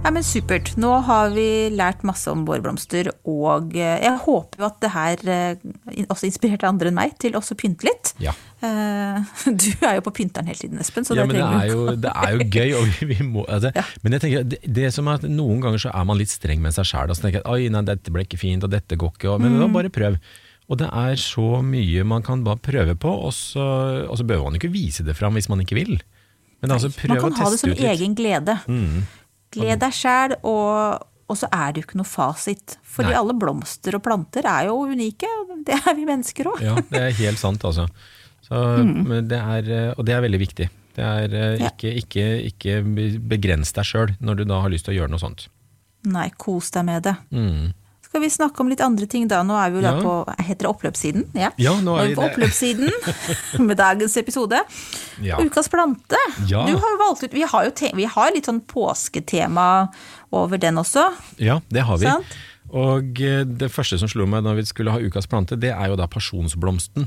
Ja, 0.00 0.08
men 0.10 0.24
Supert. 0.24 0.70
Nå 0.80 0.90
har 1.04 1.28
vi 1.34 1.68
lært 1.76 2.00
masse 2.08 2.30
om 2.32 2.46
vårblomster, 2.48 3.10
og 3.28 3.74
eh, 3.76 3.98
jeg 4.00 4.14
håper 4.24 4.62
jo 4.62 4.66
at 4.70 4.78
det 4.80 4.90
her 4.94 5.20
eh, 5.28 6.06
også 6.08 6.24
inspirerte 6.30 6.64
andre 6.70 6.88
enn 6.88 6.96
meg 6.96 7.12
til 7.20 7.36
også 7.36 7.52
å 7.52 7.58
pynte 7.60 7.84
litt. 7.84 8.14
Ja. 8.24 8.32
Eh, 8.64 9.20
Du 9.60 9.66
er 9.84 9.98
jo 9.98 10.04
på 10.08 10.14
pynteren 10.22 10.48
hele 10.48 10.56
tiden, 10.62 10.80
Espen. 10.80 11.04
Så 11.04 11.12
ja, 11.18 11.26
det 11.28 11.34
men 11.34 11.36
det 11.36 11.44
er, 11.44 11.66
jo, 11.74 11.84
det 12.00 12.14
er 12.16 12.32
jo 12.32 12.46
gøy, 12.48 12.72
og 12.80 13.02
vi, 13.12 13.18
må 13.28 13.44
altså, 13.44 13.74
Men 14.00 14.16
jeg 14.16 14.24
tenker, 14.24 14.46
det, 14.54 14.60
det 14.80 14.88
som 14.96 15.10
er 15.12 15.20
at 15.20 15.26
noen 15.28 15.60
ganger 15.66 15.84
så 15.84 15.92
er 15.92 16.08
man 16.08 16.18
litt 16.22 16.32
streng 16.32 16.64
med 16.64 16.74
seg 16.78 16.88
sjæl. 16.94 17.12
Så 17.12 17.26
tenker 17.26 17.42
jeg 17.42 17.50
oi, 17.52 17.68
nei, 17.76 17.84
dette 17.92 18.14
ble 18.16 18.24
ikke 18.24 18.40
fint, 18.40 18.64
og 18.66 18.72
dette 18.72 18.96
går 19.00 19.12
ikke. 19.18 19.34
Og, 19.34 19.44
men 19.44 19.58
Mm. 19.58 19.60
da 19.66 19.70
bare 19.76 19.92
prøv. 19.92 20.16
Og 20.70 20.80
det 20.80 20.88
er 20.96 21.16
så 21.20 21.60
mye 21.66 22.06
man 22.08 22.24
kan 22.24 22.40
bare 22.46 22.62
prøve 22.62 22.96
på, 22.96 23.12
og 23.28 23.36
så, 23.36 23.68
og 24.08 24.16
så 24.16 24.24
behøver 24.24 24.48
man 24.48 24.56
ikke 24.62 24.72
vise 24.72 25.04
det 25.04 25.18
fram 25.18 25.36
hvis 25.36 25.50
man 25.52 25.60
ikke 25.66 25.76
vil. 25.76 25.98
Men 26.60 26.74
altså 26.76 26.90
prøv 26.92 27.16
Man 27.16 27.32
kan 27.32 27.40
ha 27.40 27.48
det 27.52 27.58
som 27.60 27.72
egen 27.72 28.14
glede. 28.16 28.56
Mm. 28.68 29.02
Gled 29.54 29.80
deg 29.82 29.94
sjæl, 29.94 30.36
og, 30.46 31.06
og 31.30 31.38
så 31.38 31.48
er 31.50 31.72
det 31.72 31.82
jo 31.82 31.88
ikke 31.88 32.00
noe 32.00 32.08
fasit. 32.08 32.76
Fordi 32.86 33.10
Nei. 33.10 33.18
alle 33.18 33.36
blomster 33.38 33.96
og 33.98 34.04
planter 34.06 34.46
er 34.46 34.68
jo 34.70 34.80
unike, 34.92 35.30
det 35.66 35.78
er 35.80 35.96
vi 35.98 36.06
mennesker 36.08 36.52
òg. 36.52 36.62
Ja, 36.64 36.76
det 36.90 37.04
er 37.08 37.16
helt 37.24 37.42
sant, 37.42 37.64
altså. 37.66 37.88
Så, 38.46 38.58
mm. 38.58 39.16
det 39.30 39.38
er, 39.38 39.70
eh, 39.70 39.90
og 39.94 40.06
det 40.06 40.14
er 40.16 40.24
veldig 40.24 40.40
viktig. 40.42 40.68
Det 40.96 41.06
er 41.06 41.34
eh, 41.38 41.66
ikke, 41.68 41.92
ikke, 42.02 42.26
ikke 42.50 42.78
begrens 43.30 43.70
deg 43.76 43.86
sjøl 43.86 44.14
når 44.18 44.40
du 44.40 44.46
da 44.50 44.62
har 44.64 44.72
lyst 44.72 44.88
til 44.88 44.96
å 44.96 45.00
gjøre 45.00 45.14
noe 45.14 45.22
sånt. 45.22 45.46
Nei, 46.10 46.30
kos 46.40 46.72
deg 46.74 46.86
med 46.88 47.04
det. 47.06 47.14
Mm. 47.30 47.70
Skal 48.10 48.24
vi 48.24 48.28
snakke 48.34 48.58
om 48.64 48.68
litt 48.72 48.80
andre 48.82 49.06
ting 49.06 49.28
da? 49.30 49.38
Nå 49.46 49.54
er 49.54 49.70
vi 49.70 49.78
jo 49.78 49.82
da 49.84 49.92
Ja. 49.94 50.00
på 50.02 50.14
Heter 50.42 50.66
det 50.66 50.70
oppløpssiden? 50.70 51.28
Ja, 51.38 51.50
Ja, 51.62 51.76
nå 51.80 51.94
er 51.96 52.08
vi 52.08 52.16
på 52.16 52.24
det. 52.24 52.32
oppløpssiden 52.32 52.90
med 53.68 53.76
dagens 53.78 54.16
episode. 54.18 54.58
Ja. 55.22 55.38
Ukas 55.38 55.68
plante. 55.70 56.18
Ja. 56.50 56.64
Du 56.66 56.74
har 56.74 56.90
jo 56.90 56.98
valgt 56.98 57.22
ut 57.22 57.32
Vi 57.38 57.42
har 57.46 57.64
jo 57.68 57.70
vi 57.94 58.04
har 58.10 58.32
litt 58.34 58.46
sånn 58.50 58.60
påsketema 58.66 59.88
over 60.32 60.58
den 60.58 60.74
også. 60.82 61.06
Ja, 61.38 61.60
det 61.70 61.82
har 61.86 61.98
vi. 61.98 62.06
Sant? 62.10 62.26
Og 62.72 63.20
eh, 63.22 63.44
det 63.44 63.70
første 63.70 63.98
som 63.98 64.08
slo 64.10 64.26
meg 64.26 64.42
da 64.44 64.52
vi 64.58 64.62
skulle 64.66 64.90
ha 64.94 64.98
ukas 64.98 65.26
plante, 65.30 65.56
det 65.58 65.70
er 65.70 65.88
jo 65.90 65.96
da 65.96 66.06
pasjonsblomsten. 66.06 67.06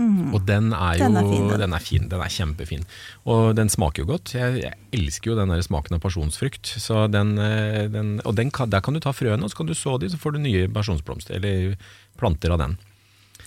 Og 0.00 0.40
den 0.48 0.72
er 0.72 0.96
jo 0.96 1.04
Den 1.04 1.16
er 1.20 1.26
fin, 1.28 1.48
den. 1.48 1.60
den 1.60 1.72
er 1.76 1.82
fin, 1.84 2.06
den 2.08 2.20
er 2.24 2.30
kjempefin. 2.32 2.84
Og 3.28 3.54
den 3.58 3.68
smaker 3.68 4.02
jo 4.02 4.06
godt. 4.14 4.32
Jeg, 4.34 4.62
jeg 4.62 4.72
elsker 4.96 5.32
jo 5.32 5.36
den 5.36 5.52
der 5.52 5.60
smaken 5.62 5.98
av 5.98 6.00
pasjonsfrukt. 6.00 6.64
Så 6.80 7.04
den, 7.12 7.34
eh, 7.38 7.88
den, 7.92 8.14
og 8.24 8.34
den 8.38 8.48
der 8.50 8.80
kan 8.80 8.96
du 8.96 9.00
ta 9.04 9.12
frøene, 9.12 9.44
og 9.44 9.52
så 9.52 9.60
kan 9.60 9.68
du 9.68 9.74
så 9.76 9.98
de, 10.00 10.08
så 10.08 10.16
får 10.18 10.32
du 10.32 10.40
nye 10.46 10.64
pasjonsblomster, 10.72 11.36
eller 11.36 11.76
planter 12.18 12.54
av 12.56 12.62
den. 12.64 12.78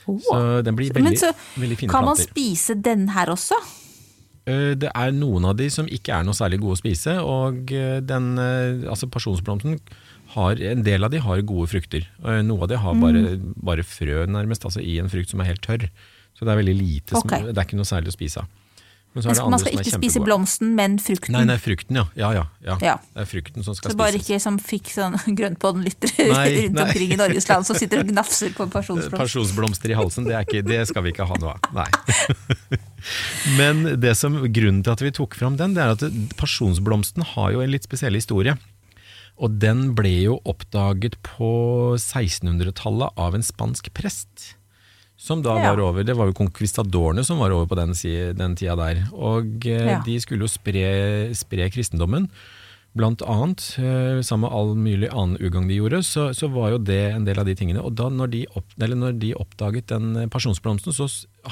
Så 0.05 0.61
den 0.63 0.77
blir 0.77 0.93
veldig, 0.93 1.03
Men 1.03 1.17
så 1.17 1.31
veldig 1.57 1.77
fine 1.81 1.89
kan 1.89 2.05
man 2.05 2.19
spise 2.21 2.75
den 2.77 3.07
her 3.09 3.33
også? 3.33 3.57
Eh, 4.45 4.75
Det 4.77 4.91
er 4.93 5.11
noen 5.17 5.45
av 5.49 5.57
de 5.57 5.69
som 5.73 5.87
ikke 5.89 6.13
er 6.13 6.23
noe 6.27 6.37
særlig 6.37 6.61
gode 6.61 6.77
å 6.77 6.83
spise, 6.83 7.17
og 7.25 7.71
eh, 7.73 7.99
den, 8.05 8.35
altså 8.85 9.09
pasjonsblomsten 9.09 9.79
har, 10.35 10.61
en 10.61 10.83
del 10.85 11.03
av 11.03 11.09
de 11.09 11.17
har 11.25 11.41
gode 11.41 11.71
frukter. 11.73 12.05
Noe 12.21 12.61
av 12.61 12.69
de 12.69 12.77
har 12.77 12.93
bare, 13.01 13.39
bare 13.41 13.83
frø 13.85 14.25
nærmest, 14.29 14.65
altså 14.65 14.81
i 14.83 14.99
en 15.01 15.09
frukt 15.09 15.29
som 15.33 15.41
er 15.41 15.49
helt 15.49 15.65
tørr. 15.65 15.89
Så 16.35 16.45
det 16.45 16.51
er 16.51 16.59
veldig 16.59 16.75
lite, 16.77 17.15
som, 17.15 17.31
det 17.31 17.55
er 17.55 17.65
ikke 17.65 17.79
noe 17.79 17.87
særlig 17.87 18.11
å 18.11 18.17
spise 18.17 18.43
av. 18.43 18.53
Men 19.15 19.23
så 19.23 19.29
Men 19.29 19.35
det 19.35 19.43
man 19.53 19.61
skal 19.61 19.75
ikke 19.79 19.91
spise 19.95 20.19
blomsten, 20.19 20.71
men 20.75 20.95
frukten. 20.99 21.31
Nei, 21.37 21.45
nei, 21.47 21.55
frukten, 21.55 21.95
ja. 21.95 22.03
Ja, 22.19 22.33
ja. 22.35 22.41
ja. 22.65 22.73
Ja. 22.83 22.95
Det 23.13 23.21
er 23.23 23.29
frukten 23.29 23.63
som 23.63 23.77
skal 23.77 23.93
så 23.93 23.99
bare 24.01 24.17
spises. 24.17 24.25
ikke 24.27 24.39
som 24.43 24.57
fikk 24.59 24.89
sånn 24.91 25.15
grønnpåden-lyttere 25.39 26.25
Nei, 26.33 26.41
rundt 26.57 26.75
nei. 26.75 26.83
omkring 26.83 27.13
i 27.15 27.19
Norges 27.21 27.47
land 27.47 27.63
som 27.69 27.79
sitter 27.79 28.03
og 28.03 28.11
gnafser 28.11 28.51
på 28.57 28.67
pasjonsblomst. 28.73 29.15
Pasjonsblomster 29.15 29.93
i 29.93 29.95
halsen, 29.95 30.27
det, 30.27 30.41
ikke, 30.43 30.65
det 30.67 30.81
skal 30.91 31.07
vi 31.07 31.15
ikke 31.15 31.29
ha 31.29 31.39
noe 31.39 31.55
av. 31.55 31.71
Nei. 31.79 31.87
Men 33.61 33.87
det 34.03 34.17
som, 34.19 34.35
grunnen 34.51 34.83
til 34.83 34.97
at 34.97 35.05
vi 35.05 35.13
tok 35.15 35.39
fram 35.39 35.55
den, 35.63 35.79
det 35.79 35.85
er 35.85 35.95
at 35.95 36.35
pasjonsblomsten 36.35 37.23
har 37.37 37.55
jo 37.55 37.63
en 37.63 37.71
litt 37.71 37.87
spesiell 37.87 38.19
historie. 38.19 38.57
Og 39.39 39.55
den 39.63 39.93
ble 39.95 40.11
jo 40.25 40.41
oppdaget 40.43 41.15
på 41.23 41.53
1600-tallet 41.95 43.15
av 43.15 43.39
en 43.39 43.47
spansk 43.47 43.93
prest. 43.95 44.54
Som 45.17 45.41
da 45.41 45.55
Ja. 45.57 45.71
var 45.75 45.79
over, 45.79 46.03
Det 46.03 46.15
var 46.15 46.27
jo 46.27 46.33
konkvistadorene 46.33 47.23
som 47.23 47.39
var 47.39 47.51
over 47.51 47.65
på 47.67 47.75
den, 47.75 47.93
den 48.35 48.55
tida 48.55 48.75
der. 48.75 49.07
Og 49.13 49.65
eh, 49.65 49.85
Ja. 49.95 50.01
de 50.03 50.19
skulle 50.19 50.41
jo 50.41 50.47
spre, 50.47 51.33
spre 51.33 51.69
kristendommen. 51.71 52.29
Blant 52.95 53.21
annet, 53.21 53.75
eh, 53.77 54.21
sammen 54.23 54.49
med 54.49 54.51
all 54.55 54.75
mulig 54.75 55.09
annen 55.11 55.37
ugagn 55.39 55.67
de 55.67 55.75
gjorde, 55.75 55.99
så, 56.03 56.29
så 56.33 56.47
var 56.51 56.71
jo 56.71 56.77
det 56.77 57.13
en 57.13 57.25
del 57.25 57.37
av 57.39 57.45
de 57.45 57.55
tingene. 57.55 57.83
Og 57.83 57.93
da 57.95 58.07
når 58.09 58.29
de, 58.31 58.45
opp, 58.55 58.65
eller 58.79 58.95
når 58.95 59.19
de 59.19 59.33
oppdaget 59.35 59.87
den 59.87 60.15
eh, 60.15 60.27
pasjonsblomsten, 60.27 60.93
så 60.95 61.07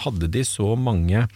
hadde 0.06 0.30
de 0.32 0.44
så 0.44 0.76
mange 0.78 1.28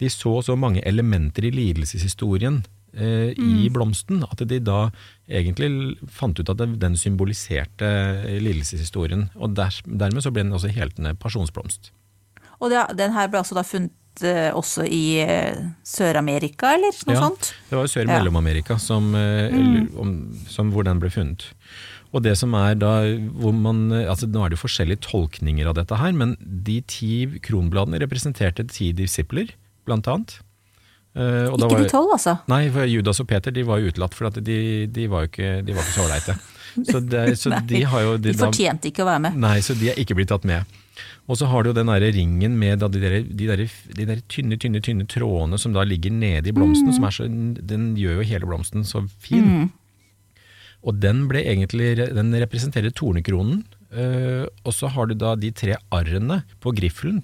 de 0.00 0.08
så 0.08 0.42
så 0.42 0.56
mange 0.58 0.80
elementer 0.84 1.44
i 1.44 1.50
lidelseshistorien 1.52 2.64
eh, 2.94 3.32
i 3.36 3.68
blomsten, 3.72 4.22
at 4.24 4.42
de 4.48 4.58
da 4.60 4.90
egentlig 5.30 5.96
fant 6.12 6.38
ut 6.38 6.52
at 6.52 6.62
den 6.80 6.96
symboliserte 7.00 7.88
eh, 8.26 8.38
lidelseshistorien. 8.42 9.28
Og 9.36 9.56
der, 9.56 9.74
dermed 9.86 10.24
så 10.24 10.32
ble 10.32 10.44
den 10.46 10.56
også 10.56 10.72
heltende 10.72 11.14
pasjonsblomst. 11.20 11.92
Og 12.60 12.70
det, 12.70 12.84
den 12.98 13.14
her 13.16 13.30
ble 13.30 13.42
altså 13.42 13.56
da 13.58 13.64
funnet 13.66 14.22
eh, 14.26 14.50
også 14.54 14.84
i 14.86 15.18
eh, 15.24 15.64
Sør-Amerika, 15.88 16.74
eller 16.76 16.92
noe 17.08 17.16
Ja. 17.16 17.24
sånt? 17.28 17.54
Det 17.70 17.78
var 17.78 17.86
jo 17.86 17.90
Ja. 17.90 17.94
Sør-Mellom-Amerika 17.96 18.78
som, 18.78 19.12
mm. 19.12 20.46
som 20.48 20.70
hvor 20.72 20.84
den 20.86 21.00
ble 21.02 21.10
funnet. 21.10 21.50
Og 22.12 22.22
det 22.22 22.36
som 22.36 22.52
er 22.54 22.74
da, 22.76 22.92
hvor 23.40 23.54
man, 23.56 23.86
altså 23.90 24.28
Nå 24.28 24.44
er 24.44 24.52
det 24.52 24.60
forskjellige 24.60 25.00
tolkninger 25.08 25.66
av 25.66 25.78
dette 25.78 25.96
her, 25.96 26.12
men 26.12 26.36
de 26.40 26.82
ti 26.84 27.40
kronbladene 27.40 28.02
representerte 28.02 28.66
ti 28.68 28.92
disipler, 28.92 29.54
blant 29.88 30.06
annet. 30.06 30.36
Da 31.14 31.48
Ikke 31.52 31.68
var- 31.68 31.82
de 31.82 31.90
tolv, 31.92 32.12
altså? 32.16 32.38
Nei, 32.48 32.62
for 32.72 32.88
Judas 32.88 33.20
og 33.20 33.26
Peter 33.28 33.52
de 33.52 33.62
var 33.68 33.82
jo 33.82 33.90
utelatt, 33.92 34.14
for 34.16 34.30
de, 34.30 34.86
de 34.88 35.06
var 35.12 35.26
jo 35.26 35.28
ikke, 35.32 35.50
de 35.66 35.74
var 35.76 35.84
ikke 35.84 35.96
så 35.98 36.06
ålreite. 36.06 36.38
Så, 36.88 37.00
det- 37.04 37.36
så 37.36 37.50
Nei, 37.52 37.58
de 37.68 37.82
har 37.84 38.00
jo 38.00 38.12
De 38.16 38.32
fortjente 38.32 38.88
ikke 38.88 39.02
å 39.04 39.08
være 39.10 39.20
med. 39.26 39.34
Nei, 39.36 39.58
så 39.60 39.74
de 39.76 39.90
er 39.92 39.98
ikke 40.00 40.14
blitt 40.16 40.30
tatt 40.32 40.46
med. 40.48 40.64
Og 41.28 41.36
så 41.36 41.44
har 41.50 41.62
du 41.62 41.68
jo 41.68 41.74
den 41.76 41.90
der 41.92 42.00
ringen 42.16 42.56
med 42.58 42.80
da 42.80 42.88
de, 42.88 42.98
der, 43.02 43.18
de, 43.28 43.46
der, 43.50 43.62
de 43.98 44.06
der 44.08 44.22
tynne, 44.32 44.56
tynne 44.56 44.80
tynne 44.80 45.04
trådene 45.04 45.58
som 45.60 45.74
da 45.76 45.84
ligger 45.84 46.10
nede 46.16 46.48
i 46.48 46.54
blomsten. 46.56 46.88
Mm. 46.88 46.96
Som 46.96 47.06
så, 47.12 47.28
den 47.60 47.90
gjør 48.00 48.22
jo 48.22 48.26
hele 48.32 48.48
blomsten 48.48 48.88
så 48.88 49.04
fin. 49.20 49.68
Og 50.82 50.96
den 50.98 51.26
ble 51.30 51.44
egentlig, 51.44 51.92
den 52.16 52.32
representerer 52.42 52.90
tornekronen. 52.96 53.62
Uh, 53.92 54.48
og 54.64 54.72
så 54.72 54.88
har 54.88 55.06
du 55.10 55.14
da 55.20 55.34
de 55.36 55.52
tre 55.52 55.76
arrene 55.92 56.40
på 56.64 56.72
griffelen. 56.74 57.20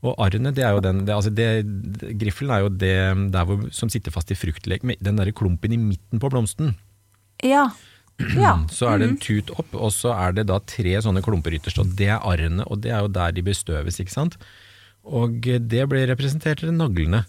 Og 0.00 0.16
arrene, 0.16 0.52
det 0.56 0.64
er 0.64 0.72
jo 0.72 0.80
den 0.84 1.02
det, 1.04 1.12
altså 1.12 1.32
det, 1.34 1.48
Griffelen 2.20 2.54
er 2.54 2.62
jo 2.64 2.70
det 2.72 2.96
der 3.34 3.48
hvor, 3.48 3.66
som 3.74 3.90
sitter 3.92 4.14
fast 4.14 4.32
i 4.32 4.38
fruktlek, 4.38 4.86
med 4.86 5.00
den 5.04 5.20
derre 5.20 5.34
klumpen 5.36 5.74
i 5.76 5.80
midten 5.80 6.22
på 6.22 6.30
blomsten. 6.32 6.72
Ja. 7.44 7.68
ja. 8.36 8.54
Så 8.76 8.88
er 8.88 9.02
det 9.02 9.10
en 9.10 9.20
tut 9.20 9.52
opp, 9.56 9.74
og 9.76 9.92
så 9.96 10.14
er 10.16 10.38
det 10.38 10.46
da 10.48 10.58
tre 10.64 10.96
sånne 11.04 11.22
klumper 11.24 11.56
ytterst, 11.56 11.80
og 11.80 11.92
det 11.96 12.10
er 12.12 12.24
arrene, 12.24 12.64
og 12.68 12.82
det 12.84 12.94
er 12.94 13.04
jo 13.04 13.12
der 13.12 13.36
de 13.36 13.44
bestøves, 13.44 14.00
ikke 14.00 14.12
sant? 14.12 14.40
Og 15.04 15.40
det 15.44 15.84
ble 15.88 16.02
representert 16.10 16.64
ved 16.64 16.76
naglene. 16.76 17.22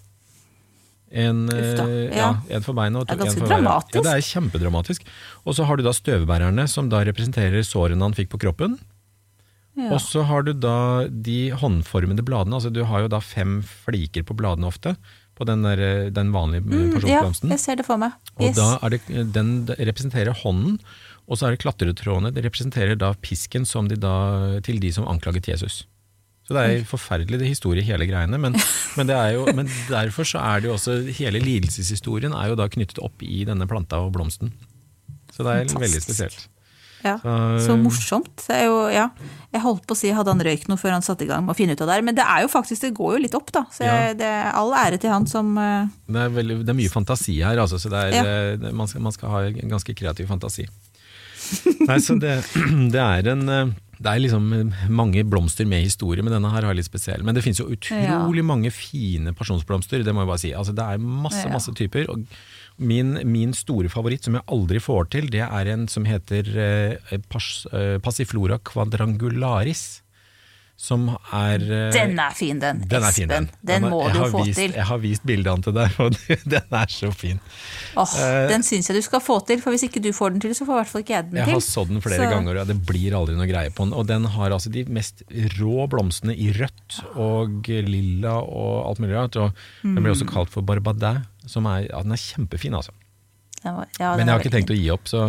En, 1.12 1.44
Uff 1.52 1.80
eh, 1.84 2.08
ja. 2.16 2.30
ja, 2.48 2.56
en 2.56 2.64
for 2.64 2.76
beina 2.76 3.02
og 3.02 3.08
to, 3.08 3.16
Det 3.16 3.20
er 3.20 3.28
ganske 3.28 3.48
dramatisk. 3.48 3.98
Ja, 3.98 4.04
det 4.06 4.14
er 4.14 4.28
kjempedramatisk. 4.30 5.10
Og 5.44 5.58
så 5.58 5.68
har 5.68 5.80
du 5.80 5.84
da 5.84 5.92
støvbærerne, 5.96 6.68
som 6.72 6.88
da 6.92 7.02
representerer 7.08 7.68
sårene 7.68 8.08
han 8.08 8.16
fikk 8.16 8.32
på 8.32 8.40
kroppen. 8.46 8.78
Ja. 9.88 9.90
Og 9.96 10.02
så 10.04 10.24
har 10.30 10.46
du 10.48 10.54
da 10.54 11.08
de 11.10 11.52
håndformede 11.58 12.26
bladene, 12.28 12.58
altså 12.58 12.72
du 12.74 12.84
har 12.88 13.06
jo 13.06 13.12
da 13.12 13.22
fem 13.24 13.60
fliker 13.66 14.26
på 14.28 14.38
bladene 14.38 14.70
ofte, 14.70 14.96
på 15.38 15.48
den, 15.48 15.64
der, 15.66 16.12
den 16.14 16.34
vanlige 16.36 16.62
Mm, 16.62 16.98
ja, 17.08 17.24
jeg 17.26 17.60
ser 17.60 17.80
det 17.80 17.86
for 17.88 17.98
meg. 17.98 18.14
Og 18.38 18.54
da 18.54 18.76
er 18.84 18.94
det, 18.94 19.02
den 19.34 19.54
representerer 19.74 20.36
hånden, 20.44 20.78
og 21.26 21.40
så 21.40 21.48
er 21.48 21.56
det 21.56 21.64
klatretrådene. 21.64 22.34
Det 22.36 22.44
representerer 22.46 23.00
da 23.00 23.14
pisken 23.24 23.66
som 23.66 23.88
de 23.90 23.98
da, 23.98 24.60
til 24.66 24.82
de 24.84 24.92
som 24.94 25.08
anklaget 25.10 25.48
Jesus. 25.50 25.86
Så 26.46 26.58
det 26.58 26.62
er 26.62 26.80
en 26.82 26.88
forferdelig 26.90 27.40
det 27.40 27.48
historie, 27.48 27.84
hele 27.86 28.06
greiene. 28.10 28.38
Men, 28.42 28.58
men, 28.98 29.08
det 29.08 29.16
er 29.16 29.38
jo, 29.38 29.46
men 29.56 29.70
derfor 29.88 30.28
så 30.28 30.42
er 30.44 30.62
det 30.62 30.72
jo 30.72 30.76
også 30.76 30.98
Hele 31.16 31.40
lidelseshistorien 31.40 32.36
er 32.36 32.52
jo 32.52 32.58
da 32.60 32.68
knyttet 32.72 33.00
opp 33.00 33.24
i 33.24 33.46
denne 33.48 33.68
planta 33.70 34.02
og 34.04 34.12
blomsten. 34.18 34.52
Så 35.32 35.46
det 35.46 35.52
er 35.52 35.64
Fantastisk. 35.64 35.82
veldig 35.86 36.04
spesielt. 36.04 36.50
Ja, 37.04 37.18
Så- 37.24 37.68
så 37.68 37.76
morsomt. 37.82 38.36
Det 38.48 38.56
er 38.56 38.66
jo, 38.66 38.88
ja. 38.94 39.10
Jeg 39.54 39.62
holdt 39.62 39.86
på 39.88 39.96
å 39.96 39.98
si 39.98 40.12
hadde 40.16 40.32
han 40.32 40.40
røykt 40.40 40.68
noe 40.70 40.78
før 40.78 40.92
han 40.96 41.02
satte 41.02 41.24
i 41.24 41.28
gang 41.28 41.46
med 41.46 41.56
å 41.56 41.58
finne 41.58 41.74
ut 41.74 41.82
av 41.82 41.88
det 41.88 41.96
her, 41.96 42.02
men 42.08 42.16
det 42.16 42.24
er 42.24 42.42
jo 42.46 42.48
faktisk, 42.48 42.82
det 42.82 42.94
går 42.96 43.18
jo 43.18 43.24
litt 43.26 43.36
opp, 43.36 43.52
da. 43.52 43.64
Så 43.72 43.84
Ja. 43.84 44.14
det 44.14 44.22
er 44.28 44.52
all 44.54 44.72
ære 44.72 45.00
til 45.00 45.10
han 45.12 45.26
som 45.28 45.58
eh, 45.58 45.88
Det 46.08 46.16
er, 46.22 46.30
veldig, 46.30 46.60
det 46.66 46.70
er 46.70 46.80
mye 46.80 46.90
fantasi 46.94 47.42
her, 47.44 47.58
altså, 47.58 47.76
så 47.80 47.92
er, 47.92 48.12
Ja. 48.14 48.24
eh, 48.24 48.56
det, 48.58 48.74
man, 48.74 48.88
skal, 48.88 49.02
man 49.02 49.12
skal 49.12 49.30
ha 49.30 49.40
en 49.48 49.70
ganske 49.70 49.94
kreativ 49.96 50.28
fantasi. 50.28 50.68
Nei, 51.88 51.98
så 52.00 52.16
det, 52.20 52.44
det 52.94 53.02
er 53.02 53.32
en 53.34 53.50
eh, 53.50 53.72
det 54.02 54.10
er 54.10 54.22
liksom 54.24 54.74
mange 54.90 55.22
blomster 55.30 55.68
med 55.70 55.84
historie, 55.86 56.24
men 56.26 56.34
denne 56.34 56.50
her 56.50 56.66
er 56.66 56.74
litt 56.74 56.88
spesiell. 56.88 57.22
Men 57.24 57.36
det 57.36 57.44
finnes 57.46 57.60
jo 57.62 57.68
utrolig 57.70 58.42
mange 58.44 58.72
fine 58.74 59.30
pasjonsblomster, 59.38 60.02
det 60.04 60.10
må 60.16 60.24
jeg 60.24 60.30
bare 60.32 60.42
si. 60.42 60.52
Altså, 60.58 60.74
det 60.74 60.82
er 60.82 60.98
masse, 60.98 61.44
masse 61.54 61.70
typer. 61.78 62.10
Og 62.10 62.24
min, 62.78 63.18
min 63.28 63.54
store 63.54 63.90
favoritt, 63.92 64.26
som 64.26 64.38
jeg 64.38 64.48
aldri 64.52 64.82
får 64.82 65.10
til, 65.14 65.30
det 65.34 65.44
er 65.46 65.72
en 65.74 65.88
som 65.92 66.06
heter 66.08 66.48
eh, 66.58 67.18
pas, 67.32 67.50
eh, 67.74 67.98
Passiflora 68.04 68.60
quadrangularis. 68.60 70.01
Som 70.82 71.04
er 71.30 71.62
eh, 71.62 71.92
Den 71.94 72.18
er 72.18 72.34
fin, 72.34 72.58
den. 72.58 72.80
den 72.90 73.04
fin, 73.14 73.28
den. 73.30 73.46
Den 73.62 73.84
må 73.86 74.00
jeg 74.08 74.16
du 74.16 74.22
få 74.34 74.40
vist, 74.48 74.58
til. 74.58 74.72
Jeg 74.74 74.86
har 74.90 74.98
vist 75.04 75.24
bildene 75.30 75.62
til 75.62 75.76
deg, 75.76 75.98
og 76.02 76.16
den 76.50 76.74
er 76.80 76.90
så 76.90 77.12
fin. 77.14 77.38
Oh, 77.94 78.02
uh, 78.18 78.48
den 78.50 78.66
syns 78.66 78.90
jeg 78.90 78.98
du 78.98 79.02
skal 79.06 79.22
få 79.22 79.38
til, 79.46 79.62
for 79.62 79.76
hvis 79.76 79.86
ikke 79.86 80.02
du 80.02 80.10
får 80.18 80.34
den 80.34 80.42
til, 80.42 80.56
så 80.58 80.66
får 80.66 80.74
i 80.74 80.80
hvert 80.82 80.92
fall 80.94 81.04
ikke 81.06 81.14
jeg 81.14 81.28
den 81.30 81.38
Jeg 81.38 81.52
til. 81.52 81.58
har 81.60 81.66
sådd 81.68 81.92
den 81.94 82.02
flere 82.02 82.24
Så- 82.24 82.32
ganger, 82.34 82.62
og 82.64 82.72
det 82.72 82.78
blir 82.90 83.18
aldri 83.20 83.38
noe 83.38 83.50
greie 83.52 83.70
på 83.78 83.86
den. 83.86 83.94
Og 83.94 84.08
den 84.10 84.26
har 84.26 84.50
altså 84.58 84.74
de 84.74 84.86
mest 84.90 85.22
rå 85.60 85.86
blomstene 85.92 86.34
i 86.34 86.50
rødt 86.58 87.00
og 87.14 87.70
lilla 87.70 88.40
og 88.42 88.88
alt 88.90 89.04
mulig 89.06 89.16
rart. 89.20 89.38
Og 89.38 89.54
den 89.86 90.02
blir 90.02 90.16
også 90.16 90.30
kalt 90.34 90.50
for 90.50 90.66
barbadin, 90.66 91.22
som 91.46 91.70
er, 91.70 91.92
ja, 91.92 92.02
den 92.02 92.18
er 92.18 92.26
kjempefin, 92.26 92.74
altså. 92.82 92.96
Ja, 93.62 93.76
Men 94.18 94.26
jeg 94.26 94.34
har 94.34 94.40
ikke 94.42 94.56
tenkt 94.58 94.74
å 94.74 94.78
gi 94.82 94.88
opp, 94.90 95.06
så 95.06 95.28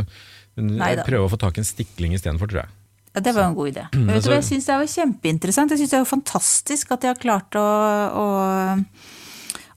jeg 0.56 1.04
prøver 1.04 1.26
å 1.26 1.32
få 1.32 1.36
tak 1.40 1.58
i 1.58 1.60
en 1.60 1.68
stikling 1.68 2.14
istedenfor, 2.16 2.48
tror 2.48 2.64
jeg. 2.64 2.72
Ja, 3.12 3.20
Det 3.20 3.34
var 3.36 3.44
en 3.44 3.54
god 3.54 3.68
idé. 3.72 3.86
Mm, 3.92 4.06
hva 4.08 4.38
jeg 4.38 4.46
syns 4.48 4.68
det 4.68 4.76
var 4.80 4.88
kjempeinteressant? 4.88 5.72
Jeg 5.74 5.82
syns 5.82 5.92
det 5.92 5.98
er 6.00 6.08
fantastisk 6.08 6.94
at 6.94 7.02
de 7.04 7.10
har 7.10 7.18
klart 7.20 7.58
å, 7.60 7.64
å, 8.16 8.26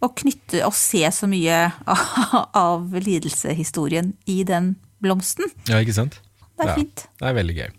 å 0.05 0.11
knytte 0.21 0.61
og 0.67 0.75
se 0.77 1.03
så 1.11 1.27
mye 1.27 1.57
av, 1.95 2.37
av 2.55 2.95
lidelseshistorien 2.95 4.13
i 4.31 4.41
den 4.47 4.75
blomsten. 5.03 5.51
Ja, 5.67 5.81
ikke 5.83 5.97
sant? 5.97 6.21
Det 6.55 6.63
er 6.63 6.71
Ja, 6.71 6.77
fint. 6.79 7.07
Det 7.19 7.27
er 7.27 7.35
veldig 7.41 7.57
gøy. 7.57 7.73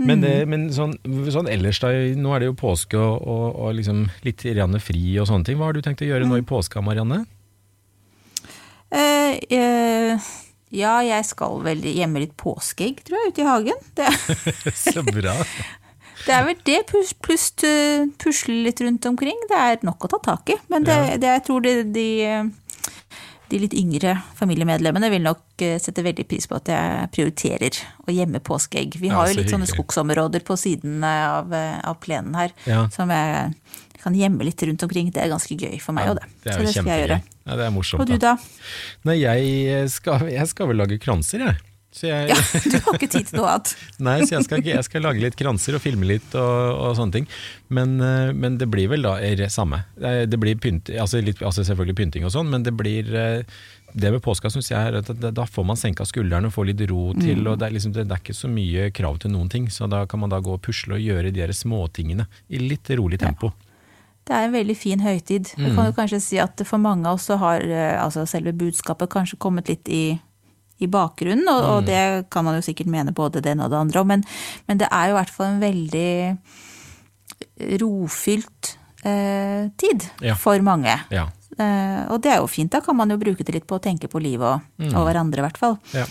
Men, 0.00 0.22
det, 0.24 0.32
men 0.48 0.68
sånn, 0.72 0.94
sånn 1.32 1.48
ellers 1.52 1.80
da, 1.82 1.90
nå 2.16 2.30
er 2.32 2.40
det 2.40 2.48
jo 2.48 2.56
påske 2.56 2.96
og, 2.96 3.20
og, 3.20 3.46
og 3.66 3.74
liksom 3.76 4.06
litt 4.24 4.44
fri 4.80 5.02
og 5.20 5.28
sånne 5.28 5.44
ting. 5.44 5.58
Hva 5.60 5.68
har 5.68 5.76
du 5.76 5.82
tenkt 5.84 6.00
å 6.04 6.08
gjøre 6.08 6.28
nå 6.28 6.38
i 6.40 6.46
påska, 6.46 6.80
Marianne? 6.84 7.26
Eh, 8.90 9.36
eh, 9.52 10.30
ja, 10.70 11.00
jeg 11.02 11.24
skal 11.26 11.60
vel 11.64 11.80
gjemme 11.82 12.22
litt 12.22 12.36
påskeegg, 12.38 13.02
tror 13.06 13.18
jeg, 13.18 13.32
ute 13.34 13.42
i 13.42 13.48
hagen. 13.48 13.84
Det, 13.98 14.08
Så 14.86 15.02
bra. 15.06 15.34
det 16.26 16.34
er 16.36 16.44
vel 16.46 16.58
det, 16.68 16.78
pluss 16.90 17.12
plus, 17.18 17.48
eh, 17.66 18.06
pusle 18.22 18.60
litt 18.66 18.80
rundt 18.84 19.06
omkring. 19.10 19.38
Det 19.50 19.58
er 19.58 19.82
nok 19.86 20.06
å 20.06 20.12
ta 20.14 20.20
tak 20.32 20.54
i. 20.54 20.58
Men 20.72 20.86
det, 20.86 20.96
Ja. 20.96 21.16
det, 21.16 21.32
jeg 21.38 21.44
tror 21.48 21.64
det, 21.66 21.74
de, 21.94 22.06
de 23.50 23.58
litt 23.64 23.74
yngre 23.74 24.14
familiemedlemmene 24.38 25.10
vil 25.10 25.24
nok 25.26 25.64
eh, 25.66 25.78
sette 25.82 26.04
veldig 26.06 26.26
pris 26.30 26.46
på 26.46 26.60
at 26.60 26.70
jeg 26.70 27.10
prioriterer 27.16 27.80
å 28.06 28.14
gjemme 28.14 28.38
påskeegg. 28.46 29.00
Vi 29.02 29.10
Ja, 29.10 29.18
har 29.18 29.26
så 29.26 29.34
jo 29.34 29.40
litt 29.42 29.50
sånne 29.54 29.66
skogsområder 29.70 30.44
på 30.46 30.54
siden 30.60 31.02
av, 31.02 31.50
eh, 31.52 31.80
av 31.82 31.98
plenen 32.04 32.36
her, 32.38 32.54
Ja. 32.68 32.84
som 32.94 33.10
jeg 33.10 33.54
kan 34.02 34.16
gjemme 34.16 34.46
litt 34.46 34.62
rundt 34.68 34.84
omkring. 34.86 35.10
Det 35.14 35.22
er 35.24 35.32
ganske 35.32 35.56
gøy 35.56 35.80
for 35.82 35.96
meg 35.96 36.10
Ja, 36.10 36.18
det. 36.18 36.28
det 36.44 36.54
Så 36.54 36.66
det 36.66 36.74
skal 36.74 36.92
jeg 36.92 37.06
gjøre. 37.06 37.22
Ja, 37.46 37.56
det 37.56 37.66
er 37.66 37.74
morsomt. 37.74 38.04
Og 38.04 38.10
du 38.10 38.20
da? 38.20 38.36
Nei, 39.08 39.20
jeg 39.22 39.90
skal, 39.92 40.28
jeg 40.30 40.52
skal 40.52 40.70
vel 40.70 40.82
lage 40.82 41.00
kranser, 41.02 41.46
jeg. 41.48 41.60
Så 41.90 42.06
jeg 42.06 42.30
Ja, 42.30 42.36
du 42.70 42.76
har 42.84 42.96
ikke 42.96 43.08
tid 43.10 43.26
til 43.26 43.40
noe 43.40 43.50
annet. 43.50 43.72
Nei, 44.06 44.20
så 44.22 44.36
jeg 44.36 44.46
skal, 44.46 44.62
jeg 44.62 44.86
skal 44.86 45.02
lage 45.02 45.22
litt 45.24 45.36
kranser 45.38 45.74
og 45.74 45.82
filme 45.82 46.06
litt 46.06 46.36
og, 46.38 46.78
og 46.78 46.94
sånne 46.98 47.18
ting. 47.18 47.26
Men, 47.74 47.96
eh, 48.04 48.30
men 48.30 48.60
det 48.60 48.70
blir 48.70 48.92
vel 48.92 49.08
da 49.08 49.16
det 49.18 49.50
samme. 49.50 49.82
Det 49.98 50.38
blir 50.38 50.58
pynt, 50.62 50.92
altså, 50.94 51.22
litt, 51.24 51.42
altså 51.42 51.66
selvfølgelig 51.66 51.98
pynting 51.98 52.26
og 52.28 52.34
sånn, 52.34 52.50
men 52.52 52.66
det 52.66 52.76
blir 52.78 53.10
eh, 53.10 53.42
Det 53.90 54.12
med 54.14 54.22
påska 54.22 54.52
syns 54.54 54.70
jeg 54.70 54.78
er 54.78 55.00
at 55.00 55.08
da 55.34 55.44
får 55.50 55.64
man 55.66 55.78
senka 55.78 56.04
skuldrene 56.06 56.46
og 56.46 56.54
får 56.54 56.68
litt 56.68 56.84
ro 56.86 57.08
til. 57.18 57.42
og 57.42 57.58
det 57.58 57.66
er, 57.66 57.74
liksom, 57.74 57.96
det, 57.96 58.06
er 58.06 58.22
ikke 58.22 58.38
så 58.38 58.46
mye 58.46 58.92
krav 58.94 59.18
til 59.18 59.34
noen 59.34 59.50
ting, 59.50 59.66
så 59.66 59.90
da 59.90 60.04
kan 60.06 60.22
man 60.22 60.30
da 60.30 60.38
gå 60.38 60.54
og 60.54 60.62
pusle 60.62 60.94
og 60.94 61.02
gjøre 61.02 61.34
de 61.34 61.48
småtingene 61.50 62.28
i 62.54 62.62
litt 62.62 62.86
rolig 62.94 63.18
tempo. 63.18 63.50
Det 64.30 64.36
er 64.38 64.46
en 64.46 64.52
veldig 64.54 64.74
fin 64.78 65.00
høytid. 65.02 65.48
Jeg 65.58 65.72
kan 65.74 65.88
jo 65.88 65.94
kanskje 65.96 66.20
si 66.22 66.36
at 66.38 66.60
for 66.68 66.78
mange 66.78 67.08
av 67.10 67.16
oss 67.18 67.24
så 67.26 67.34
har 67.40 67.64
eh, 67.66 67.96
altså 67.98 68.22
selve 68.30 68.52
budskapet 68.54 69.10
kanskje 69.10 69.38
kommet 69.42 69.66
litt 69.72 69.88
i, 69.90 70.04
i 70.78 70.86
bakgrunnen, 70.86 71.48
og, 71.50 71.64
og 71.74 71.88
det 71.88 72.28
kan 72.30 72.46
man 72.46 72.54
jo 72.60 72.62
sikkert 72.62 72.86
mene 72.94 73.10
både 73.16 73.42
det 73.42 73.56
ene 73.56 73.66
og 73.66 73.72
det 73.74 73.80
andre 73.80 74.04
om, 74.04 74.12
men, 74.14 74.22
men 74.70 74.78
det 74.78 74.86
er 74.86 75.10
jo 75.10 75.16
i 75.16 75.18
hvert 75.18 75.34
fall 75.34 75.50
en 75.50 75.64
veldig 75.64 76.12
rofylt 77.82 78.76
eh, 79.02 79.66
tid 79.76 80.06
Ja. 80.20 80.34
for 80.38 80.62
mange. 80.62 80.94
Ja. 81.10 81.26
Eh, 81.58 82.06
og 82.12 82.22
det 82.22 82.32
er 82.32 82.40
jo 82.40 82.46
fint, 82.48 82.70
da 82.72 82.80
kan 82.84 82.96
man 82.96 83.10
jo 83.10 83.18
bruke 83.20 83.44
det 83.44 83.54
litt 83.58 83.66
på 83.68 83.76
å 83.80 83.82
tenke 83.82 84.08
på 84.08 84.22
livet 84.22 84.46
og, 84.46 84.86
og 84.94 85.04
hverandre, 85.08 85.42
i 85.42 85.48
hvert 85.48 85.58
fall. 85.60 85.78
ja. 85.96 86.06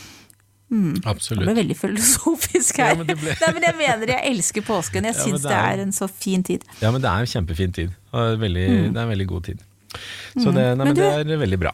Det 0.70 1.06
Absolutt. 1.10 1.46
ble 1.48 1.56
veldig 1.58 1.76
filosofisk 1.78 2.78
Ja, 2.78 2.90
her. 2.92 2.96
men 3.00 3.08
ble- 3.08 3.34
Nei, 3.42 3.54
men 3.56 3.64
jeg 3.64 3.76
mener 3.78 4.08
jeg 4.14 4.22
elsker 4.36 4.62
påsken. 4.62 5.04
Jeg 5.10 5.16
Ja, 5.16 5.24
syns 5.24 5.42
det 5.42 5.50
det 5.50 5.58
er- 5.58 5.74
er 5.74 5.82
en 5.82 5.92
så 5.92 6.08
fin 6.10 6.44
tid. 6.44 6.64
Ja, 6.82 6.92
men 6.92 7.02
det 7.02 7.10
er 7.10 7.20
en 7.26 7.26
kjempefin 7.26 7.74
tid. 7.74 7.90
Veldig, 8.14 8.68
Det 8.94 8.96
er 8.98 9.02
en 9.02 9.10
veldig 9.18 9.28
god 9.28 9.44
tid. 9.44 9.60
Så 10.38 10.54
det, 10.54 10.78
nei, 10.78 10.86
men 10.86 10.94
du- 10.96 11.02
det 11.02 11.32
er 11.32 11.38
veldig 11.42 11.60
bra. 11.60 11.72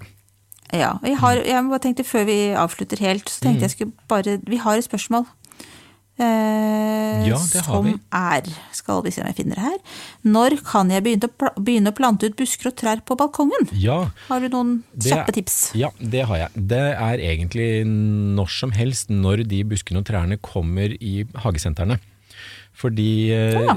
Ja, 0.74 0.94
jeg, 1.04 1.18
har, 1.18 1.36
jeg 1.36 1.82
tenkte 1.82 2.04
Før 2.08 2.26
vi 2.26 2.38
avslutter 2.56 2.98
helt, 3.00 3.26
så 3.30 3.40
Mm. 3.42 3.46
tenkte 3.48 3.62
jeg 3.62 3.72
skulle 3.72 3.92
bare 4.08 4.40
Vi 4.48 4.58
har 4.58 4.78
et 4.78 4.84
spørsmål. 4.90 5.26
Eh, 6.18 7.28
Ja, 7.28 7.36
det 7.52 7.62
har 7.66 7.74
som 7.76 7.86
vi. 7.86 7.94
er 8.14 8.44
Skal 8.72 9.02
vi 9.04 9.12
se 9.12 9.22
om 9.22 9.28
jeg 9.28 9.36
finner 9.36 9.56
det 9.56 9.66
her. 9.66 9.78
Når 10.24 10.58
kan 10.64 10.90
jeg 10.94 11.04
begynne 11.04 11.92
å, 11.92 11.96
plante 11.96 12.30
ut 12.30 12.38
busker 12.40 12.70
og 12.72 12.76
trær 12.80 13.02
på 13.04 13.18
balkongen? 13.20 13.68
Ja, 13.74 14.12
Har 14.30 14.40
du 14.40 14.48
noen 14.50 14.84
Det 14.96 15.12
kjappe 15.12 15.34
tips? 15.34 15.76
Ja, 15.76 15.90
det 16.00 16.26
har 16.26 16.38
jeg. 16.38 16.50
Det 16.56 16.84
er 16.96 17.18
egentlig 17.20 17.86
når 17.86 18.48
som 18.50 18.72
helst 18.72 19.10
når 19.10 19.44
de 19.48 19.64
buskene 19.64 20.00
og 20.00 20.06
trærne 20.06 20.38
kommer 20.40 20.96
i 21.02 21.26
hagesentrene. 21.44 22.00
Fordi 22.76 23.32
eh, 23.32 23.56
Ja. 23.64 23.74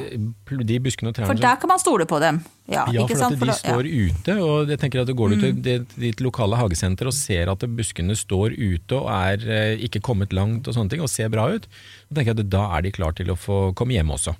de 0.67 0.79
buskene 0.83 1.13
og 1.13 1.15
trærne 1.15 1.31
For 1.31 1.39
der 1.39 1.57
kan 1.63 1.71
man 1.71 1.79
stole 1.79 2.05
på 2.11 2.19
dem. 2.21 2.41
Ja, 2.67 2.85
Ja, 2.91 3.05
ikke 3.05 3.15
for 3.15 3.21
sant? 3.23 3.37
at 3.37 3.41
de 3.41 3.47
da- 3.47 3.53
står 3.61 3.87
ute, 3.87 4.35
og 4.43 4.69
jeg 4.69 4.79
tenker 4.83 5.01
at 5.05 5.07
du 5.07 5.15
går 5.15 5.31
du 5.31 5.37
til 5.63 5.87
ditt 5.97 6.21
lokale 6.21 6.59
hagesenter 6.59 7.07
og 7.07 7.15
ser 7.15 7.49
at 7.49 7.59
buskene 7.79 8.17
står 8.19 8.57
ute 8.59 8.99
og 8.99 9.07
er 9.09 9.39
eh, 9.49 9.77
ikke 9.87 10.03
kommet 10.03 10.33
langt 10.35 10.67
og 10.67 10.75
sånne 10.75 10.91
ting, 10.91 11.01
og 11.01 11.09
ser 11.09 11.29
bra 11.31 11.47
ut, 11.55 11.69
så 12.11 12.15
tenker 12.19 12.35
jeg 12.35 12.41
at 12.41 12.51
da 12.51 12.67
er 12.77 12.83
de 12.83 12.91
klar 12.91 13.15
til 13.15 13.31
å 13.31 13.39
få 13.39 13.73
komme 13.79 13.95
hjem 13.95 14.11
også. 14.11 14.35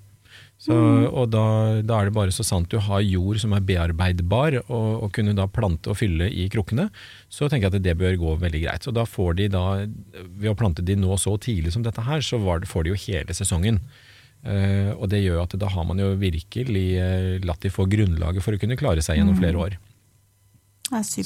Så, 0.59 0.75
Og 0.75 1.31
da, 1.31 1.81
da 1.87 2.01
er 2.01 2.07
det 2.09 2.15
bare 2.17 2.33
så 2.35 2.43
sant 2.43 2.67
du 2.69 2.81
har 2.83 2.99
jord 3.01 3.39
som 3.39 3.53
er 3.55 3.61
bearbeidbar, 3.63 4.57
og, 4.69 5.05
og 5.05 5.13
kunne 5.15 5.31
da 5.39 5.47
plante 5.47 5.87
og 5.87 5.97
fylle 6.01 6.27
i 6.35 6.49
krukkene, 6.51 6.89
så 7.31 7.47
tenker 7.49 7.71
jeg 7.71 7.77
at 7.79 7.83
det 7.85 7.95
bør 7.97 8.17
gå 8.19 8.33
veldig 8.43 8.63
greit. 8.65 8.83
Så 8.83 8.91
da 8.93 9.05
får 9.07 9.37
de 9.39 9.47
da, 9.55 9.87
ved 10.35 10.51
å 10.51 10.57
plante 10.59 10.83
de 10.83 10.97
nå 10.99 11.15
så 11.17 11.39
tidlig 11.39 11.71
som 11.73 11.85
dette 11.87 12.03
her, 12.03 12.19
så 12.27 12.43
var 12.43 12.59
det, 12.59 12.67
får 12.69 12.83
de 12.89 12.91
jo 12.91 12.99
hele 13.07 13.33
sesongen. 13.39 13.79
Eh, 14.47 14.91
og 14.95 15.09
det 15.11 15.23
gjør 15.25 15.43
at 15.43 15.55
da 15.59 15.69
har 15.73 15.85
man 15.89 15.99
jo 15.99 16.13
virkelig 16.21 16.87
eh, 17.03 17.39
latt 17.45 17.65
de 17.65 17.73
få 17.75 17.89
grunnlaget 17.91 18.45
for 18.45 18.55
å 18.55 18.61
kunne 18.61 18.79
klare 18.79 19.03
seg 19.05 19.19
gjennom 19.19 19.39
flere 19.39 19.59
år. 19.65 19.79
Ja, 20.89 21.03
Så. 21.05 21.21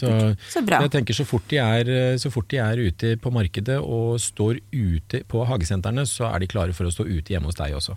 Så, 0.51 0.61
bra. 0.67 0.81
jeg 0.83 0.91
tenker 0.91 1.15
så 1.15 1.23
fort, 1.29 1.45
de 1.53 1.61
er, 1.63 1.87
eh, 1.87 2.17
så 2.19 2.33
fort 2.35 2.49
de 2.51 2.59
er 2.59 2.81
ute 2.83 3.13
på 3.23 3.31
markedet 3.31 3.77
og 3.79 4.17
står 4.19 4.59
ute 4.75 5.23
på 5.31 5.45
hagesentrene, 5.47 6.03
så 6.09 6.27
er 6.33 6.43
de 6.43 6.49
klare 6.51 6.75
for 6.75 6.89
å 6.89 6.91
stå 6.95 7.07
ute 7.07 7.37
hjemme 7.37 7.47
hos 7.47 7.61
deg 7.61 7.77
også. 7.79 7.95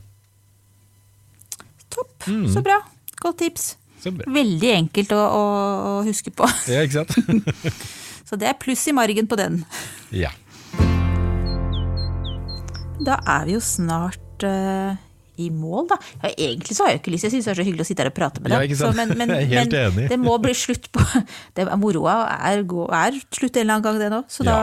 Topp. 1.95 2.27
Mm. 2.27 2.45
Så 2.53 2.61
bra. 2.61 2.77
Godt 3.23 3.39
tips. 3.41 3.65
Så 4.03 4.11
bra. 4.13 4.27
Veldig 4.29 4.71
enkelt 4.75 5.15
å, 5.15 5.21
å, 5.23 5.43
å 5.89 5.93
huske 6.05 6.29
på. 6.35 6.45
Ja, 6.69 6.83
ikke 6.85 7.05
sant? 7.05 7.17
Så 8.29 8.37
det 8.41 8.47
er 8.49 8.55
pluss 8.57 8.81
i 8.89 8.93
margen 8.93 9.27
på 9.29 9.37
den. 9.39 9.63
ja. 10.13 10.33
Da 13.05 13.17
er 13.27 13.43
vi 13.45 13.57
jo 13.57 13.59
snart 13.61 14.21
eh, 14.47 15.03
i 15.41 15.49
mål, 15.51 15.89
da. 15.91 15.97
Ja, 16.21 16.31
egentlig 16.31 16.77
så 16.77 16.85
har 16.85 16.93
jeg 16.93 17.01
ikke 17.01 17.13
lyst, 17.13 17.27
jeg 17.27 17.35
syns 17.35 17.47
det 17.47 17.53
er 17.53 17.59
så 17.59 17.65
hyggelig 17.67 17.85
å 17.85 17.89
sitte 17.89 18.05
her 18.05 18.11
og 18.11 18.17
prate 18.17 18.43
med 18.43 18.53
deg. 18.53 18.71
Ja. 18.71 18.77
Så, 18.79 18.91
men, 18.95 19.11
men, 19.19 19.33
er 19.35 19.49
men 19.51 20.11
det 20.11 20.19
må 20.21 20.37
bli 20.43 20.55
slutt 20.57 20.87
på 20.95 21.03
det, 21.57 21.67
Moroa 21.81 22.21
er, 22.51 22.63
er 22.63 23.19
slutt 23.35 23.57
en 23.57 23.65
eller 23.65 23.77
annen 23.77 23.87
gang, 23.87 24.01
det 24.01 24.11
nå. 24.13 24.21
Så 24.31 24.47
da, 24.47 24.57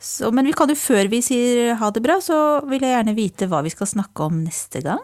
så, 0.00 0.32
men 0.34 0.48
vi 0.48 0.56
kan 0.56 0.72
jo 0.72 0.78
før 0.78 1.10
vi 1.12 1.22
sier 1.24 1.76
ha 1.80 1.92
det 1.92 2.04
bra, 2.04 2.18
så 2.24 2.60
vil 2.68 2.84
jeg 2.84 2.96
gjerne 2.96 3.16
vite 3.16 3.50
hva 3.50 3.62
vi 3.66 3.72
skal 3.74 3.90
snakke 3.96 4.30
om 4.30 4.40
neste 4.46 4.84
gang. 4.84 5.02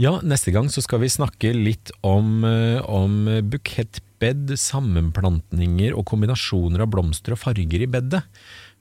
Ja, 0.00 0.16
neste 0.26 0.50
gang 0.50 0.66
så 0.72 0.82
skal 0.82 1.04
vi 1.04 1.12
snakke 1.12 1.52
litt 1.54 1.92
om, 2.02 2.42
eh, 2.48 2.80
om 2.82 3.28
bukettbed, 3.52 4.56
sammenplantninger 4.58 5.94
og 5.94 6.08
kombinasjoner 6.10 6.82
av 6.82 6.90
blomster 6.90 7.36
og 7.36 7.44
farger 7.44 7.84
i 7.84 7.90
bedet. 7.90 8.24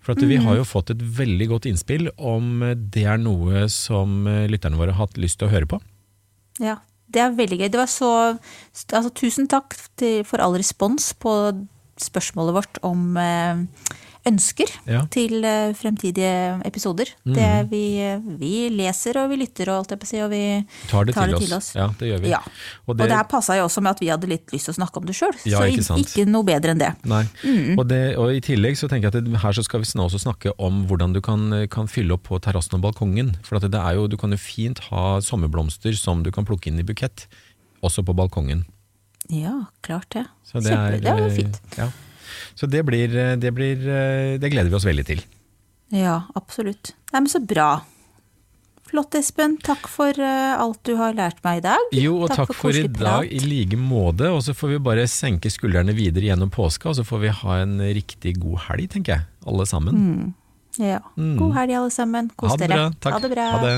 For 0.03 0.17
at 0.17 0.23
vi 0.27 0.35
har 0.35 0.57
jo 0.59 0.65
fått 0.67 0.91
et 0.91 1.03
veldig 1.19 1.47
godt 1.53 1.67
innspill 1.69 2.09
om 2.19 2.59
det 2.91 3.05
er 3.07 3.21
noe 3.21 3.67
som 3.71 4.25
eh, 4.27 4.49
lytterne 4.51 4.79
våre 4.79 4.91
har 4.91 5.07
hatt 5.07 5.19
lyst 5.21 5.39
til 5.39 5.47
å 5.47 5.53
høre 5.53 5.69
på. 5.71 5.79
Ja, 6.59 6.81
det 7.07 7.21
er 7.23 7.37
veldig 7.37 7.61
gøy. 7.61 7.69
Det 7.71 7.79
var 7.79 7.91
så 7.91 8.11
altså, 8.33 9.13
Tusen 9.15 9.47
takk 9.51 9.77
til, 9.99 10.25
for 10.27 10.43
all 10.43 10.57
respons 10.59 11.13
på 11.15 11.31
spørsmålet 12.03 12.57
vårt 12.57 12.81
om 12.83 13.15
eh, 13.21 13.63
ønsker 14.25 14.69
Ja. 14.87 15.01
til 15.11 15.43
eh, 15.43 15.73
fremtidige 15.75 16.61
episoder. 16.65 17.09
Mm. 17.25 17.33
Det 17.35 17.49
vi, 17.71 17.81
vi 18.39 18.51
leser 18.71 19.17
og 19.19 19.29
vi 19.33 19.39
lytter 19.41 19.67
og 19.73 19.81
alt 19.81 19.91
jeg 19.95 19.99
på 19.99 20.07
si, 20.07 20.21
og 20.23 20.29
vi 20.31 20.41
Tar 20.87 21.05
det, 21.09 21.15
tar 21.15 21.27
til, 21.27 21.33
det 21.33 21.39
oss. 21.41 21.45
til 21.49 21.57
oss. 21.57 21.69
Ja, 21.75 21.87
det 21.99 22.07
gjør 22.11 22.21
vi. 22.23 22.29
Ja. 22.31 22.39
Og 22.87 22.93
Og 22.93 23.01
det 23.01 23.09
her 23.11 23.23
passa 23.27 23.57
jo 23.59 23.65
også 23.67 23.83
med 23.83 23.91
at 23.97 23.99
vi 24.03 24.07
hadde 24.13 24.29
litt 24.31 24.53
lyst 24.55 24.69
til 24.69 24.75
å 24.75 24.77
snakke 24.79 25.01
om 25.01 25.05
det 25.09 25.15
sjøl. 25.17 25.35
Ja, 25.45 25.59
så 25.59 25.67
ikke 25.71 25.83
sant. 25.89 26.07
ikke 26.07 26.25
noe 26.29 26.43
bedre 26.47 26.71
enn 26.71 26.79
det. 26.79 26.91
Nei. 27.03 27.23
Mm. 27.43 27.77
Og, 27.79 27.87
det, 27.91 28.01
og 28.17 28.31
I 28.31 28.39
tillegg 28.45 28.79
så 28.79 28.87
tenker 28.91 29.11
jeg 29.11 29.25
at 29.27 29.41
her 29.43 29.57
så 29.59 29.63
skal 29.67 29.83
vi 29.83 29.91
også 30.05 30.21
snakke 30.23 30.53
om 30.57 30.85
hvordan 30.87 31.13
du 31.13 31.19
kan, 31.21 31.67
kan 31.67 31.87
fylle 31.91 32.15
opp 32.15 32.23
på 32.29 32.39
terrassen 32.39 32.79
og 32.79 32.85
balkongen. 32.87 33.35
For 33.43 33.59
at 33.59 33.67
det 33.67 33.79
er 33.79 33.99
jo, 33.99 34.07
du 34.07 34.15
kan 34.17 34.31
jo 34.31 34.37
fint 34.39 34.79
ha 34.91 35.19
sommerblomster 35.19 35.91
som 35.99 36.23
du 36.23 36.31
kan 36.31 36.45
plukke 36.47 36.71
inn 36.71 36.79
i 36.79 36.87
bukett, 36.87 37.27
også 37.83 38.05
på 38.07 38.15
balkongen. 38.15 38.63
Ja, 39.31 39.65
klart 39.83 40.09
det. 40.15 40.25
Så 40.47 40.59
det, 40.59 40.71
Kjempe, 40.71 40.95
er, 40.95 40.99
det 41.03 41.11
var 41.11 41.21
jo 41.27 41.35
fint. 41.35 41.59
Ja. 41.79 41.89
Så 42.59 42.69
det 42.69 42.83
blir, 42.87 43.13
det 43.39 43.51
blir 43.55 43.81
eh, 43.87 44.35
Det 44.41 44.51
gleder 44.51 44.71
vi 44.71 44.77
oss 44.79 44.87
veldig 44.87 45.07
til. 45.07 45.23
Ja, 45.93 46.23
absolutt. 46.37 46.93
Nei, 47.13 47.21
men 47.21 47.29
så 47.29 47.41
bra. 47.43 47.71
Flott, 48.93 49.15
Espen. 49.17 49.55
Takk 49.65 49.87
for 49.89 50.17
eh, 50.21 50.53
alt 50.53 50.81
du 50.85 50.93
har 50.99 51.15
lært 51.17 51.39
meg 51.45 51.61
i 51.61 51.65
dag. 51.65 51.93
Jo, 51.97 52.19
og 52.25 52.33
takk, 52.33 52.53
for, 52.53 52.75
i 52.77 52.85
dag 52.85 53.25
i 53.25 53.41
like 53.41 53.77
måte. 53.79 54.29
Og 54.29 54.43
så 54.45 54.53
får 54.57 54.75
vi 54.75 54.79
bare 54.85 55.07
senke 55.09 55.49
skuldrene 55.53 55.95
videre 55.97 56.29
gjennom 56.29 56.53
påska, 56.53 56.91
og 56.91 56.99
så 56.99 57.05
får 57.07 57.23
vi 57.25 57.33
ha 57.41 57.59
en 57.63 57.77
riktig 57.97 58.35
god 58.41 58.67
helg, 58.67 58.91
tenker 58.93 59.17
jeg. 59.17 59.27
Alle 59.49 59.65
sammen. 59.69 60.33
Ja. 60.81 61.01
God 61.17 61.57
helg, 61.57 61.77
alle 61.81 61.93
sammen. 61.93 62.29
Kos 62.37 62.53
ha 62.53 62.61
det 62.61 62.69
bra. 62.69 62.87
Takk. 63.01 63.17
Ha 63.17 63.23
det 63.25 63.33
bra. 63.33 63.51
Ha 63.57 63.65
det. 63.65 63.77